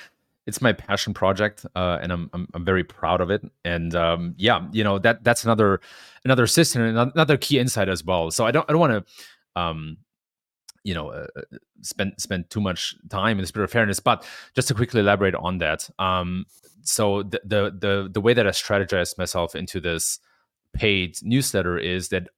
it's 0.46 0.60
my 0.60 0.72
passion 0.72 1.14
project, 1.14 1.66
uh, 1.76 1.98
and 2.00 2.12
I'm, 2.12 2.30
I'm, 2.32 2.48
I'm 2.54 2.64
very 2.64 2.84
proud 2.84 3.20
of 3.20 3.30
it. 3.30 3.42
And 3.64 3.94
um, 3.94 4.34
yeah, 4.36 4.66
you 4.72 4.82
know 4.82 4.98
that 4.98 5.22
that's 5.24 5.44
another 5.44 5.80
another 6.24 6.46
system 6.46 6.82
and 6.82 7.12
another 7.14 7.36
key 7.36 7.58
insight 7.58 7.88
as 7.88 8.04
well. 8.04 8.30
So 8.30 8.46
I 8.46 8.50
don't 8.50 8.68
I 8.68 8.72
don't 8.72 8.80
want 8.80 9.06
to 9.06 9.60
um, 9.60 9.98
you 10.82 10.94
know 10.94 11.10
uh, 11.10 11.26
uh, 11.36 11.56
spend 11.82 12.14
spend 12.18 12.50
too 12.50 12.60
much 12.60 12.94
time 13.10 13.38
in 13.38 13.42
the 13.42 13.46
spirit 13.46 13.64
of 13.64 13.70
fairness, 13.70 14.00
but 14.00 14.26
just 14.54 14.68
to 14.68 14.74
quickly 14.74 15.00
elaborate 15.00 15.34
on 15.34 15.58
that. 15.58 15.88
Um, 15.98 16.46
so 16.82 17.22
the, 17.22 17.40
the 17.44 17.76
the 17.78 18.10
the 18.12 18.20
way 18.20 18.34
that 18.34 18.46
I 18.46 18.50
strategize 18.50 19.18
myself 19.18 19.54
into 19.54 19.80
this 19.80 20.18
paid 20.72 21.16
newsletter 21.22 21.78
is 21.78 22.08
that 22.08 22.28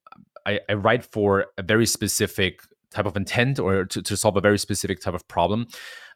I, 0.46 0.60
I 0.68 0.74
write 0.74 1.04
for 1.04 1.46
a 1.56 1.62
very 1.62 1.86
specific 1.86 2.62
type 2.90 3.06
of 3.06 3.16
intent 3.16 3.58
or 3.58 3.84
to, 3.86 4.02
to 4.02 4.16
solve 4.16 4.36
a 4.36 4.40
very 4.40 4.58
specific 4.58 5.00
type 5.00 5.14
of 5.14 5.26
problem. 5.28 5.66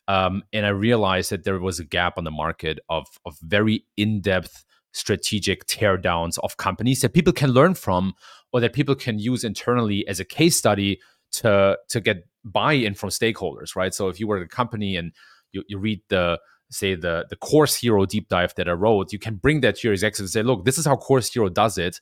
Um, 0.08 0.42
and 0.52 0.66
I 0.66 0.70
realized 0.70 1.30
that 1.30 1.44
there 1.44 1.58
was 1.58 1.80
a 1.80 1.84
gap 1.84 2.14
on 2.16 2.24
the 2.24 2.30
market 2.30 2.78
of, 2.88 3.06
of 3.24 3.36
very 3.42 3.84
in 3.96 4.20
depth 4.20 4.64
strategic 4.92 5.66
teardowns 5.66 6.38
of 6.42 6.56
companies 6.56 7.00
that 7.00 7.12
people 7.12 7.32
can 7.32 7.50
learn 7.50 7.74
from 7.74 8.14
or 8.52 8.60
that 8.60 8.72
people 8.72 8.94
can 8.94 9.18
use 9.18 9.44
internally 9.44 10.06
as 10.08 10.20
a 10.20 10.24
case 10.24 10.56
study 10.56 11.00
to, 11.32 11.76
to 11.88 12.00
get 12.00 12.28
buy 12.44 12.72
in 12.72 12.94
from 12.94 13.10
stakeholders, 13.10 13.74
right? 13.74 13.92
So 13.92 14.08
if 14.08 14.20
you 14.20 14.26
were 14.26 14.38
a 14.38 14.48
company 14.48 14.96
and 14.96 15.12
you, 15.52 15.64
you 15.68 15.78
read 15.78 16.00
the 16.08 16.38
say 16.70 16.94
the 16.94 17.26
the 17.30 17.36
course 17.36 17.76
hero 17.76 18.04
deep 18.06 18.28
dive 18.28 18.52
that 18.56 18.68
i 18.68 18.72
wrote 18.72 19.12
you 19.12 19.20
can 19.20 19.36
bring 19.36 19.60
that 19.60 19.76
to 19.76 19.86
your 19.86 19.92
executives 19.92 20.20
and 20.20 20.30
say 20.30 20.42
look 20.42 20.64
this 20.64 20.78
is 20.78 20.84
how 20.84 20.96
course 20.96 21.32
hero 21.32 21.48
does 21.48 21.78
it 21.78 22.00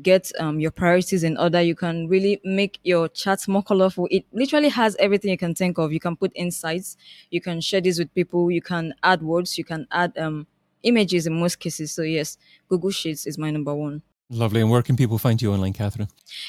get 0.00 0.32
um, 0.40 0.58
your 0.58 0.70
priorities 0.70 1.22
in 1.22 1.36
order. 1.36 1.60
You 1.60 1.74
can 1.74 2.08
really 2.08 2.40
make 2.44 2.78
your 2.84 3.08
charts 3.08 3.46
more 3.46 3.62
colorful. 3.62 4.08
It 4.10 4.24
literally 4.32 4.70
has 4.70 4.96
everything 4.96 5.30
you 5.30 5.36
can 5.38 5.54
think 5.54 5.76
of. 5.76 5.92
You 5.92 6.00
can 6.00 6.16
put 6.16 6.32
insights. 6.34 6.96
You 7.30 7.42
can 7.42 7.60
share 7.60 7.82
this 7.82 7.98
with 7.98 8.14
people. 8.14 8.50
You 8.50 8.62
can 8.62 8.94
add 9.02 9.20
words. 9.22 9.58
You 9.58 9.64
can 9.64 9.86
add 9.92 10.16
um, 10.16 10.46
images 10.82 11.26
in 11.26 11.38
most 11.38 11.56
cases. 11.60 11.92
So 11.92 12.02
yes, 12.02 12.38
Google 12.68 12.90
Sheets 12.90 13.26
is 13.26 13.38
my 13.38 13.50
number 13.50 13.74
one. 13.74 14.02
Lovely. 14.30 14.62
And 14.62 14.70
where 14.70 14.82
can 14.82 14.96
people 14.96 15.18
find 15.18 15.40
you 15.42 15.52
online, 15.52 15.74
Katherine? 15.74 16.08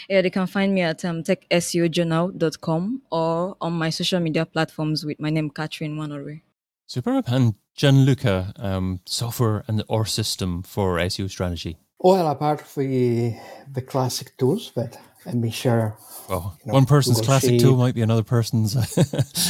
Yeah, 0.09 0.21
they 0.21 0.29
can 0.29 0.47
find 0.47 0.73
me 0.73 0.81
at 0.81 1.03
um, 1.03 1.21
techseojournal.com 1.23 3.01
or 3.11 3.57
on 3.59 3.73
my 3.73 3.89
social 3.89 4.21
media 4.21 4.45
platforms 4.45 5.05
with 5.05 5.19
my 5.19 5.29
name, 5.29 5.49
Katherine 5.49 5.97
Nwanorue. 5.97 6.41
Superb. 6.87 7.25
And 7.27 7.55
Gianluca, 7.75 8.53
um, 8.55 9.01
software 9.05 9.65
and 9.67 9.83
or 9.89 10.05
system 10.05 10.63
for 10.63 10.97
SEO 10.97 11.29
strategy? 11.29 11.77
Well, 11.99 12.27
apart 12.27 12.61
from 12.61 12.89
the, 12.89 13.35
the 13.71 13.81
classic 13.81 14.37
tools, 14.37 14.71
but 14.73 14.97
let 15.25 15.35
me 15.35 15.49
share. 15.51 15.95
Well, 16.29 16.57
you 16.61 16.67
know, 16.67 16.73
one 16.73 16.85
person's 16.85 17.17
Google 17.17 17.27
classic 17.27 17.49
Sheet. 17.51 17.61
tool 17.61 17.77
might 17.77 17.95
be 17.95 18.01
another 18.01 18.23
person's. 18.23 18.75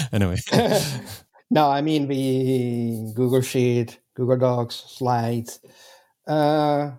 anyway. 0.13 0.37
no, 1.49 1.69
I 1.69 1.81
mean 1.81 2.07
the 2.07 3.11
Google 3.15 3.41
Sheet, 3.41 3.99
Google 4.15 4.37
Docs, 4.37 4.75
slides, 4.75 5.59
uh, 6.27 6.91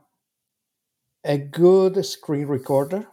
a 1.25 1.39
good 1.39 2.05
screen 2.05 2.47
recorder, 2.47 3.07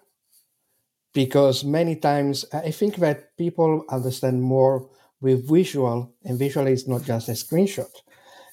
because 1.13 1.63
many 1.63 1.95
times 1.95 2.45
I 2.53 2.71
think 2.71 2.97
that 2.97 3.37
people 3.37 3.85
understand 3.89 4.41
more 4.41 4.89
with 5.21 5.47
visual, 5.47 6.13
and 6.23 6.39
visual 6.39 6.67
is 6.67 6.87
not 6.87 7.03
just 7.03 7.29
a 7.29 7.33
screenshot. 7.33 7.91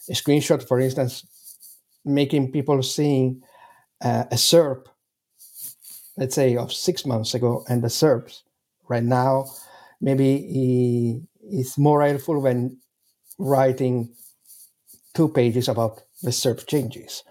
A 0.08 0.12
screenshot, 0.12 0.66
for 0.66 0.80
instance, 0.80 1.24
making 2.04 2.52
people 2.52 2.82
seeing 2.82 3.42
uh, 4.02 4.24
a 4.30 4.36
SERP, 4.36 4.86
let's 6.16 6.34
say 6.34 6.56
of 6.56 6.72
six 6.72 7.06
months 7.06 7.34
ago, 7.34 7.64
and 7.68 7.82
the 7.82 7.88
SERPs 7.88 8.42
right 8.88 9.02
now, 9.02 9.46
maybe 10.00 11.22
it's 11.42 11.78
more 11.78 12.06
helpful 12.06 12.40
when 12.40 12.78
writing 13.38 14.14
two 15.18 15.28
pages 15.28 15.66
about 15.68 16.02
the 16.22 16.30
SERP 16.30 16.64
changes. 16.68 17.24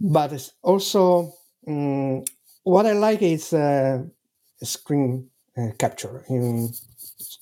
But 0.00 0.32
it's 0.32 0.52
also 0.62 1.32
um, 1.66 2.22
what 2.62 2.86
I 2.86 2.92
like 2.92 3.22
is 3.22 3.52
uh, 3.52 4.04
screen 4.62 5.28
uh, 5.58 5.72
capture 5.80 6.24
in, 6.28 6.72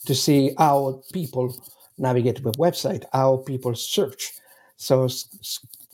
to 0.06 0.14
see 0.14 0.54
how 0.56 1.02
people 1.12 1.54
navigate 1.98 2.42
the 2.42 2.52
website, 2.52 3.04
how 3.12 3.44
people 3.46 3.74
search. 3.74 4.32
So 4.78 5.06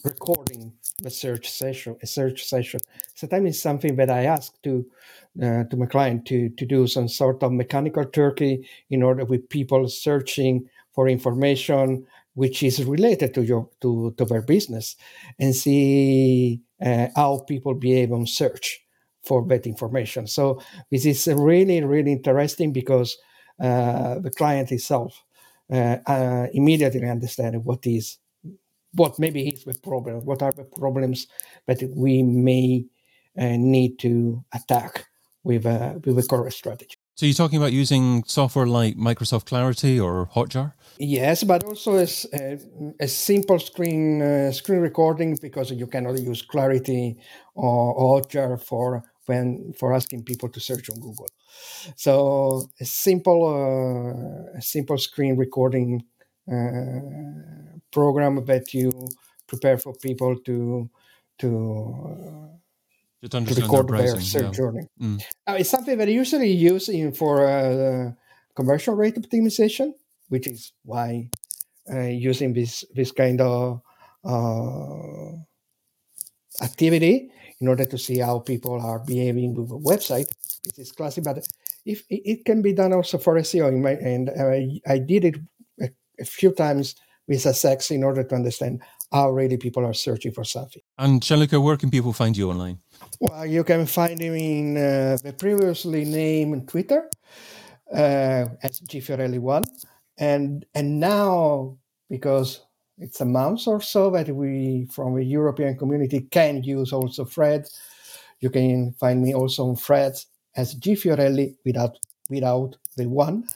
recording 0.05 0.73
the 1.03 1.11
search 1.11 1.51
session, 1.51 1.97
a 2.01 2.07
search 2.07 2.45
session. 2.45 2.79
Sometimes 3.17 3.49
it's 3.49 3.63
something 3.63 3.97
that 3.97 4.11
I 4.11 4.27
ask 4.27 4.53
to 4.63 4.87
uh, 5.43 5.65
to 5.65 5.77
my 5.77 5.87
client 5.87 6.25
to 6.27 6.51
to 6.51 6.65
do 6.65 6.87
some 6.87 7.09
sort 7.09 7.43
of 7.43 7.51
mechanical 7.53 8.05
turkey 8.05 8.55
in 8.91 9.03
order 9.03 9.25
with 9.25 9.49
people 9.49 9.89
searching 9.89 10.55
for 10.95 11.09
information 11.09 12.07
which 12.37 12.63
is 12.63 12.85
related 12.85 13.33
to 13.33 13.43
your 13.43 13.69
to, 13.81 14.15
to 14.19 14.25
their 14.27 14.43
business 14.43 14.95
and 15.39 15.57
see 15.57 16.61
uh, 16.85 17.09
how 17.17 17.39
people 17.49 17.75
behave 17.75 18.13
on 18.13 18.27
search 18.27 18.79
for 19.25 19.45
that 19.49 19.67
information. 19.67 20.27
So 20.27 20.61
this 20.91 21.07
is 21.07 21.27
really 21.27 21.83
really 21.83 22.13
interesting 22.13 22.73
because 22.73 23.17
uh, 23.59 24.19
the 24.19 24.31
client 24.31 24.71
itself 24.71 25.25
uh, 25.73 25.97
uh 26.07 26.47
immediately 26.53 27.09
understand 27.09 27.65
what 27.65 27.87
is 27.87 28.19
what 28.93 29.19
maybe 29.19 29.49
is 29.49 29.65
the 29.65 29.75
problem 29.83 30.25
what 30.25 30.43
are 30.43 30.53
the 30.53 30.65
problems 30.65 31.27
that 31.67 31.83
we 31.97 32.23
may 32.23 32.85
uh, 33.39 33.57
need 33.57 33.99
to 33.99 34.45
attack 34.53 35.07
with 35.43 35.67
a 35.67 36.01
with 36.05 36.19
a 36.19 36.27
correct 36.29 36.55
strategy 36.55 36.97
so 37.17 37.25
you're 37.25 37.35
talking 37.35 37.57
about 37.57 37.73
using 37.73 38.25
software 38.25 38.67
like 38.67 38.97
Microsoft 38.97 39.47
Clarity 39.47 39.99
or 39.99 40.29
Hotjar? 40.35 40.75
Yes, 40.99 41.45
but 41.45 41.65
also 41.65 41.97
as 41.97 42.27
a, 42.35 42.59
a 43.01 43.09
simple 43.09 43.59
screen 43.59 44.21
uh, 44.21 44.53
screen 44.53 44.81
recording 44.81 45.39
because 45.41 45.71
you 45.71 45.87
cannot 45.87 46.19
use 46.19 46.43
Clarity 46.43 47.17
or, 47.55 48.21
Hotjar 48.21 48.63
for 48.63 49.03
when 49.25 49.73
for 49.79 49.95
asking 49.95 50.25
people 50.25 50.51
to 50.51 50.61
search 50.61 50.91
on 50.91 51.01
Google. 51.01 51.29
So 51.97 52.69
a 52.81 52.85
simple 52.85 53.41
uh, 53.47 54.59
a 54.59 54.63
simple 54.63 54.99
screen 54.99 55.37
recording 55.37 56.05
uh, 56.53 57.01
program 57.91 58.45
that 58.45 58.75
you 58.75 58.91
prepare 59.47 59.79
for 59.79 59.95
people 59.95 60.37
to 60.41 60.91
to 61.39 62.59
to, 63.23 63.29
to 63.29 63.61
record 63.61 63.89
their, 63.89 64.13
their 64.13 64.21
search 64.21 64.43
yeah. 64.43 64.51
journey. 64.51 64.87
Mm. 65.01 65.23
Uh, 65.47 65.57
it's 65.59 65.71
something 65.71 65.97
that 65.99 66.09
I 66.09 66.13
usually 66.13 66.51
use 66.51 66.89
in 66.89 67.13
for 67.13 67.47
uh, 67.47 68.13
conversion 68.55 68.97
rate 68.97 69.17
optimization, 69.17 69.93
which 70.29 70.47
is 70.47 70.73
why 70.85 71.31
uh, 71.93 72.01
using 72.01 72.53
this 72.53 72.85
this 72.95 73.13
kind 73.13 73.41
of 73.41 73.81
uh, 74.25 75.33
activity 76.63 77.31
in 77.61 77.69
order 77.69 77.85
to 77.85 77.99
see 77.99 78.19
how 78.19 78.39
people 78.39 78.81
are 78.81 78.99
behaving 78.99 79.55
with 79.55 79.71
a 79.71 79.75
website. 79.75 80.29
It 80.65 80.79
is 80.79 80.93
classic, 80.93 81.25
but 81.25 81.47
if 81.85 82.03
it 82.11 82.45
can 82.45 82.61
be 82.61 82.73
done 82.73 82.93
also 82.93 83.19
for 83.19 83.37
SEO, 83.37 83.73
my, 83.81 83.93
and 83.93 84.31
I, 84.31 84.81
I 84.87 84.99
did 84.99 85.25
it 85.25 85.37
a, 85.81 85.89
a 86.21 86.25
few 86.25 86.51
times 86.51 86.97
with 87.29 87.41
Sussex 87.41 87.91
in 87.91 88.03
order 88.03 88.25
to 88.25 88.35
understand 88.35 88.83
how 89.13 89.31
really 89.31 89.57
people 89.57 89.85
are 89.85 89.95
searching 89.95 90.33
for 90.33 90.45
something. 90.45 90.83
And 90.99 91.23
Gianluca, 91.23 91.61
where 91.61 91.77
can 91.77 91.91
people 91.91 92.13
find 92.13 92.37
you 92.37 92.51
online? 92.51 92.81
Well, 93.21 93.47
you 93.47 93.65
can 93.65 93.87
find 93.87 94.21
him 94.21 94.35
in 94.35 94.77
uh, 94.77 95.17
the 95.23 95.33
previously 95.33 96.05
named 96.05 96.69
Twitter 96.69 97.09
uh, 97.93 98.47
as 98.63 98.81
Gfiorelli1. 98.81 99.65
And, 100.19 100.65
and 100.75 101.01
now, 101.01 101.79
because 102.09 102.63
it's 102.99 103.21
a 103.21 103.25
month 103.25 103.67
or 103.67 103.81
so 103.81 104.11
that 104.11 104.29
we, 104.29 104.87
from 104.93 105.15
the 105.15 105.25
European 105.25 105.77
community, 105.77 106.23
can 106.31 106.63
use 106.63 106.93
also 106.93 107.25
Threads, 107.25 107.79
you 108.41 108.51
can 108.51 108.93
find 108.93 109.23
me 109.23 109.35
also 109.35 109.67
on 109.67 109.77
Threads 109.77 110.27
as 110.55 110.75
Gfiorelli 110.75 111.57
without, 111.65 111.99
without 112.31 112.77
the 112.97 113.07
one. 113.07 113.47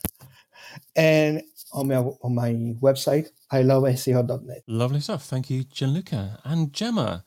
And 0.96 1.42
on 1.72 1.88
my, 1.88 1.96
on 1.96 2.34
my 2.34 2.52
website, 2.80 3.28
I 3.50 3.62
love 3.62 3.84
SEO.net. 3.84 4.62
Lovely 4.66 5.00
stuff. 5.00 5.24
Thank 5.24 5.50
you, 5.50 5.64
Gianluca. 5.64 6.40
And 6.44 6.72
Gemma, 6.72 7.24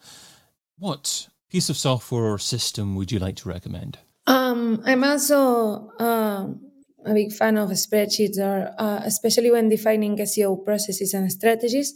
what 0.77 1.27
piece 1.53 1.69
of 1.69 1.77
software 1.77 2.33
or 2.33 2.39
system 2.39 2.95
would 2.95 3.11
you 3.11 3.19
like 3.19 3.35
to 3.35 3.47
recommend? 3.47 3.99
Um, 4.25 4.81
I'm 4.85 5.03
also 5.03 5.91
uh, 5.99 6.47
a 7.05 7.13
big 7.13 7.31
fan 7.31 7.57
of 7.57 7.69
spreadsheets, 7.71 8.37
or 8.37 8.73
uh, 8.77 9.01
especially 9.03 9.51
when 9.51 9.69
defining 9.69 10.17
SEO 10.17 10.63
processes 10.63 11.13
and 11.13 11.31
strategies. 11.31 11.93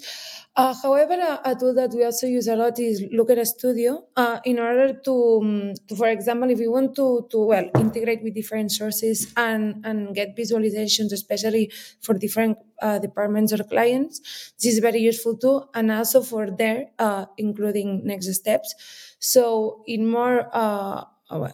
Uh, 0.57 0.73
however, 0.73 1.13
a, 1.13 1.51
a, 1.51 1.55
tool 1.55 1.71
that 1.75 1.91
we 1.91 2.03
also 2.03 2.25
use 2.25 2.47
a 2.47 2.55
lot 2.55 2.79
is 2.79 3.03
Looker 3.11 3.45
Studio 3.45 4.05
uh, 4.15 4.39
in 4.43 4.57
order 4.57 4.91
to, 4.91 5.39
um, 5.43 5.73
to, 5.87 5.95
for 5.95 6.07
example, 6.07 6.49
if 6.49 6.59
you 6.59 6.71
want 6.71 6.95
to, 6.95 7.27
to 7.29 7.45
well 7.45 7.69
integrate 7.75 8.23
with 8.23 8.33
different 8.33 8.71
sources 8.71 9.31
and, 9.37 9.85
and 9.85 10.15
get 10.15 10.35
visualizations, 10.35 11.11
especially 11.11 11.71
for 12.01 12.15
different 12.15 12.57
uh, 12.81 12.97
departments 12.97 13.53
or 13.53 13.63
clients, 13.65 14.51
this 14.59 14.73
is 14.73 14.79
very 14.79 14.99
useful 14.99 15.37
too, 15.37 15.61
and 15.75 15.91
also 15.91 16.23
for 16.23 16.49
there, 16.49 16.87
uh, 16.97 17.25
including 17.37 18.03
next 18.03 18.33
steps. 18.33 18.73
So, 19.19 19.83
in 19.85 20.07
more 20.07 20.49
uh, 20.51 21.03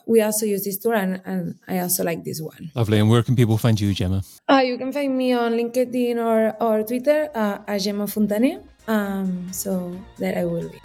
we 0.05 0.21
also 0.21 0.45
use 0.45 0.63
this 0.63 0.77
tool 0.77 0.93
and, 0.93 1.21
and 1.25 1.55
I 1.67 1.79
also 1.79 2.03
like 2.03 2.23
this 2.23 2.41
one. 2.41 2.71
Lovely. 2.75 2.99
And 2.99 3.09
where 3.09 3.23
can 3.23 3.35
people 3.35 3.57
find 3.57 3.79
you, 3.79 3.93
Gemma? 3.93 4.23
Uh, 4.49 4.61
you 4.63 4.77
can 4.77 4.91
find 4.91 5.17
me 5.17 5.33
on 5.33 5.53
LinkedIn 5.53 6.17
or, 6.17 6.55
or 6.61 6.83
Twitter 6.83 7.29
uh, 7.33 7.59
as 7.67 7.85
Gemma 7.85 8.05
Fontané. 8.05 8.63
Um, 8.87 9.51
so 9.51 9.99
there 10.17 10.37
I 10.37 10.45
will 10.45 10.69
be. 10.69 10.79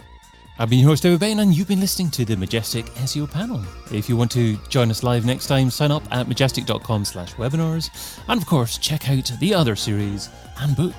I've 0.61 0.69
been 0.69 0.79
your 0.79 0.89
host, 0.89 1.03
David 1.03 1.21
Bain, 1.21 1.39
and 1.39 1.55
you've 1.55 1.69
been 1.69 1.79
listening 1.79 2.11
to 2.11 2.25
the 2.25 2.35
Majestic 2.35 2.85
SEO 2.87 3.31
panel. 3.31 3.63
If 3.93 4.09
you 4.09 4.17
want 4.17 4.29
to 4.31 4.57
join 4.67 4.91
us 4.91 5.03
live 5.03 5.25
next 5.25 5.47
time, 5.47 5.69
sign 5.69 5.89
up 5.89 6.03
at 6.11 6.27
majestic.com 6.27 7.05
slash 7.05 7.33
webinars. 7.35 7.89
And 8.27 8.41
of 8.41 8.45
course, 8.45 8.77
check 8.77 9.09
out 9.09 9.31
the 9.39 9.53
other 9.53 9.77
series 9.77 10.29
and 10.59 10.75
book. 10.75 10.95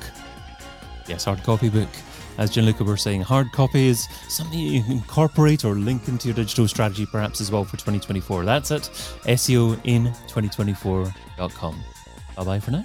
Yes, 1.06 1.24
hard 1.24 1.42
copy 1.42 1.68
book. 1.68 1.90
As 2.38 2.50
Gianluca 2.50 2.84
were 2.84 2.96
saying, 2.96 3.22
hard 3.22 3.50
copy 3.52 3.88
is 3.88 4.08
something 4.28 4.58
you 4.58 4.82
can 4.82 4.92
incorporate 4.92 5.64
or 5.64 5.74
link 5.74 6.06
into 6.08 6.28
your 6.28 6.34
digital 6.34 6.68
strategy 6.68 7.06
perhaps 7.06 7.40
as 7.40 7.50
well 7.50 7.64
for 7.64 7.72
2024. 7.72 8.44
That's 8.44 8.70
at 8.70 8.82
SEOin2024.com. 8.82 11.80
Bye 12.36 12.44
bye 12.44 12.60
for 12.60 12.70
now. 12.70 12.84